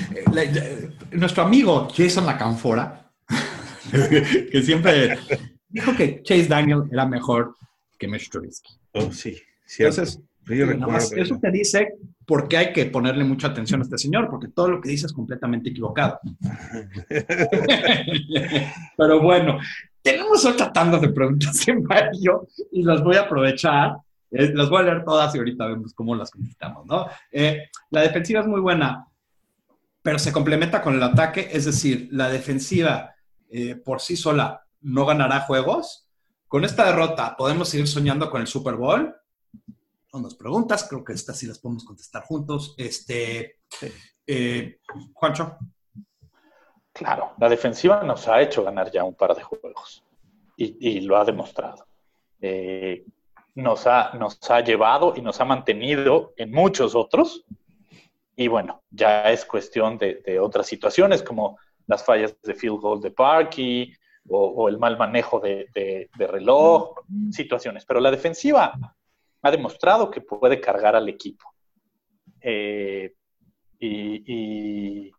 nuestro 1.12 1.42
amigo 1.42 1.88
Jason 1.94 2.26
Lacanfora, 2.26 3.10
que 4.52 4.62
siempre 4.62 5.18
dijo 5.68 5.96
que 5.96 6.22
Chase 6.22 6.46
Daniel 6.46 6.84
era 6.90 7.06
mejor 7.06 7.54
que 7.98 8.06
Mitch 8.06 8.30
Trubisky. 8.30 8.74
Oh, 8.92 9.10
sí, 9.12 9.36
Entonces, 9.78 10.20
eso 11.16 11.38
te 11.40 11.50
dice 11.50 11.94
por 12.26 12.48
qué 12.48 12.58
hay 12.58 12.72
que 12.72 12.86
ponerle 12.86 13.24
mucha 13.24 13.48
atención 13.48 13.80
a 13.80 13.84
este 13.84 13.98
señor, 13.98 14.28
porque 14.30 14.48
todo 14.48 14.68
lo 14.68 14.80
que 14.80 14.90
dice 14.90 15.06
es 15.06 15.12
completamente 15.12 15.70
equivocado. 15.70 16.20
Pero 18.96 19.22
bueno, 19.22 19.58
tenemos 20.02 20.44
otra 20.44 20.72
tanda 20.72 20.98
de 20.98 21.08
preguntas 21.08 21.66
en 21.68 21.82
Mario 21.84 22.48
y 22.72 22.82
las 22.82 23.02
voy 23.02 23.16
a 23.16 23.22
aprovechar. 23.22 23.96
Las 24.30 24.68
voy 24.68 24.80
a 24.80 24.84
leer 24.84 25.04
todas 25.04 25.34
y 25.34 25.38
ahorita 25.38 25.66
vemos 25.66 25.94
cómo 25.94 26.14
las 26.14 26.30
contestamos, 26.30 26.86
¿no? 26.86 27.06
Eh, 27.32 27.68
la 27.90 28.02
defensiva 28.02 28.40
es 28.40 28.46
muy 28.46 28.60
buena, 28.60 29.06
pero 30.02 30.18
se 30.18 30.32
complementa 30.32 30.82
con 30.82 30.94
el 30.94 31.02
ataque, 31.02 31.48
es 31.50 31.64
decir, 31.64 32.08
la 32.12 32.28
defensiva 32.28 33.14
eh, 33.50 33.76
por 33.76 34.00
sí 34.00 34.16
sola 34.16 34.64
no 34.82 35.06
ganará 35.06 35.40
juegos. 35.40 36.06
Con 36.46 36.64
esta 36.64 36.84
derrota, 36.84 37.36
¿podemos 37.36 37.68
seguir 37.68 37.88
soñando 37.88 38.30
con 38.30 38.40
el 38.40 38.46
Super 38.46 38.74
Bowl? 38.74 39.14
Son 40.10 40.22
dos 40.22 40.34
preguntas, 40.34 40.86
creo 40.88 41.04
que 41.04 41.12
estas 41.12 41.38
sí 41.38 41.46
las 41.46 41.58
podemos 41.58 41.84
contestar 41.84 42.22
juntos. 42.22 42.74
Este, 42.78 43.60
eh, 44.26 44.78
Juancho. 45.14 45.56
Claro, 46.92 47.34
la 47.38 47.48
defensiva 47.48 48.02
nos 48.02 48.26
ha 48.28 48.40
hecho 48.42 48.64
ganar 48.64 48.90
ya 48.90 49.04
un 49.04 49.14
par 49.14 49.34
de 49.34 49.42
juegos 49.42 50.02
y, 50.56 51.00
lo 51.02 51.16
ha 51.16 51.24
demostrado. 51.24 51.86
Nos, 53.62 53.86
ha, 53.86 54.12
nos 54.14 54.38
ha 54.50 54.60
llevado 54.60 55.14
y 55.16 55.22
nos 55.22 55.40
ha 55.40 55.44
mantenido 55.44 56.32
en 56.36 56.50
muchos 56.52 56.94
otros. 56.94 57.44
Y 58.36 58.48
bueno, 58.48 58.82
ya 58.90 59.30
es 59.30 59.44
cuestión 59.44 59.98
de, 59.98 60.22
de 60.24 60.38
otras 60.38 60.66
situaciones 60.66 61.22
como 61.22 61.58
las 61.86 62.04
fallas 62.04 62.40
de 62.42 62.54
field 62.54 62.80
goal 62.80 63.00
de 63.00 63.10
Parky, 63.10 63.92
o, 64.28 64.68
el 64.68 64.78
mal 64.78 64.98
manejo 64.98 65.40
de, 65.40 66.08
reloj, 66.16 67.00
situaciones. 67.30 67.84
Pero 67.84 68.00
la 68.00 68.10
defensiva 68.10 68.74
ha 69.42 69.50
demostrado 69.50 70.10
que 70.10 70.20
puede 70.20 70.60
cargar 70.60 70.94
al 70.96 71.08
equipo. 71.08 71.52
Eh, 72.40 73.14
y, 73.80 75.10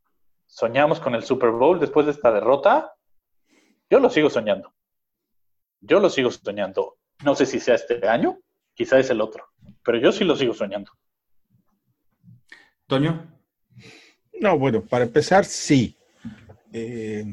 soñamos 0.46 1.00
con 1.00 1.16
el 1.16 1.24
Super 1.24 1.52
Bowl 1.52 1.80
después 1.80 2.06
de 2.06 2.12
esta 2.12 2.32
derrota. 2.32 2.94
Yo 3.90 4.00
lo 4.00 4.10
sigo 4.10 4.30
soñando. 4.30 4.74
Yo 5.82 6.00
lo 6.00 6.10
sigo 6.10 6.32
soñando. 6.32 6.98
No 7.24 7.36
sé 7.36 7.46
si 7.46 7.60
sea 7.60 7.76
este 7.76 8.08
año, 8.08 8.40
quizá 8.74 8.98
es 9.00 9.10
el 9.10 9.22
otro, 9.22 9.46
pero 9.84 9.98
yo 9.98 10.12
sí 10.12 10.24
lo 10.24 10.36
sigo 10.36 10.54
soñando. 10.54 10.92
Toño. 12.88 13.40
No, 14.40 14.58
bueno, 14.58 14.84
para 14.84 15.06
empezar, 15.06 15.46
sí. 15.46 15.98
Eh, 16.72 17.26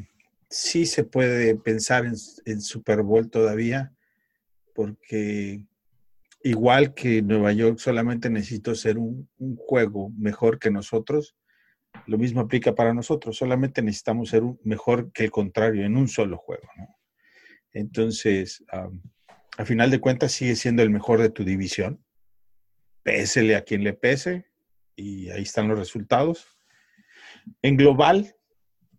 sí 0.51 0.87
se 0.87 1.05
puede 1.05 1.55
pensar 1.57 2.05
en, 2.05 2.61
Super 2.61 3.03
Bowl 3.03 3.31
todavía, 3.31 3.95
porque 4.75 5.65
igual 6.43 6.95
que 6.95 7.23
Nueva 7.23 7.53
York 7.53 7.79
solamente 7.79 8.29
necesito 8.29 8.75
ser 8.75 8.99
un, 8.99 9.29
juego 9.57 10.11
mejor 10.11 10.59
que 10.59 10.71
nosotros, 10.71 11.37
lo 12.07 12.19
mismo 12.19 12.41
aplica 12.41 12.75
para 12.75 12.93
nosotros, 12.93 13.37
solamente 13.37 13.83
necesitamos 13.83 14.31
ser 14.31 14.43
mejor 14.63 15.13
que 15.13 15.25
el 15.25 15.31
contrario 15.31 15.85
en 15.85 15.97
un 15.97 16.09
solo 16.09 16.37
juego. 16.37 16.69
Entonces, 17.73 18.65
a 19.57 19.65
final 19.65 19.91
de 19.91 20.01
cuentas 20.01 20.33
sigue 20.33 20.57
siendo 20.57 20.83
el 20.83 20.91
mejor 20.91 21.21
de 21.21 21.31
tu 21.31 21.45
división, 21.45 22.05
pésele 23.03 23.57
a 23.57 23.63
quien 23.63 23.85
le 23.85 23.95
pese, 23.95 24.47
y 24.97 25.31
ahí 25.31 25.43
están 25.43 25.69
los 25.69 25.79
resultados. 25.79 26.59
En 27.63 27.77
global, 27.77 28.35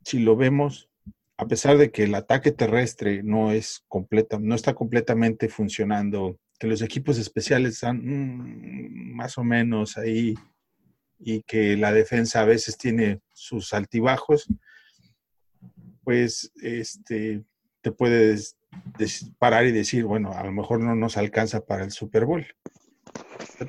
si 0.04 0.20
lo 0.20 0.36
vemos, 0.36 0.90
a 1.38 1.48
pesar 1.48 1.78
de 1.78 1.92
que 1.92 2.04
el 2.04 2.16
ataque 2.16 2.52
terrestre 2.52 3.22
no 3.24 3.52
es 3.52 3.84
completa, 3.88 4.40
no 4.40 4.56
está 4.56 4.74
completamente 4.74 5.50
funcionando, 5.50 6.40
que 6.60 6.68
los 6.68 6.82
equipos 6.82 7.20
especiales 7.20 7.74
están 7.74 7.98
mm, 8.04 9.16
más 9.16 9.38
o 9.38 9.44
menos 9.44 9.98
ahí 9.98 10.36
y 11.20 11.42
que 11.44 11.78
la 11.78 11.92
defensa 11.92 12.42
a 12.42 12.46
veces 12.46 12.78
tiene 12.78 13.22
sus 13.34 13.74
altibajos, 13.74 14.48
pues 16.04 16.52
este 16.62 17.44
te 17.82 17.92
puedes 17.92 18.58
parar 19.38 19.66
y 19.66 19.72
decir, 19.72 20.06
bueno, 20.06 20.34
a 20.34 20.44
lo 20.44 20.52
mejor 20.52 20.80
no 20.80 20.96
nos 20.96 21.18
alcanza 21.18 21.66
para 21.66 21.84
el 21.84 21.92
Super 21.92 22.26
Bowl. 22.26 22.46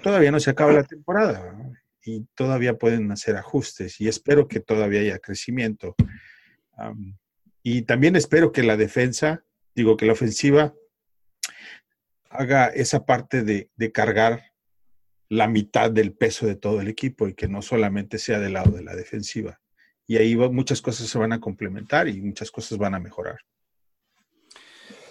Todavía 0.02 0.30
no 0.30 0.40
se 0.40 0.50
acaba 0.50 0.72
la 0.72 0.84
temporada 0.84 1.56
y 2.04 2.26
todavía 2.34 2.78
pueden 2.78 3.10
hacer 3.10 3.36
ajustes 3.36 4.00
y 4.00 4.08
espero 4.08 4.48
que 4.48 4.60
todavía 4.60 5.00
haya 5.00 5.18
crecimiento. 5.18 5.94
y 7.62 7.82
también 7.82 8.16
espero 8.16 8.52
que 8.52 8.62
la 8.62 8.76
defensa, 8.76 9.44
digo 9.74 9.96
que 9.96 10.06
la 10.06 10.12
ofensiva, 10.12 10.74
haga 12.30 12.66
esa 12.66 13.06
parte 13.06 13.42
de 13.42 13.92
cargar 13.92 14.48
la 15.28 15.48
mitad 15.48 15.90
del 15.90 16.12
peso 16.12 16.46
de 16.46 16.56
todo 16.56 16.80
el 16.80 16.88
equipo 16.88 17.28
y 17.28 17.34
que 17.34 17.48
no 17.48 17.62
solamente 17.62 18.18
sea 18.18 18.38
del 18.38 18.54
lado 18.54 18.72
de 18.72 18.82
la 18.82 18.96
defensiva. 18.96 19.60
Y 20.06 20.16
ahí 20.16 20.34
muchas 20.36 20.80
cosas 20.80 21.06
se 21.06 21.18
van 21.18 21.32
a 21.32 21.40
complementar 21.40 22.08
y 22.08 22.20
muchas 22.20 22.50
cosas 22.50 22.78
van 22.78 22.94
a 22.94 22.98
mejorar. 22.98 23.38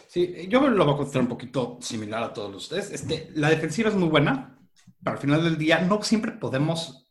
Sí, 0.07 0.47
yo 0.49 0.67
lo 0.69 0.85
voy 0.85 0.93
a 0.93 0.97
contestar 0.97 1.21
un 1.21 1.27
poquito 1.27 1.77
similar 1.81 2.23
a 2.23 2.33
todos 2.33 2.55
ustedes. 2.55 2.91
Este, 2.91 3.29
la 3.35 3.49
defensiva 3.49 3.89
es 3.89 3.95
muy 3.95 4.07
buena, 4.07 4.57
pero 5.03 5.15
al 5.15 5.21
final 5.21 5.43
del 5.43 5.57
día 5.57 5.81
no 5.81 6.01
siempre 6.01 6.31
podemos 6.31 7.07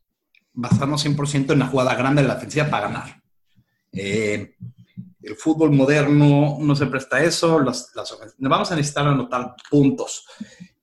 basarnos 0.53 1.05
100% 1.05 1.53
en 1.53 1.59
la 1.59 1.67
jugada 1.67 1.93
grande 1.95 2.23
de 2.23 2.27
la 2.27 2.35
defensiva 2.35 2.69
para 2.69 2.87
ganar. 2.87 3.23
Eh, 3.91 4.55
el 5.21 5.35
fútbol 5.35 5.71
moderno 5.71 6.57
no 6.59 6.75
se 6.75 6.87
presta 6.87 7.23
eso, 7.23 7.59
las, 7.59 7.93
vamos 8.37 8.71
a 8.71 8.75
necesitar 8.75 9.07
anotar 9.07 9.55
puntos. 9.69 10.25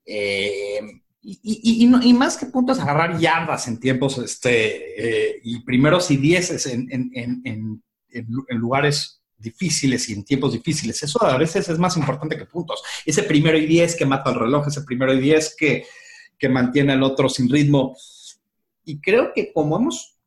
Eh, 0.06 0.80
y, 1.26 1.86
más 2.12 2.36
que 2.36 2.46
puntos, 2.46 2.78
agarrar 2.78 3.18
yardas 3.18 3.66
en 3.66 3.80
tiempos, 3.80 4.18
este, 4.18 5.30
eh, 5.30 5.40
y 5.42 5.60
primeros 5.64 6.10
y 6.10 6.18
dieces 6.18 6.66
en, 6.66 6.88
en, 6.90 7.82
lugares 8.50 9.23
difíciles 9.44 10.08
y 10.08 10.14
en 10.14 10.24
tiempos 10.24 10.52
difíciles. 10.52 11.00
Eso 11.02 11.22
a 11.22 11.38
veces 11.38 11.68
es 11.68 11.78
más 11.78 11.96
importante 11.96 12.36
que 12.36 12.46
puntos. 12.46 12.82
Ese 13.06 13.22
primero 13.22 13.56
y 13.56 13.66
diez 13.66 13.94
que 13.94 14.06
mata 14.06 14.30
el 14.30 14.40
reloj, 14.40 14.66
ese 14.66 14.82
primero 14.82 15.12
y 15.12 15.20
diez 15.20 15.54
que, 15.56 15.86
que 16.38 16.48
mantiene 16.48 16.94
al 16.94 17.02
otro 17.02 17.28
sin 17.28 17.48
ritmo. 17.48 17.96
Y 18.84 19.00
creo 19.00 19.32
que 19.32 19.52
como 19.52 19.76
hemos 19.76 20.18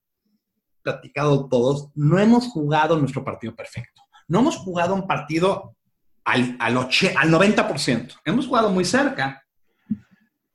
platicado 0.81 1.49
todos, 1.49 1.89
no 1.95 2.17
hemos 2.17 2.47
jugado 2.47 2.97
nuestro 2.97 3.25
partido 3.25 3.53
perfecto. 3.53 4.03
No 4.29 4.39
hemos 4.39 4.55
jugado 4.55 4.95
un 4.95 5.05
partido 5.05 5.75
al, 6.23 6.55
al, 6.59 6.77
al 6.77 7.31
90%. 7.31 8.21
Hemos 8.23 8.47
jugado 8.47 8.69
muy 8.69 8.85
cerca, 8.85 9.43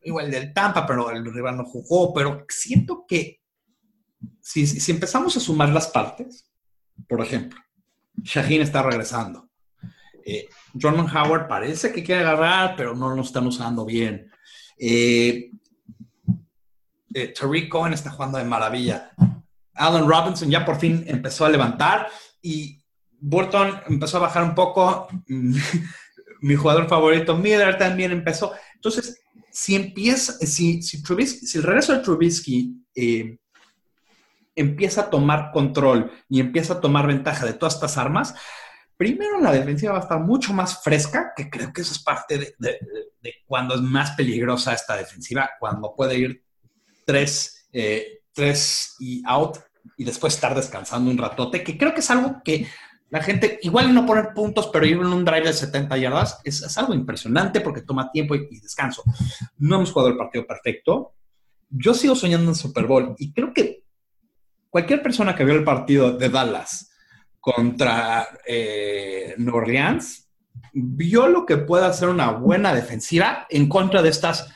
igual 0.03 0.31
del 0.31 0.53
Tampa, 0.55 0.87
pero 0.87 1.11
el 1.11 1.25
rival 1.33 1.57
no 1.57 1.65
jugó, 1.65 2.15
pero 2.15 2.47
siento 2.49 3.05
que 3.07 3.41
si, 4.41 4.67
si 4.67 4.93
empezamos 4.93 5.37
a 5.37 5.41
sumar 5.41 5.71
las 5.71 5.89
partes, 5.89 6.49
por 7.09 7.21
ejemplo, 7.21 7.61
Shaheen 8.21 8.63
está 8.63 8.83
regresando. 8.83 9.49
Eh, 10.25 10.49
Jordan 10.81 11.07
Howard 11.15 11.49
parece 11.49 11.93
que 11.93 12.03
quiere 12.03 12.23
agarrar, 12.23 12.75
pero 12.77 12.95
no 12.95 13.15
lo 13.15 13.23
están 13.23 13.47
usando 13.47 13.85
bien. 13.85 14.31
Eh, 14.79 15.51
eh, 17.15 17.29
Tariq 17.29 17.69
Cohen 17.69 17.93
está 17.93 18.11
jugando 18.11 18.39
de 18.39 18.45
maravilla. 18.45 19.13
Alan 19.75 20.09
Robinson 20.09 20.51
ya 20.51 20.65
por 20.65 20.79
fin 20.79 21.05
empezó 21.07 21.45
a 21.45 21.51
levantar 21.51 22.09
y 22.41 22.83
Burton 23.19 23.81
empezó 23.89 24.19
a 24.19 24.21
bajar 24.21 24.43
un 24.43 24.55
poco. 24.55 25.09
Mi 26.41 26.57
jugador 26.57 26.89
favorito, 26.89 27.37
Miller, 27.37 27.79
también 27.79 28.11
empezó. 28.11 28.53
Entonces, 28.75 29.21
si 29.53 29.77
empieza, 29.77 30.33
si, 30.45 30.83
si, 30.83 31.01
si 31.01 31.59
el 31.59 31.63
regreso 31.63 31.93
de 31.93 32.01
Trubisky 32.01 32.75
eh, 32.95 33.39
empieza 34.55 35.03
a 35.03 35.11
tomar 35.11 35.51
control 35.53 36.11
y 36.29 36.41
empieza 36.41 36.75
a 36.75 36.81
tomar 36.81 37.07
ventaja 37.07 37.47
de 37.47 37.55
todas 37.55 37.75
estas 37.75 37.99
armas, 37.99 38.35
primero 38.97 39.41
la 39.41 39.53
defensiva 39.53 39.93
va 39.93 39.99
a 39.99 40.03
estar 40.03 40.21
mucho 40.21 40.53
más 40.53 40.83
fresca, 40.83 41.33
que 41.37 41.51
creo 41.51 41.73
que 41.73 41.81
eso 41.81 41.93
es 41.93 42.03
parte 42.03 42.55
de, 42.59 42.79
cuando 43.47 43.75
es 43.75 43.81
más 43.81 44.13
peligrosa 44.13 44.75
esta 44.75 44.97
defensiva, 44.97 45.51
cuando 45.59 45.95
puede 45.95 46.19
ir 46.19 46.45
tres, 47.05 47.69
eh, 47.73 48.21
tres 48.33 48.97
y 49.01 49.23
out 49.27 49.59
y 49.97 50.05
después 50.05 50.35
estar 50.35 50.55
descansando 50.55 51.11
un 51.11 51.19
ratote, 51.19 51.65
que 51.65 51.77
creo 51.77 51.95
que 51.95 52.01
es 52.01 52.11
algo 52.11 52.43
que 52.45 52.67
la 53.13 53.23
gente, 53.23 53.59
igual 53.61 53.93
no 53.93 54.07
poner 54.07 54.33
puntos, 54.33 54.71
pero 54.73 54.87
ir 54.87 54.97
en 54.97 55.05
un 55.05 55.23
drive 55.23 55.49
de 55.49 55.53
70 55.53 55.99
yardas 55.99 56.41
es, 56.45 56.79
algo 56.79 56.95
impresionante 56.95 57.61
porque 57.61 57.83
toma 57.83 58.11
tiempo 58.11 58.35
y, 58.35 58.59
descanso. 58.59 59.03
No 59.59 59.77
hemos 59.77 59.93
jugado 59.93 60.09
el 60.09 60.17
partido 60.17 60.47
perfecto. 60.47 61.13
Yo 61.69 61.93
sigo 61.93 62.15
soñando 62.15 62.51
en 62.51 62.55
Super 62.55 62.87
Bowl 62.87 63.15
y 63.19 63.35
creo 63.35 63.53
que 63.53 63.82
cualquier 64.73 65.03
persona 65.03 65.37
que 65.37 65.45
vio 65.45 65.55
el 65.55 65.65
partido 65.65 66.17
de 66.17 66.31
Dallas 66.31 66.91
contra 67.39 68.27
eh, 68.47 69.35
New 69.37 69.55
Orleans 69.55 70.31
vio 70.73 71.29
lo 71.29 71.45
que 71.45 71.59
puede 71.59 71.85
hacer 71.85 72.09
una 72.09 72.31
buena 72.31 72.73
defensiva 72.75 73.47
en 73.51 73.69
contra 73.69 74.01
de 74.01 74.09
estas 74.09 74.51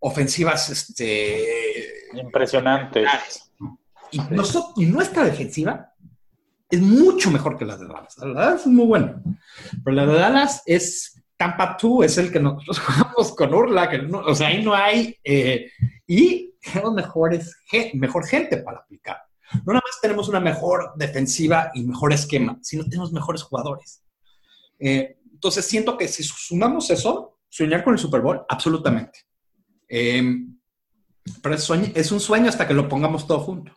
ofensivas 0.00 0.68
este, 0.68 1.44
impresionantes. 2.14 3.08
Y, 4.10 4.20
y 4.82 4.86
nuestra 4.86 5.24
defensiva 5.24 5.92
es 6.68 6.80
mucho 6.80 7.30
mejor 7.30 7.56
que 7.56 7.64
la 7.64 7.76
de 7.76 7.86
Dallas. 7.86 8.18
La 8.18 8.26
de 8.26 8.34
Dallas 8.34 8.60
es 8.62 8.66
muy 8.66 8.86
buena. 8.86 9.22
Pero 9.84 9.94
la 9.94 10.06
de 10.06 10.14
Dallas 10.14 10.62
es 10.66 11.22
Tampa 11.36 11.76
2, 11.80 12.04
es 12.04 12.18
el 12.18 12.32
que 12.32 12.40
nosotros 12.40 12.78
jugamos 12.80 13.32
con 13.36 13.54
Urla, 13.54 13.88
que 13.88 13.98
no, 13.98 14.18
o 14.18 14.34
sea, 14.34 14.48
ahí 14.48 14.64
no 14.64 14.74
hay. 14.74 15.16
Eh, 15.22 15.70
y 16.04 16.52
tenemos 16.60 16.94
mejores, 16.94 17.56
mejor 17.94 18.26
gente 18.26 18.56
para 18.56 18.78
aplicar. 18.78 19.22
No 19.64 19.72
nada 19.72 19.82
más 19.84 20.00
tenemos 20.00 20.28
una 20.28 20.40
mejor 20.40 20.92
defensiva 20.96 21.70
y 21.74 21.82
mejor 21.82 22.12
esquema, 22.12 22.58
sino 22.62 22.84
tenemos 22.84 23.12
mejores 23.12 23.42
jugadores. 23.42 24.02
Eh, 24.78 25.18
entonces 25.32 25.64
siento 25.66 25.96
que 25.96 26.08
si 26.08 26.22
sumamos 26.22 26.90
eso, 26.90 27.38
soñar 27.48 27.84
con 27.84 27.92
el 27.94 27.98
Super 27.98 28.20
Bowl, 28.20 28.42
absolutamente. 28.48 29.20
Eh, 29.88 30.22
pero 31.42 31.54
es, 31.54 31.70
es 31.94 32.12
un 32.12 32.20
sueño 32.20 32.48
hasta 32.48 32.66
que 32.66 32.74
lo 32.74 32.88
pongamos 32.88 33.26
todo 33.26 33.40
junto 33.40 33.72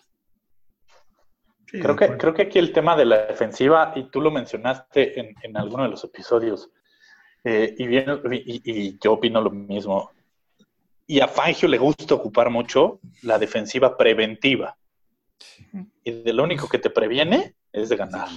creo, 1.82 1.96
que, 1.96 2.18
creo 2.18 2.34
que 2.34 2.42
aquí 2.44 2.60
el 2.60 2.72
tema 2.74 2.96
de 2.96 3.06
la 3.06 3.26
defensiva, 3.26 3.94
y 3.96 4.04
tú 4.10 4.22
lo 4.22 4.32
mencionaste 4.32 5.20
en, 5.20 5.36
en 5.42 5.58
alguno 5.58 5.84
de 5.84 5.90
los 5.90 6.04
episodios, 6.04 6.70
eh, 7.44 7.76
y, 7.78 7.88
bien, 7.88 8.22
y, 8.32 8.98
yo 9.00 9.14
opino 9.14 9.42
lo 9.42 9.52
mismo. 9.52 10.12
Y 11.08 11.20
a 11.20 11.28
Fangio 11.28 11.68
le 11.68 11.78
gusta 11.78 12.16
ocupar 12.16 12.50
mucho 12.50 13.00
la 13.22 13.38
defensiva 13.38 13.96
preventiva. 13.96 14.76
Y 16.04 16.12
de 16.24 16.34
lo 16.34 16.44
único 16.44 16.68
que 16.68 16.80
te 16.80 16.90
previene 16.90 17.56
es 17.72 17.90
de 17.90 17.96
ganar. 17.96 18.30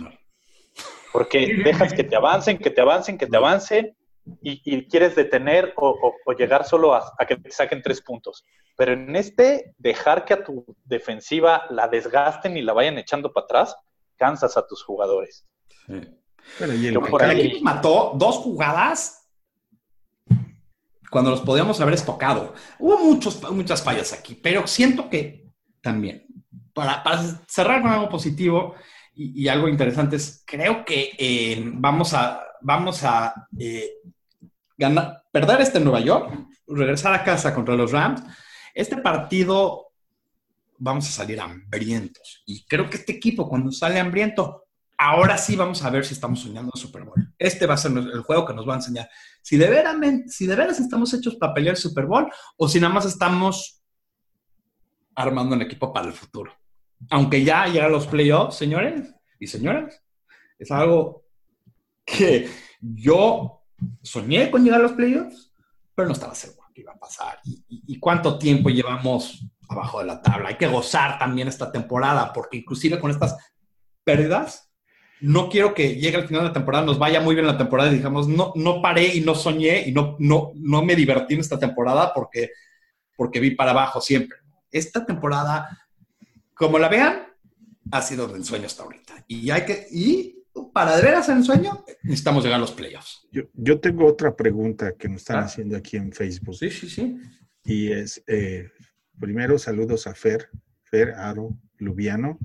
Porque 1.12 1.54
dejas 1.64 1.92
que 1.92 2.04
te 2.04 2.16
avancen, 2.16 2.58
que 2.58 2.70
te 2.70 2.80
avancen, 2.80 3.18
que 3.18 3.26
te 3.26 3.36
avancen, 3.36 3.96
y, 4.42 4.86
quieres 4.88 5.16
detener 5.16 5.72
o, 5.76 6.14
llegar 6.36 6.64
solo 6.64 6.94
a, 6.94 7.14
que 7.26 7.36
te 7.36 7.50
saquen 7.50 7.82
tres 7.82 8.02
puntos. 8.02 8.44
Pero 8.76 8.92
en 8.92 9.16
este, 9.16 9.74
dejar 9.78 10.24
que 10.24 10.34
a 10.34 10.44
tu 10.44 10.64
defensiva 10.84 11.64
la 11.70 11.88
desgasten 11.88 12.56
y 12.56 12.62
la 12.62 12.72
vayan 12.72 12.98
echando 12.98 13.32
para 13.32 13.44
atrás, 13.44 13.76
cansas 14.16 14.56
a 14.56 14.66
tus 14.66 14.82
jugadores. 14.82 15.46
Sí. 15.86 16.00
Pero 16.58 16.74
y 16.74 16.86
el, 16.86 16.98
por 17.00 17.22
ahí... 17.22 17.60
mató 17.62 18.12
dos 18.14 18.36
jugadas 18.36 19.28
cuando 21.10 21.30
los 21.30 21.40
podíamos 21.40 21.80
haber 21.80 21.94
estocado. 21.94 22.54
Hubo 22.78 22.98
muchos, 22.98 23.42
muchas 23.50 23.82
fallas 23.82 24.12
aquí, 24.12 24.34
pero 24.34 24.66
siento 24.66 25.08
que 25.08 25.48
también, 25.80 26.26
para, 26.78 27.38
cerrar 27.46 27.82
con 27.82 27.90
algo 27.90 28.08
positivo 28.08 28.74
y, 29.14 29.48
algo 29.48 29.68
interesante, 29.68 30.16
es 30.16 30.44
creo 30.46 30.84
que 30.84 31.10
eh, 31.18 31.60
vamos 31.74 32.14
a, 32.14 32.40
vamos 32.60 33.02
a 33.02 33.48
eh, 33.58 33.94
perder 35.32 35.60
este 35.60 35.80
Nueva 35.80 36.00
York, 36.00 36.32
regresar 36.68 37.12
a 37.14 37.24
casa 37.24 37.52
contra 37.52 37.74
los 37.74 37.90
Rams, 37.90 38.22
este 38.74 38.98
partido 38.98 39.88
vamos 40.78 41.08
a 41.08 41.10
salir 41.10 41.40
hambrientos. 41.40 42.42
Y 42.46 42.64
creo 42.64 42.88
que 42.88 42.98
este 42.98 43.12
equipo, 43.12 43.48
cuando 43.48 43.72
sale 43.72 43.98
hambriento, 43.98 44.66
ahora 44.96 45.36
sí 45.36 45.56
vamos 45.56 45.82
a 45.84 45.90
ver 45.90 46.04
si 46.04 46.14
estamos 46.14 46.40
soñando 46.40 46.70
el 46.72 46.80
Super 46.80 47.02
Bowl. 47.02 47.34
Este 47.38 47.66
va 47.66 47.74
a 47.74 47.78
ser 47.78 47.90
el 47.90 48.22
juego 48.22 48.46
que 48.46 48.54
nos 48.54 48.68
va 48.68 48.74
a 48.74 48.76
enseñar 48.76 49.08
si 49.42 49.56
de, 49.56 49.68
veras, 49.68 49.96
si 50.28 50.46
de 50.46 50.54
veras 50.54 50.78
estamos 50.78 51.12
hechos 51.14 51.36
para 51.36 51.54
pelear 51.54 51.74
el 51.74 51.80
Super 51.80 52.06
Bowl 52.06 52.30
o 52.56 52.68
si 52.68 52.78
nada 52.78 52.94
más 52.94 53.06
estamos 53.06 53.82
armando 55.14 55.56
un 55.56 55.62
equipo 55.62 55.92
para 55.92 56.06
el 56.06 56.12
futuro. 56.12 56.52
Aunque 57.10 57.44
ya 57.44 57.66
llegan 57.66 57.92
los 57.92 58.06
playoffs, 58.06 58.56
señores 58.56 59.14
y 59.38 59.46
señoras, 59.46 60.02
es 60.58 60.70
algo 60.70 61.24
que 62.04 62.48
yo 62.80 63.62
soñé 64.02 64.50
con 64.50 64.64
llegar 64.64 64.80
a 64.80 64.84
los 64.84 64.92
playoffs, 64.92 65.52
pero 65.94 66.08
no 66.08 66.14
estaba 66.14 66.34
seguro 66.34 66.68
que 66.74 66.82
iba 66.82 66.92
a 66.92 66.98
pasar. 66.98 67.38
¿Y, 67.44 67.98
cuánto 67.98 68.38
tiempo 68.38 68.70
llevamos 68.70 69.44
abajo 69.68 70.00
de 70.00 70.06
la 70.06 70.22
tabla? 70.22 70.50
Hay 70.50 70.56
que 70.56 70.66
gozar 70.66 71.18
también 71.18 71.48
esta 71.48 71.70
temporada, 71.70 72.32
porque 72.32 72.58
inclusive 72.58 72.98
con 72.98 73.10
estas 73.10 73.36
pérdidas, 74.04 74.70
no 75.20 75.48
quiero 75.48 75.74
que 75.74 75.96
llegue 75.96 76.16
al 76.16 76.28
final 76.28 76.42
de 76.42 76.48
la 76.48 76.54
temporada, 76.54 76.84
nos 76.84 76.98
vaya 76.98 77.20
muy 77.20 77.34
bien 77.34 77.46
la 77.46 77.58
temporada 77.58 77.90
y 77.90 77.96
digamos, 77.96 78.28
no, 78.28 78.52
no 78.54 78.80
paré 78.80 79.16
y 79.16 79.20
no 79.20 79.34
soñé 79.34 79.88
y 79.88 79.92
no, 79.92 80.16
no, 80.20 80.52
no 80.54 80.82
me 80.82 80.94
divertí 80.94 81.34
en 81.34 81.40
esta 81.40 81.58
temporada 81.58 82.12
porque, 82.14 82.50
porque 83.16 83.40
vi 83.40 83.50
para 83.52 83.72
abajo 83.72 84.00
siempre. 84.00 84.38
Esta 84.70 85.04
temporada, 85.04 85.68
como 86.58 86.78
la 86.78 86.88
vean, 86.88 87.22
ha 87.92 88.02
sido 88.02 88.26
de 88.26 88.36
ensueño 88.36 88.66
hasta 88.66 88.82
ahorita. 88.82 89.24
Y 89.28 89.48
hay 89.50 89.64
que, 89.64 89.86
y 89.90 90.44
para 90.74 90.96
de 90.96 91.02
veras 91.02 91.28
en 91.28 91.44
sueño, 91.44 91.84
necesitamos 92.02 92.42
llegar 92.42 92.56
a 92.58 92.60
los 92.60 92.72
playoffs. 92.72 93.28
Yo, 93.30 93.78
tengo 93.80 94.04
otra 94.06 94.34
pregunta 94.34 94.94
que 94.98 95.08
nos 95.08 95.18
están 95.18 95.38
ah. 95.38 95.44
haciendo 95.44 95.76
aquí 95.76 95.96
en 95.96 96.12
Facebook. 96.12 96.56
Sí, 96.56 96.70
sí, 96.70 96.90
sí. 96.90 97.16
Y 97.62 97.92
es, 97.92 98.24
eh, 98.26 98.70
primero 99.20 99.56
saludos 99.56 100.08
a 100.08 100.14
Fer, 100.14 100.50
Fer 100.82 101.12
Aro 101.12 101.56
Lubiano, 101.76 102.38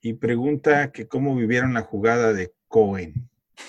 y 0.00 0.12
pregunta 0.12 0.92
que 0.92 1.08
cómo 1.08 1.34
vivieron 1.34 1.74
la 1.74 1.82
jugada 1.82 2.32
de 2.32 2.54
Cohen. 2.68 3.28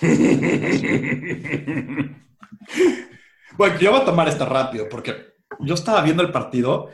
bueno, 3.56 3.78
yo 3.80 3.90
voy 3.90 4.02
a 4.02 4.04
tomar 4.04 4.28
esto 4.28 4.46
rápido 4.46 4.88
porque 4.88 5.34
yo 5.60 5.74
estaba 5.74 6.02
viendo 6.02 6.22
el 6.22 6.30
partido 6.30 6.90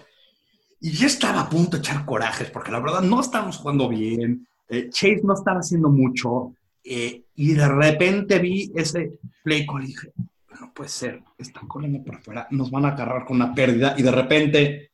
y 0.85 0.91
ya 0.91 1.07
estaba 1.07 1.41
a 1.41 1.49
punto 1.49 1.79
de 1.79 1.79
echar 1.79 2.05
corajes 2.05 2.51
porque 2.51 2.71
la 2.71 2.79
verdad 2.79 3.01
no 3.01 3.19
estábamos 3.19 3.57
jugando 3.57 3.89
bien. 3.89 4.47
Eh, 4.69 4.91
Chase 4.91 5.23
no 5.25 5.33
estaba 5.33 5.61
haciendo 5.61 5.89
mucho 5.89 6.53
eh, 6.85 7.25
y 7.37 7.55
de 7.55 7.67
repente 7.67 8.39
vi 8.39 8.71
ese 8.75 9.19
play 9.43 9.65
call 9.65 9.85
y 9.85 9.87
dije, 9.87 10.13
no 10.61 10.75
puede 10.75 10.91
ser, 10.91 11.23
están 11.39 11.67
corriendo 11.69 12.05
por 12.05 12.17
afuera, 12.17 12.47
nos 12.51 12.71
van 12.71 12.85
a 12.85 12.89
agarrar 12.89 13.25
con 13.25 13.37
una 13.37 13.55
pérdida 13.55 13.95
y 13.97 14.03
de 14.03 14.11
repente 14.11 14.91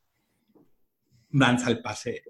lanza 1.30 1.68
el 1.70 1.82
pase 1.82 2.22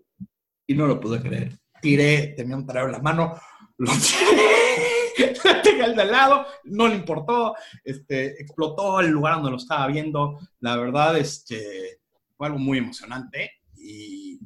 y 0.66 0.72
no 0.72 0.86
lo 0.86 0.98
pude 0.98 1.20
creer. 1.20 1.58
Tiré, 1.82 2.28
tenía 2.28 2.56
un 2.56 2.64
taladro 2.64 2.88
en 2.88 2.92
la 2.92 3.02
mano, 3.02 3.34
lo 3.76 3.92
tiré, 3.92 5.60
tenía 5.62 5.84
el 5.84 5.96
de 5.96 6.00
al 6.00 6.10
lado, 6.10 6.46
no 6.64 6.88
le 6.88 6.94
importó, 6.94 7.54
este, 7.84 8.40
explotó 8.40 9.00
el 9.00 9.10
lugar 9.10 9.34
donde 9.34 9.50
lo 9.50 9.58
estaba 9.58 9.86
viendo. 9.86 10.38
La 10.60 10.78
verdad, 10.78 11.18
este, 11.18 11.99
fue 12.40 12.46
algo 12.46 12.58
muy 12.58 12.78
emocionante 12.78 13.50
y 13.76 14.40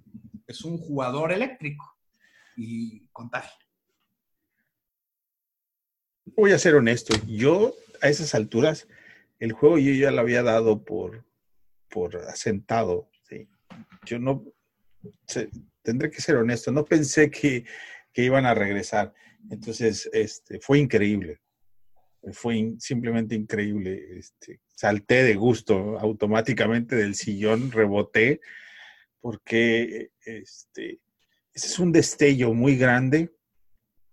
es 0.48 0.64
un 0.64 0.78
jugador 0.78 1.30
eléctrico 1.30 1.96
y 2.56 3.06
contagia. 3.12 3.56
Voy 6.36 6.50
a 6.50 6.58
ser 6.58 6.74
honesto, 6.74 7.14
yo 7.28 7.72
a 8.02 8.08
esas 8.08 8.34
alturas, 8.34 8.88
el 9.38 9.52
juego 9.52 9.78
yo 9.78 9.92
ya 9.92 10.10
lo 10.10 10.22
había 10.22 10.42
dado 10.42 10.84
por, 10.84 11.24
por 11.88 12.16
asentado. 12.16 13.08
Yo 14.04 14.18
no, 14.18 14.44
tendré 15.82 16.10
que 16.10 16.20
ser 16.20 16.34
honesto, 16.34 16.72
no 16.72 16.84
pensé 16.84 17.30
que, 17.30 17.64
iban 18.16 18.44
a 18.44 18.54
regresar. 18.54 19.14
Entonces, 19.48 20.10
este, 20.12 20.58
fue 20.58 20.80
increíble. 20.80 21.38
Fue 22.32 22.74
simplemente 22.80 23.36
increíble. 23.36 24.18
Este, 24.18 24.63
salté 24.74 25.22
de 25.22 25.34
gusto 25.34 25.98
automáticamente 25.98 26.96
del 26.96 27.14
sillón, 27.14 27.70
reboté, 27.70 28.40
porque 29.20 30.10
este, 30.24 31.00
ese 31.52 31.66
es 31.66 31.78
un 31.78 31.92
destello 31.92 32.52
muy 32.52 32.76
grande 32.76 33.32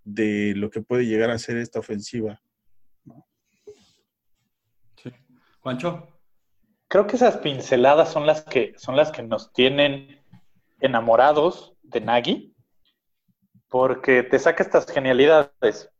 de 0.03 0.53
lo 0.55 0.69
que 0.69 0.81
puede 0.81 1.05
llegar 1.05 1.31
a 1.31 1.39
ser 1.39 1.57
esta 1.57 1.79
ofensiva. 1.79 2.41
Sí. 5.01 5.11
Juancho. 5.59 6.07
Creo 6.87 7.07
que 7.07 7.15
esas 7.15 7.37
pinceladas 7.37 8.11
son 8.11 8.25
las 8.25 8.43
que 8.43 8.73
son 8.77 8.97
las 8.97 9.11
que 9.11 9.23
nos 9.23 9.53
tienen 9.53 10.21
enamorados 10.81 11.73
de 11.83 12.01
Nagy, 12.01 12.53
porque 13.69 14.23
te 14.23 14.39
saca 14.39 14.63
estas 14.63 14.91
genialidades. 14.91 15.90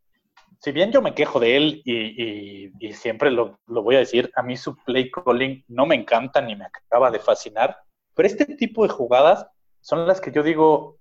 Si 0.64 0.72
bien 0.72 0.92
yo 0.92 1.02
me 1.02 1.16
quejo 1.16 1.40
de 1.40 1.58
él 1.58 1.82
y, 1.86 2.94
siempre 2.94 3.32
lo, 3.32 3.58
voy 3.66 3.96
a 3.96 4.00
decir, 4.00 4.32
a 4.36 4.44
mí 4.44 4.56
su 4.58 4.76
play 4.76 5.10
calling 5.10 5.64
no 5.68 5.88
me 5.88 5.96
encanta 5.96 6.40
ni 6.40 6.56
me 6.56 6.66
acaba 6.66 7.10
de 7.10 7.20
fascinar, 7.20 7.78
pero 8.14 8.28
este 8.28 8.46
tipo 8.46 8.84
de 8.84 8.90
jugadas 8.90 9.48
son 9.82 10.06
las 10.06 10.22
que 10.22 10.32
yo 10.32 10.44
digo, 10.44 11.00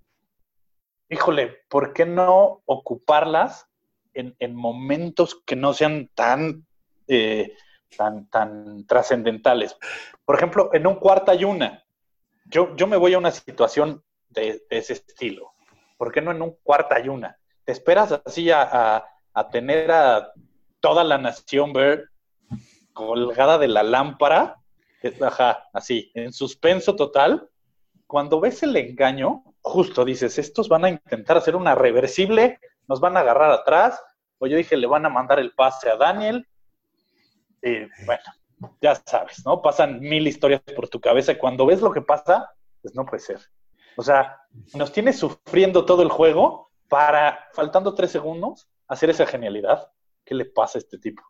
híjole, 1.11 1.59
¿por 1.69 1.93
qué 1.93 2.07
no 2.07 2.63
ocuparlas 2.65 3.67
en, 4.15 4.55
momentos 4.55 5.43
que 5.45 5.57
no 5.57 5.75
sean 5.75 6.09
tan, 6.15 6.67
eh, 7.07 7.55
tan, 7.95 8.31
tan 8.31 8.87
trascendentales? 8.87 9.77
Por 10.25 10.37
ejemplo, 10.37 10.71
en 10.73 10.87
un 10.87 10.95
cuarta 10.95 11.35
y 11.35 11.45
una, 11.45 11.85
yo, 12.47 12.75
yo 12.77 12.87
me 12.87 12.97
voy 12.97 13.13
a 13.13 13.19
una 13.19 13.31
situación 13.31 14.03
de, 14.31 14.65
ese 14.71 14.95
estilo. 14.95 15.53
¿Por 15.99 16.13
qué 16.13 16.23
no 16.23 16.31
en 16.31 16.41
un 16.41 16.57
cuarta 16.63 16.99
y 16.99 17.09
una? 17.09 17.39
Te 17.65 17.73
esperas 17.73 18.13
así 18.25 18.51
a, 18.51 19.05
tener 19.51 19.91
a 19.91 20.33
toda 20.81 21.05
la 21.05 21.19
nación 21.19 21.73
ver 21.73 22.11
colgada 22.93 23.59
de 23.59 23.69
la 23.69 23.83
lámpara, 23.83 24.57
ajá, 25.23 25.65
así, 25.73 26.11
en 26.15 26.33
suspenso 26.33 26.97
total. 26.97 27.49
Cuando 28.07 28.41
ves 28.41 28.63
el 28.63 28.77
engaño, 28.77 29.45
justo 29.63 30.05
dices, 30.05 30.39
estos 30.39 30.69
van 30.69 30.85
a 30.85 30.91
intentar 30.91 31.37
hacer 31.37 31.57
una 31.57 31.75
reversible, 31.75 32.59
nos 32.89 33.01
van 33.01 33.17
a 33.17 33.21
agarrar 33.21 33.51
atrás, 33.53 34.03
o 34.39 34.47
yo 34.47 34.57
dije, 34.57 34.77
le 34.77 34.87
van 34.87 35.07
a 35.07 35.11
mandar 35.11 35.39
el 35.39 35.53
pase 35.53 35.91
a 35.91 35.97
Daniel. 35.97 36.47
Y 37.63 37.81
bueno, 38.05 38.25
ya 38.81 38.95
sabes, 38.95 39.45
¿no? 39.45 39.63
Pasan 39.63 40.01
mil 40.01 40.27
historias 40.27 40.63
por 40.75 40.89
tu 40.89 41.01
cabeza 41.01 41.33
y 41.33 41.39
cuando 41.39 41.67
ves 41.67 41.81
lo 41.81 41.93
que 41.93 42.03
pasa, 42.03 42.51
pues 42.83 42.95
no 42.95 43.05
puede 43.05 43.23
ser. 43.23 43.41
O 43.97 44.03
sea, 44.03 44.41
nos 44.75 44.93
tiene 44.93 45.13
sufriendo 45.13 45.85
todo 45.85 46.03
el 46.03 46.09
juego 46.09 46.71
para, 46.89 47.49
faltando 47.53 47.95
tres 47.95 48.11
segundos, 48.11 48.69
hacer 48.91 49.11
esa 49.11 49.27
genialidad. 49.27 49.91
¿Qué 50.25 50.35
le 50.35 50.45
pasa 50.45 50.79
a 50.79 50.81
este 50.81 50.99
tipo? 50.99 51.23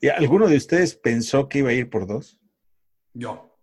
¿Y 0.00 0.08
alguno 0.08 0.48
de 0.48 0.56
ustedes 0.56 0.94
pensó 0.96 1.48
que 1.48 1.58
iba 1.58 1.70
a 1.70 1.74
ir 1.74 1.88
por 1.88 2.06
dos? 2.06 2.40
Yo. 3.12 3.56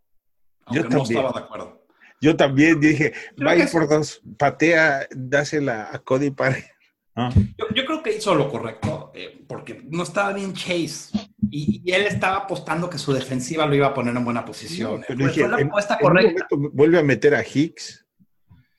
Yo 0.72 0.82
también. 0.82 0.98
no 0.98 1.04
estaba 1.04 1.32
de 1.32 1.40
acuerdo. 1.40 1.86
Yo 2.22 2.38
también 2.38 2.80
dije, 2.80 3.14
va 3.46 3.52
a 3.52 3.56
ir 3.58 3.70
por 3.70 3.88
dos, 3.90 4.22
patea, 4.38 5.08
dásela 5.12 5.90
a 5.92 6.00
Cody 6.00 6.32
para 6.32 6.56
Ah. 7.16 7.30
Yo, 7.76 7.86
creo 7.86 8.02
que 8.02 8.16
hizo 8.16 8.34
lo 8.34 8.50
correcto, 8.50 9.12
eh, 9.14 9.44
porque 9.48 9.84
no 9.88 10.02
estaba 10.02 10.34
bien 10.34 10.54
Chase. 10.54 11.16
Y, 11.52 11.84
él 11.94 12.08
estaba 12.08 12.38
apostando 12.38 12.90
que 12.90 12.98
su 12.98 13.14
defensiva 13.14 13.68
lo 13.68 13.76
iba 13.76 13.86
a 13.86 13.94
poner 13.94 14.16
en 14.16 14.26
buena 14.26 14.44
posición. 14.44 15.04
fue 15.04 15.48
la 15.48 15.58
apuesta 15.58 16.00
correcta. 16.00 16.48
vuelve 16.50 16.98
a 16.98 17.04
meter 17.04 17.36
a 17.36 17.44
Hicks 17.44 18.03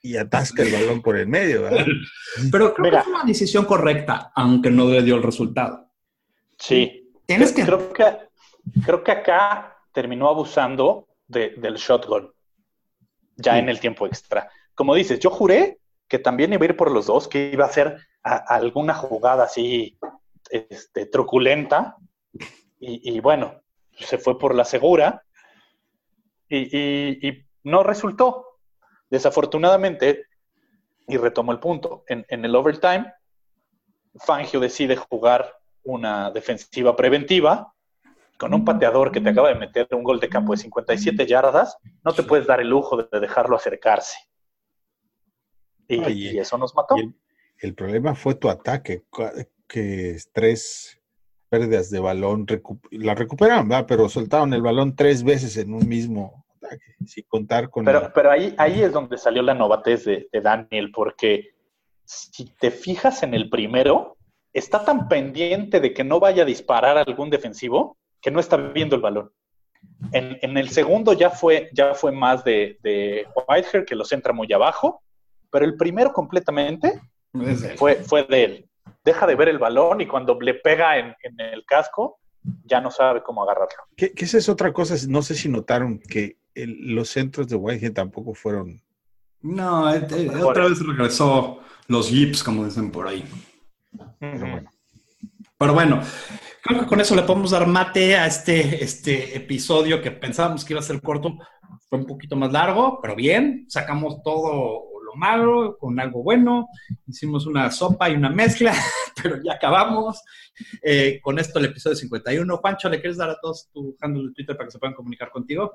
y 0.05 0.17
atasca 0.17 0.61
el 0.61 0.71
balón 0.71 1.01
por 1.01 1.17
el 1.17 1.27
medio. 1.27 1.67
Pero 2.51 2.73
creo 2.73 2.91
que 2.91 3.01
fue 3.01 3.13
una 3.13 3.23
decisión 3.23 3.65
correcta, 3.65 4.31
aunque 4.35 4.69
no 4.69 4.85
le 4.85 5.01
dio 5.01 5.15
el 5.15 5.23
resultado. 5.23 5.89
Sí. 6.59 7.11
Tienes 7.25 7.51
que... 7.51 7.65
Creo, 7.65 7.91
que... 7.91 8.17
creo 8.85 9.03
que 9.03 9.11
acá 9.11 9.77
terminó 9.91 10.29
abusando 10.29 11.07
del 11.27 11.75
shotgun, 11.75 12.31
ya 13.35 13.57
en 13.57 13.67
el 13.67 13.79
tiempo 13.79 14.05
extra. 14.05 14.47
Como 14.75 14.93
dices, 14.93 15.19
yo 15.19 15.31
juré 15.31 15.79
que 16.07 16.19
también 16.19 16.53
iba 16.53 16.63
a 16.63 16.69
ir 16.69 16.77
por 16.77 16.91
los 16.91 17.07
dos, 17.07 17.27
que 17.27 17.49
iba 17.51 17.65
a 17.65 17.69
ser 17.69 17.97
alguna 18.21 18.93
jugada 18.93 19.45
así 19.45 19.97
este, 20.51 21.07
truculenta. 21.07 21.97
Y, 22.79 23.19
bueno, 23.21 23.61
se 23.97 24.19
fue 24.19 24.37
por 24.37 24.53
la 24.53 24.65
segura 24.65 25.23
y, 26.47 27.43
no 27.63 27.81
resultó. 27.81 28.44
Desafortunadamente, 29.09 30.25
y 31.07 31.17
retomo 31.17 31.51
el 31.51 31.59
punto, 31.59 32.03
en, 32.07 32.25
el 32.29 32.55
overtime, 32.55 33.13
Fangio 34.15 34.59
decide 34.59 34.95
jugar 34.95 35.59
una 35.83 36.31
defensiva 36.31 36.95
preventiva 36.95 37.73
con 38.37 38.53
un 38.53 38.65
pateador 38.65 39.11
que 39.11 39.21
te 39.21 39.29
acaba 39.29 39.49
de 39.49 39.55
meter 39.55 39.87
un 39.91 40.03
gol 40.03 40.19
de 40.19 40.29
campo 40.29 40.53
de 40.53 40.57
57 40.57 41.25
yardas, 41.25 41.77
no 42.03 42.13
te 42.13 42.23
puedes 42.23 42.47
dar 42.47 42.59
el 42.59 42.69
lujo 42.69 42.97
de 42.97 43.19
dejarlo 43.19 43.55
acercarse. 43.55 44.17
Y, 45.87 46.37
eso 46.37 46.57
nos 46.57 46.75
mató. 46.75 46.95
El, 47.59 47.75
problema 47.75 48.15
fue 48.15 48.35
tu 48.35 48.49
ataque, 48.49 49.05
que 49.67 50.17
tres 50.33 50.99
pérdidas 51.49 51.89
de 51.89 51.99
balón, 51.99 52.45
la 52.91 53.15
recuperaron, 53.15 53.69
¿verdad? 53.69 53.85
pero 53.87 54.09
soltaron 54.09 54.53
el 54.53 54.61
balón 54.61 54.95
tres 54.95 55.23
veces 55.23 55.55
en 55.57 55.73
un 55.73 55.87
mismo 55.87 56.44
ataque, 56.65 56.95
sin 57.05 57.23
contar 57.27 57.69
con... 57.69 57.85
Pero, 57.85 58.11
pero 58.13 58.31
ahí, 58.31 58.53
ahí 58.57 58.81
es 58.81 58.91
donde 58.91 59.17
salió 59.17 59.41
la 59.41 59.53
novatez 59.53 60.05
de, 60.05 60.27
Daniel, 60.41 60.91
porque 60.91 61.51
si 62.03 62.45
te 62.59 62.71
fijas 62.71 63.23
en 63.23 63.33
el 63.33 63.49
primero, 63.49 64.17
está 64.53 64.83
tan 64.83 65.07
pendiente 65.07 65.79
de 65.79 65.93
que 65.93 66.03
no 66.03 66.19
vaya 66.19 66.43
a 66.43 66.45
disparar 66.45 66.97
algún 66.97 67.29
defensivo 67.29 67.97
que 68.21 68.31
no 68.31 68.39
está 68.39 68.57
viendo 68.57 68.95
el 68.95 69.01
balón. 69.01 69.31
En, 70.11 70.57
el 70.57 70.69
segundo 70.69 71.13
ya 71.13 71.29
fue, 71.29 71.69
ya 71.73 71.93
fue 71.93 72.11
más 72.11 72.43
de, 72.43 72.77
de 72.81 73.27
Whitehair, 73.47 73.85
que 73.85 73.95
los 73.95 74.11
entra 74.11 74.33
muy 74.33 74.51
abajo, 74.51 75.03
pero 75.51 75.65
el 75.65 75.77
primero 75.77 76.11
completamente 76.11 76.99
fue, 77.77 77.95
fue 77.95 78.23
de 78.23 78.43
él. 78.43 78.69
Deja 79.03 79.27
de 79.27 79.35
ver 79.35 79.49
el 79.49 79.59
balón 79.59 80.01
y 80.01 80.07
cuando 80.07 80.39
le 80.39 80.55
pega 80.55 80.97
en, 80.97 81.15
el 81.37 81.65
casco, 81.65 82.19
ya 82.63 82.81
no 82.81 82.91
sabe 82.91 83.23
cómo 83.23 83.43
agarrarlo. 83.43 83.83
¿Qué, 83.95 84.11
esa 84.15 84.37
es 84.37 84.49
otra 84.49 84.73
cosa? 84.73 84.95
No 85.07 85.21
sé 85.21 85.35
si 85.35 85.49
notaron 85.49 85.99
que 85.99 86.37
los 86.55 87.09
centros 87.09 87.47
de 87.47 87.55
Whitehead 87.55 87.93
tampoco 87.93 88.33
fueron. 88.33 88.81
No, 89.41 89.93
eh, 89.93 90.07
eh, 90.09 90.29
otra 90.43 90.67
vez 90.67 90.79
regresó 90.79 91.59
los 91.87 92.09
Jeeps, 92.09 92.43
como 92.43 92.65
dicen 92.65 92.91
por 92.91 93.07
ahí. 93.07 93.23
Pero 95.57 95.73
bueno. 95.73 96.01
creo 96.63 96.79
que 96.81 96.85
con 96.87 96.99
eso 96.99 97.15
le 97.15 97.23
podemos 97.23 97.51
dar 97.51 97.67
mate 97.67 98.15
a 98.15 98.25
este, 98.25 98.83
este 98.83 99.35
episodio 99.37 100.01
que 100.01 100.11
pensábamos 100.11 100.65
que 100.65 100.73
iba 100.73 100.79
a 100.79 100.83
ser 100.83 101.01
corto. 101.01 101.37
Fue 101.87 101.99
un 101.99 102.05
poquito 102.05 102.35
más 102.35 102.51
largo, 102.51 102.99
pero 103.01 103.15
bien. 103.15 103.65
Sacamos 103.69 104.23
todo 104.23 104.95
malo 105.15 105.77
con 105.77 105.99
algo 105.99 106.23
bueno. 106.23 106.67
Hicimos 107.07 107.45
una 107.45 107.71
sopa 107.71 108.09
y 108.09 108.15
una 108.15 108.29
mezcla, 108.29 108.73
pero 109.21 109.41
ya 109.43 109.53
acabamos. 109.53 110.21
Eh, 110.81 111.19
con 111.21 111.39
esto 111.39 111.59
el 111.59 111.65
episodio 111.65 111.95
51. 111.95 112.57
Juancho, 112.57 112.89
¿le 112.89 112.99
quieres 112.99 113.17
dar 113.17 113.29
a 113.29 113.39
todos 113.39 113.69
tu 113.71 113.95
handle 113.99 114.27
de 114.27 114.33
Twitter 114.33 114.55
para 114.55 114.67
que 114.67 114.71
se 114.71 114.79
puedan 114.79 114.95
comunicar 114.95 115.31
contigo? 115.31 115.73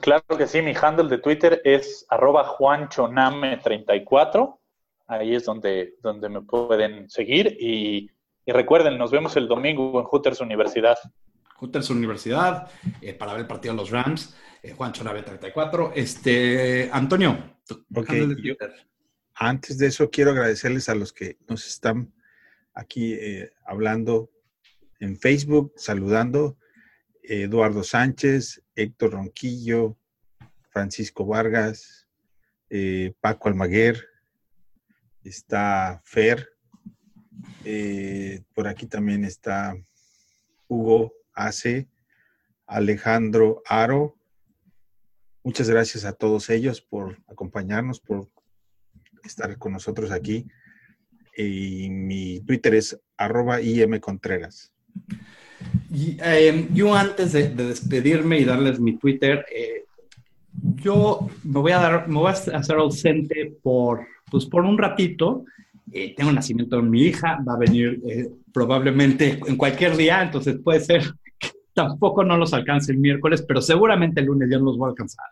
Claro 0.00 0.24
que 0.36 0.46
sí, 0.46 0.62
mi 0.62 0.74
handle 0.80 1.08
de 1.08 1.18
Twitter 1.18 1.60
es 1.64 2.06
arroba 2.08 2.46
juanchoname34. 2.46 4.58
Ahí 5.06 5.34
es 5.34 5.44
donde, 5.44 5.96
donde 6.02 6.28
me 6.28 6.42
pueden 6.42 7.08
seguir. 7.10 7.56
Y, 7.60 8.10
recuerden, 8.46 8.98
nos 8.98 9.10
vemos 9.10 9.36
el 9.36 9.48
domingo 9.48 10.00
en 10.00 10.06
Hooters 10.06 10.40
Universidad. 10.40 10.96
Hooters 11.56 11.90
Universidad, 11.90 12.68
eh, 13.00 13.14
para 13.14 13.32
ver 13.32 13.42
el 13.42 13.46
partido 13.46 13.74
de 13.74 13.80
los 13.80 13.90
Rams. 13.90 14.36
Eh, 14.62 14.72
Juancho 14.72 15.04
Nave 15.04 15.22
34. 15.22 15.92
Este, 15.94 16.88
Antonio, 16.92 17.56
antes 19.34 19.78
de 19.78 19.86
eso, 19.86 20.10
quiero 20.10 20.30
agradecerles 20.30 20.88
a 20.88 20.94
los 20.94 21.12
que 21.12 21.38
nos 21.48 21.66
están 21.66 22.12
aquí 22.72 23.14
eh, 23.14 23.50
hablando 23.66 24.30
en 25.00 25.18
Facebook, 25.18 25.72
saludando. 25.76 26.56
Eduardo 27.28 27.82
Sánchez, 27.82 28.62
Héctor 28.74 29.12
Ronquillo, 29.12 29.96
Francisco 30.70 31.26
Vargas, 31.26 32.08
Paco 33.20 33.48
Almaguer, 33.48 34.04
está 35.22 36.02
Fer, 36.04 36.48
por 38.54 38.66
aquí 38.68 38.86
también 38.86 39.24
está 39.24 39.76
Hugo 40.68 41.12
Ace, 41.34 41.88
Alejandro 42.66 43.62
Aro, 43.66 44.18
Muchas 45.46 45.68
gracias 45.68 46.06
a 46.06 46.14
todos 46.14 46.48
ellos 46.48 46.80
por 46.80 47.22
acompañarnos, 47.28 48.00
por 48.00 48.30
estar 49.24 49.58
con 49.58 49.72
nosotros 49.72 50.10
aquí. 50.10 50.46
Y 51.36 51.90
mi 51.90 52.40
Twitter 52.40 52.74
es 52.74 52.98
arroba 53.18 53.60
imcontreras. 53.60 54.72
Y, 55.92 56.16
em, 56.20 56.68
yo 56.74 56.94
antes 56.94 57.32
de, 57.32 57.48
despedirme 57.48 58.38
y 58.38 58.44
darles 58.44 58.80
mi 58.80 58.96
Twitter, 58.96 59.44
eh, 59.54 59.84
yo 60.76 61.28
me 61.42 61.60
voy 61.60 61.72
a 61.72 61.78
dar, 61.78 62.08
me 62.08 62.16
voy 62.16 62.28
a 62.28 62.30
hacer 62.30 62.76
ausente 62.76 63.56
por, 63.62 64.06
pues 64.30 64.46
por 64.46 64.64
un 64.64 64.78
ratito. 64.78 65.44
Eh, 65.92 66.14
tengo 66.16 66.32
nacimiento 66.32 66.76
de 66.76 66.82
mi 66.82 67.02
hija, 67.02 67.38
va 67.46 67.54
a 67.54 67.58
venir 67.58 68.00
eh, 68.08 68.28
probablemente 68.52 69.38
en 69.46 69.56
cualquier 69.56 69.96
día, 69.96 70.22
entonces 70.22 70.58
puede 70.62 70.80
ser 70.80 71.02
tampoco 71.74 72.24
no 72.24 72.36
los 72.36 72.52
alcance 72.54 72.92
el 72.92 72.98
miércoles, 72.98 73.44
pero 73.46 73.60
seguramente 73.60 74.20
el 74.20 74.26
lunes 74.26 74.48
ya 74.50 74.58
no 74.58 74.64
los 74.64 74.78
voy 74.78 74.88
a 74.88 74.90
alcanzar. 74.90 75.26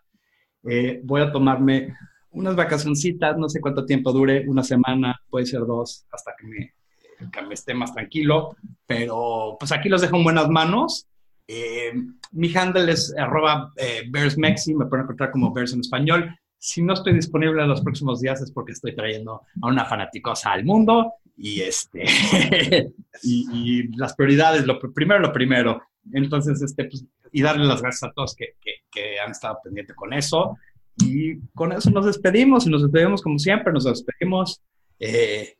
Eh, 0.65 1.01
voy 1.03 1.21
a 1.21 1.31
tomarme 1.31 1.95
unas 2.31 2.55
vacacioncitas, 2.55 3.37
no 3.37 3.49
sé 3.49 3.59
cuánto 3.59 3.85
tiempo 3.85 4.11
dure, 4.11 4.47
una 4.47 4.63
semana, 4.63 5.19
puede 5.29 5.45
ser 5.45 5.61
dos, 5.61 6.05
hasta 6.11 6.33
que 6.37 6.47
me, 6.47 6.73
que 7.17 7.53
esté 7.53 7.73
más 7.73 7.93
tranquilo, 7.93 8.55
pero 8.85 9.57
pues 9.59 9.71
aquí 9.71 9.89
los 9.89 10.01
dejo 10.01 10.17
en 10.17 10.23
buenas 10.23 10.49
manos. 10.49 11.07
Eh, 11.47 11.93
mi 12.31 12.55
handle 12.55 12.91
es 12.91 13.13
arroba 13.17 13.71
eh, 13.75 14.03
bearsmexi, 14.09 14.73
me 14.73 14.85
pueden 14.85 15.03
encontrar 15.03 15.31
como 15.31 15.53
Bears 15.53 15.73
en 15.73 15.81
español. 15.81 16.35
Si 16.57 16.81
no 16.81 16.93
estoy 16.93 17.13
disponible 17.13 17.61
en 17.61 17.67
los 17.67 17.81
próximos 17.81 18.21
días 18.21 18.41
es 18.41 18.51
porque 18.51 18.71
estoy 18.71 18.95
trayendo 18.95 19.41
a 19.61 19.67
una 19.67 19.85
fanaticosa 19.85 20.51
al 20.51 20.63
mundo 20.63 21.13
y 21.35 21.61
este 21.61 22.03
y, 23.23 23.97
las 23.97 24.15
prioridades, 24.15 24.65
lo 24.65 24.79
primero 24.79 25.19
lo 25.19 25.33
primero. 25.33 25.81
Entonces, 26.13 26.61
este, 26.61 26.85
pues, 26.85 27.05
y 27.31 27.41
darle 27.41 27.65
las 27.65 27.81
gracias 27.81 28.03
a 28.09 28.13
todos 28.13 28.35
que, 28.35 28.55
que, 28.61 29.19
han 29.19 29.31
estado 29.31 29.57
pendientes 29.63 29.95
con 29.95 30.13
eso. 30.13 30.57
Y 30.97 31.39
con 31.55 31.71
eso 31.71 31.89
nos 31.89 32.05
despedimos 32.05 32.67
y 32.67 32.69
nos 32.69 32.83
despedimos 32.83 33.21
como 33.21 33.39
siempre, 33.39 33.73
nos 33.73 33.85
despedimos 33.85 34.61
eh, 34.99 35.55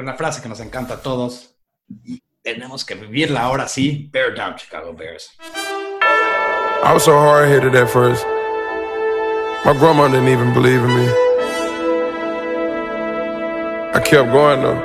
con 0.00 0.06
la 0.06 0.14
frase 0.14 0.40
que 0.40 0.48
nos 0.48 0.60
encanta 0.60 0.94
a 0.94 1.02
todos. 1.02 1.56
Y 2.04 2.22
tenemos 2.42 2.86
que 2.86 2.94
vivirla 2.94 3.42
ahora 3.42 3.68
sí. 3.68 4.08
Bear 4.10 4.34
down, 4.34 4.56
Chicago 4.56 4.94
Bears. 4.94 5.28
I 6.82 6.94
was 6.94 7.04
so 7.04 7.12
hard-headed 7.12 7.74
at 7.74 7.90
first. 7.90 8.24
My 9.66 9.74
grandma 9.74 10.08
didn't 10.08 10.28
even 10.28 10.54
believe 10.54 10.82
in 10.82 10.88
me. 10.88 11.06
I 13.92 14.00
kept 14.02 14.32
going 14.32 14.62
though. 14.62 14.80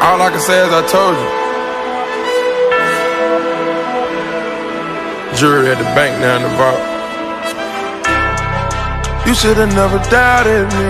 All 0.00 0.22
I 0.22 0.30
can 0.30 0.38
say 0.38 0.64
is 0.64 0.72
I 0.72 0.86
told 0.86 1.16
you. 1.16 1.30
Jury 5.36 5.68
at 5.72 5.78
the 5.78 5.84
bank 5.96 6.20
now 6.20 6.36
in 6.36 6.42
the 6.44 6.48
vault. 6.50 6.89
You 9.26 9.34
should 9.34 9.56
have 9.58 9.74
never 9.74 9.98
doubted 10.10 10.66
me. 10.74 10.88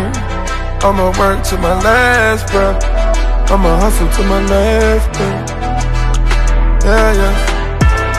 I'ma 0.87 1.13
work 1.19 1.43
to 1.51 1.59
my 1.59 1.75
last 1.83 2.51
breath. 2.53 2.83
I'ma 3.51 3.77
hustle 3.79 4.09
to 4.09 4.23
my 4.29 4.41
last 4.47 5.07
breath. 5.13 5.51
Yeah, 6.85 7.13
yeah. 7.13 7.61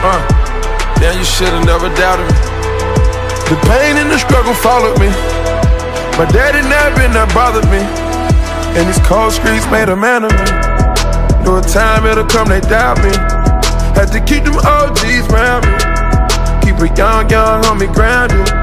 Uh, 0.04 0.20
yeah, 1.00 1.18
you 1.18 1.24
should 1.24 1.48
have 1.48 1.64
never 1.64 1.88
doubted 1.96 2.28
me. 2.28 2.38
The 3.50 3.56
pain 3.66 3.96
and 3.96 4.10
the 4.10 4.18
struggle 4.18 4.54
followed 4.54 5.00
me. 5.00 5.08
My 6.20 6.28
daddy 6.30 6.60
never 6.68 6.94
been 6.94 7.12
that 7.16 7.32
bothered 7.34 7.66
me. 7.72 7.82
And 8.78 8.86
these 8.86 9.00
cold 9.08 9.32
streets 9.32 9.66
made 9.72 9.88
a 9.88 9.96
man 9.96 10.24
of 10.24 10.30
me. 10.30 10.46
Know 11.42 11.58
a 11.58 11.62
time 11.62 12.06
it'll 12.06 12.24
come, 12.24 12.48
they 12.48 12.60
doubt 12.60 13.02
me. 13.02 13.10
Had 13.96 14.12
to 14.12 14.20
keep 14.20 14.44
them 14.44 14.60
OGs 14.60 15.26
round 15.32 15.66
me. 15.66 15.74
Keep 16.62 16.78
a 16.78 16.88
young, 16.94 17.28
young 17.28 17.64
homie 17.64 17.92
grounded. 17.92 18.61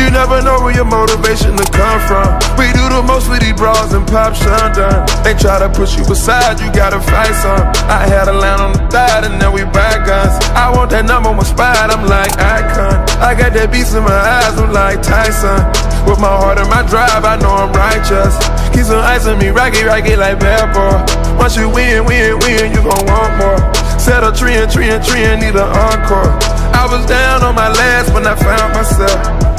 You 0.00 0.08
never 0.08 0.40
know 0.40 0.64
where 0.64 0.72
your 0.72 0.88
motivation 0.88 1.60
to 1.60 1.66
come 1.76 2.00
from. 2.08 2.32
We 2.56 2.72
do 2.72 2.80
the 2.88 3.04
most 3.04 3.28
with 3.28 3.44
these 3.44 3.52
bras 3.52 3.92
and 3.92 4.08
pop 4.08 4.32
done. 4.72 5.04
They 5.20 5.36
try 5.36 5.60
to 5.60 5.68
push 5.68 5.92
you 5.92 6.08
aside, 6.08 6.56
you 6.56 6.72
gotta 6.72 7.04
fight 7.04 7.36
some. 7.44 7.68
I 7.84 8.08
had 8.08 8.26
a 8.26 8.32
line 8.32 8.60
on 8.64 8.72
the 8.72 8.82
thigh 8.88 9.20
and 9.28 9.36
now 9.36 9.52
we 9.52 9.62
back 9.76 10.08
guns. 10.08 10.32
I 10.56 10.72
want 10.72 10.88
that 10.96 11.04
number 11.04 11.28
one 11.28 11.44
spot, 11.44 11.92
I'm 11.92 12.08
like 12.08 12.32
icon. 12.40 12.96
I 13.20 13.36
got 13.36 13.52
that 13.52 13.68
beast 13.68 13.92
in 13.92 14.00
my 14.00 14.16
eyes, 14.16 14.56
I'm 14.56 14.72
like 14.72 15.04
Tyson. 15.04 15.60
With 16.08 16.16
my 16.16 16.32
heart 16.32 16.56
and 16.56 16.70
my 16.72 16.80
drive, 16.88 17.20
I 17.28 17.36
know 17.36 17.52
I'm 17.52 17.72
righteous. 17.76 18.32
Keep 18.72 18.88
some 18.88 19.04
ice 19.04 19.28
on 19.28 19.36
me, 19.36 19.52
rocky, 19.52 19.84
rocky 19.84 20.16
like 20.16 20.40
bad 20.40 20.72
boy. 20.72 20.96
Once 21.36 21.60
you 21.60 21.68
win, 21.68 22.08
win, 22.08 22.40
win, 22.40 22.72
you 22.72 22.80
gon' 22.80 23.04
want 23.04 23.36
more. 23.36 23.60
Set 24.00 24.24
a 24.24 24.32
tree 24.32 24.56
and 24.56 24.72
tree 24.72 24.88
and 24.88 25.04
tree 25.04 25.28
and 25.28 25.44
need 25.44 25.60
an 25.60 25.68
encore. 25.68 26.32
I 26.72 26.88
was 26.88 27.04
down 27.04 27.44
on 27.44 27.54
my 27.54 27.68
last 27.68 28.16
when 28.16 28.24
I 28.24 28.32
found 28.32 28.72
myself. 28.72 29.49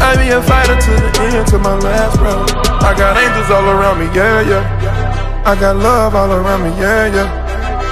I 0.00 0.16
be 0.16 0.30
a 0.32 0.40
fighter 0.42 0.76
to 0.80 0.90
the 0.90 1.10
end, 1.36 1.46
to 1.48 1.58
my 1.58 1.76
last 1.76 2.18
breath. 2.18 2.50
I 2.82 2.96
got 2.96 3.16
angels 3.20 3.50
all 3.50 3.68
around 3.68 4.00
me, 4.00 4.06
yeah, 4.16 4.40
yeah. 4.40 5.44
I 5.44 5.54
got 5.54 5.76
love 5.76 6.14
all 6.14 6.32
around 6.32 6.62
me, 6.64 6.70
yeah, 6.80 7.06
yeah. 7.12 7.28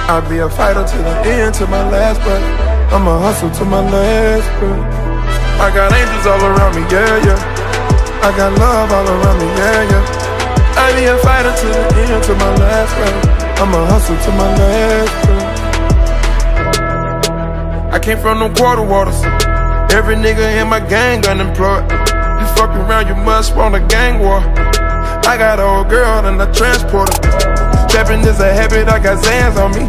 I 0.09 0.19
be 0.27 0.39
a 0.39 0.49
fighter 0.49 0.83
to 0.83 0.97
the 0.97 1.13
end, 1.29 1.53
to 1.55 1.67
my 1.67 1.87
last 1.89 2.19
breath. 2.21 2.43
I'ma 2.91 3.19
hustle 3.19 3.51
to 3.51 3.65
my 3.65 3.79
last 3.79 4.49
breath. 4.57 4.81
I 5.61 5.69
got 5.69 5.93
angels 5.93 6.25
all 6.25 6.41
around 6.41 6.73
me, 6.75 6.81
yeah, 6.89 7.25
yeah. 7.25 7.37
I 8.25 8.35
got 8.35 8.57
love 8.57 8.91
all 8.91 9.07
around 9.07 9.37
me, 9.39 9.45
yeah, 9.61 9.83
yeah. 9.91 10.03
I 10.81 10.89
be 10.97 11.05
a 11.05 11.17
fighter 11.21 11.53
to 11.53 11.67
the 11.67 12.01
end, 12.09 12.23
to 12.23 12.33
my 12.33 12.51
last 12.57 12.91
breath. 12.97 13.61
I'ma 13.61 13.85
hustle 13.85 14.17
to 14.17 14.31
my 14.33 14.49
last 14.57 15.13
breath. 15.25 15.59
I 17.93 17.99
came 17.99 18.17
from 18.17 18.39
the 18.39 18.49
quarter 18.57 18.81
waters. 18.83 19.21
Every 19.91 20.15
nigga 20.15 20.61
in 20.61 20.69
my 20.69 20.79
gang 20.79 21.25
unemployed. 21.27 21.98
You 22.59 22.67
fuck 22.67 22.75
around, 22.75 23.07
you 23.07 23.15
must 23.15 23.55
want 23.55 23.73
a 23.73 23.79
gang 23.79 24.19
war. 24.19 24.43
I 25.23 25.39
got 25.39 25.63
an 25.63 25.65
old 25.79 25.87
girl 25.87 26.27
and 26.27 26.35
a 26.43 26.51
transporter. 26.51 27.15
Trapping 27.87 28.19
is 28.27 28.43
a 28.43 28.51
habit, 28.51 28.91
I 28.91 28.99
got 28.99 29.23
Zans 29.23 29.55
on 29.55 29.71
me. 29.71 29.87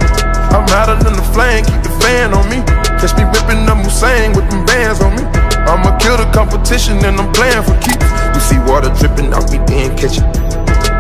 I'm 0.55 0.62
hotter 0.71 0.95
than 1.03 1.18
the 1.18 1.27
flame, 1.35 1.66
keep 1.66 1.83
the 1.83 1.91
fan 1.99 2.31
on 2.31 2.47
me. 2.47 2.62
Catch 3.03 3.18
me 3.18 3.27
whipping 3.27 3.66
up 3.66 3.83
Hussein 3.83 4.39
with 4.39 4.47
them 4.55 4.62
bands 4.66 5.03
on 5.03 5.18
me. 5.18 5.27
I'ma 5.66 5.99
kill 5.99 6.14
the 6.14 6.31
competition 6.31 7.03
and 7.03 7.18
I'm 7.18 7.35
playing 7.35 7.66
for 7.66 7.75
keeps. 7.83 8.07
You 8.39 8.41
see 8.47 8.62
water 8.62 8.95
dripping 9.03 9.35
off 9.35 9.51
me, 9.51 9.59
then 9.66 9.99
catch 9.99 10.23
it. 10.23 10.27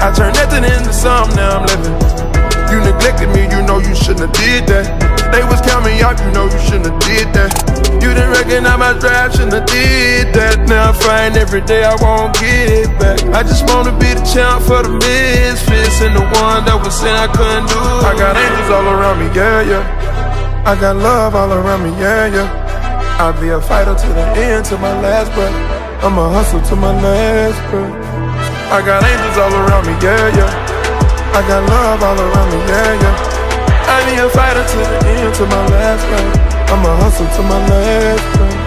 I 0.02 0.10
turn 0.10 0.34
nothing 0.34 0.66
into 0.66 0.90
something, 0.90 1.38
now 1.38 1.62
I'm 1.62 1.70
living. 1.70 1.94
You 2.66 2.82
neglected 2.82 3.30
me, 3.30 3.46
you 3.46 3.62
know 3.62 3.78
you 3.78 3.94
shouldn't 3.94 4.26
have 4.26 4.34
did 4.34 4.66
that. 4.74 5.09
They 5.30 5.46
was 5.46 5.62
counting 5.62 6.02
out, 6.02 6.18
you 6.18 6.30
know 6.34 6.50
you 6.50 6.60
shouldn't 6.66 6.90
have 6.90 7.00
did 7.06 7.30
that. 7.38 7.54
You 8.02 8.10
didn't 8.10 8.34
recognize 8.34 8.78
my 8.78 8.98
drive, 8.98 9.30
shouldn't 9.30 9.54
have 9.54 9.66
did 9.70 10.34
that. 10.34 10.66
Now 10.66 10.90
I 10.90 10.92
find 10.92 11.36
every 11.38 11.62
day 11.62 11.86
I 11.86 11.94
won't 12.02 12.34
get 12.34 12.90
back. 12.98 13.22
I 13.30 13.46
just 13.46 13.62
wanna 13.70 13.94
be 13.94 14.10
the 14.10 14.24
champ 14.26 14.66
for 14.66 14.82
the 14.82 14.90
misfits 14.90 16.02
and 16.02 16.18
the 16.18 16.26
one 16.42 16.66
that 16.66 16.74
was 16.82 16.98
saying 16.98 17.14
I 17.14 17.30
couldn't 17.30 17.70
do. 17.70 17.78
It. 17.78 18.10
I 18.10 18.12
got 18.18 18.34
angels 18.34 18.70
all 18.74 18.86
around 18.90 19.22
me, 19.22 19.30
yeah, 19.30 19.62
yeah. 19.62 20.64
I 20.66 20.74
got 20.74 20.96
love 20.96 21.38
all 21.38 21.52
around 21.52 21.86
me, 21.86 21.94
yeah, 22.02 22.26
yeah. 22.26 23.18
I'll 23.22 23.38
be 23.38 23.50
a 23.50 23.60
fighter 23.60 23.94
to 23.94 24.08
the 24.10 24.26
end, 24.34 24.64
to 24.66 24.78
my 24.78 24.98
last 24.98 25.30
breath. 25.38 25.54
I'ma 26.02 26.26
hustle 26.32 26.62
to 26.72 26.74
my 26.74 26.90
last 26.90 27.60
breath. 27.70 27.94
I 28.74 28.82
got 28.82 29.04
angels 29.06 29.36
all 29.38 29.54
around 29.54 29.86
me, 29.86 29.94
yeah, 30.02 30.26
yeah. 30.34 31.38
I 31.38 31.40
got 31.46 31.62
love 31.70 32.02
all 32.02 32.18
around 32.18 32.50
me, 32.50 32.58
yeah, 32.66 32.98
yeah. 32.98 33.29
I 33.86 34.04
be 34.04 34.14
a 34.20 34.28
fighter 34.28 34.64
to 34.66 34.76
the 34.76 34.98
end, 35.08 35.34
to 35.34 35.46
my 35.46 35.66
last 35.72 36.04
breath. 36.08 36.72
I'ma 36.72 36.96
hustle 37.00 37.26
to 37.26 37.42
my 37.46 37.58
last 37.70 38.24
breath. 38.36 38.58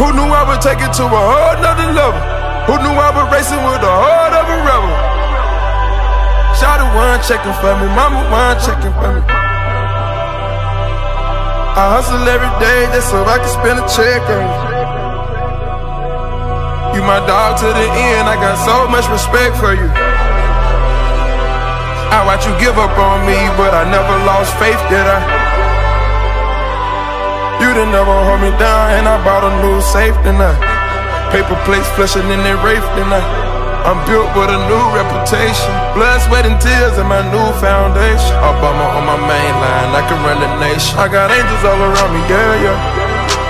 Who 0.00 0.06
knew 0.10 0.26
I 0.26 0.42
would 0.48 0.60
take 0.60 0.82
it 0.82 0.92
to 0.98 1.04
a 1.06 1.08
whole 1.08 1.56
nother 1.62 1.86
level? 1.94 2.18
Who 2.66 2.74
knew 2.82 2.94
I 2.96 3.10
was 3.14 3.30
racing 3.30 3.62
with 3.62 3.78
the 3.78 3.92
heart 3.92 4.34
of 4.34 4.48
a 4.48 4.58
rebel? 4.66 4.90
Shout 6.58 6.82
one 6.94 7.20
checking 7.26 7.54
for 7.60 7.74
me, 7.78 7.86
mama 7.94 8.22
one 8.30 8.56
checking 8.62 8.94
for 8.98 9.10
me. 9.14 9.22
I 11.74 11.90
hustle 11.90 12.22
every 12.22 12.54
day 12.62 12.86
just 12.94 13.10
so 13.10 13.18
I 13.26 13.34
can 13.42 13.50
spend 13.50 13.82
a 13.82 13.86
check 13.90 14.22
on 14.30 14.46
you. 14.46 14.54
You 16.94 17.02
my 17.02 17.18
dog 17.26 17.58
to 17.58 17.66
the 17.66 17.88
end, 18.14 18.30
I 18.30 18.38
got 18.38 18.54
so 18.62 18.86
much 18.86 19.10
respect 19.10 19.58
for 19.58 19.74
you. 19.74 20.13
I 22.14 22.22
watch 22.22 22.46
you 22.46 22.54
give 22.62 22.78
up 22.78 22.94
on 22.94 23.26
me, 23.26 23.34
but 23.58 23.74
I 23.74 23.82
never 23.90 24.14
lost 24.22 24.54
faith, 24.62 24.78
did 24.86 25.02
I? 25.02 25.18
You 27.58 27.74
didn't 27.74 27.90
never 27.90 28.14
hold 28.30 28.38
me 28.38 28.54
down, 28.54 28.94
and 28.94 29.10
I 29.10 29.18
bought 29.26 29.42
a 29.42 29.50
new 29.58 29.82
safe 29.82 30.14
tonight. 30.22 30.62
Paper 31.34 31.58
plates 31.66 31.90
flushing 31.98 32.22
in 32.30 32.38
their 32.46 32.54
rafe 32.62 32.86
tonight. 32.94 33.26
I'm 33.82 33.98
built 34.06 34.30
with 34.38 34.46
a 34.46 34.60
new 34.70 34.84
reputation. 34.94 35.74
Blood, 35.98 36.22
sweat, 36.22 36.46
and 36.46 36.54
tears 36.62 36.94
in 37.02 37.06
my 37.10 37.18
new 37.34 37.48
foundation. 37.58 38.34
Obama 38.46 38.94
on 38.94 39.10
my 39.10 39.18
main 39.18 39.54
line, 39.58 39.90
I 39.98 40.02
can 40.06 40.22
run 40.22 40.38
the 40.38 40.50
nation. 40.62 40.94
I 40.94 41.10
got 41.10 41.34
angels 41.34 41.66
all 41.66 41.82
around 41.82 42.14
me, 42.14 42.22
yeah, 42.30 42.62
yeah. 42.62 42.78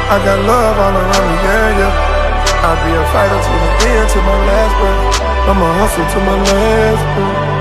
I 0.09 0.17
got 0.25 0.41
love 0.49 0.77
all 0.81 0.97
around 1.05 1.27
me, 1.29 1.37
yeah, 1.45 1.81
yeah. 1.85 2.65
I'll 2.65 2.81
be 2.81 2.97
a 2.97 3.05
fighter 3.13 3.41
to 3.45 3.55
the 3.61 3.71
end, 3.93 4.09
to 4.09 4.19
my 4.25 4.39
last 4.49 4.73
breath. 4.81 5.53
I'ma 5.53 5.69
hustle 5.85 6.09
to 6.17 6.19
my 6.25 6.37
last 6.49 7.05
breath. 7.13 7.54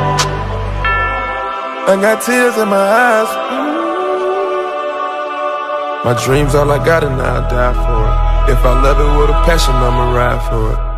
I 1.85 1.99
got 1.99 2.21
tears 2.23 2.55
in 2.57 2.69
my 2.69 2.77
eyes. 2.77 3.27
My 6.05 6.13
dreams 6.23 6.55
all 6.55 6.71
I 6.71 6.83
got 6.83 7.03
and 7.03 7.21
I'll 7.21 7.49
die 7.49 7.73
for 7.73 7.99
it. 8.07 8.53
If 8.53 8.65
I 8.65 8.81
love 8.81 8.99
it 8.99 9.19
with 9.19 9.29
a 9.29 9.39
passion, 9.43 9.75
I'ma 9.75 10.15
ride 10.15 10.41
for 10.49 10.73
it. 10.73 10.92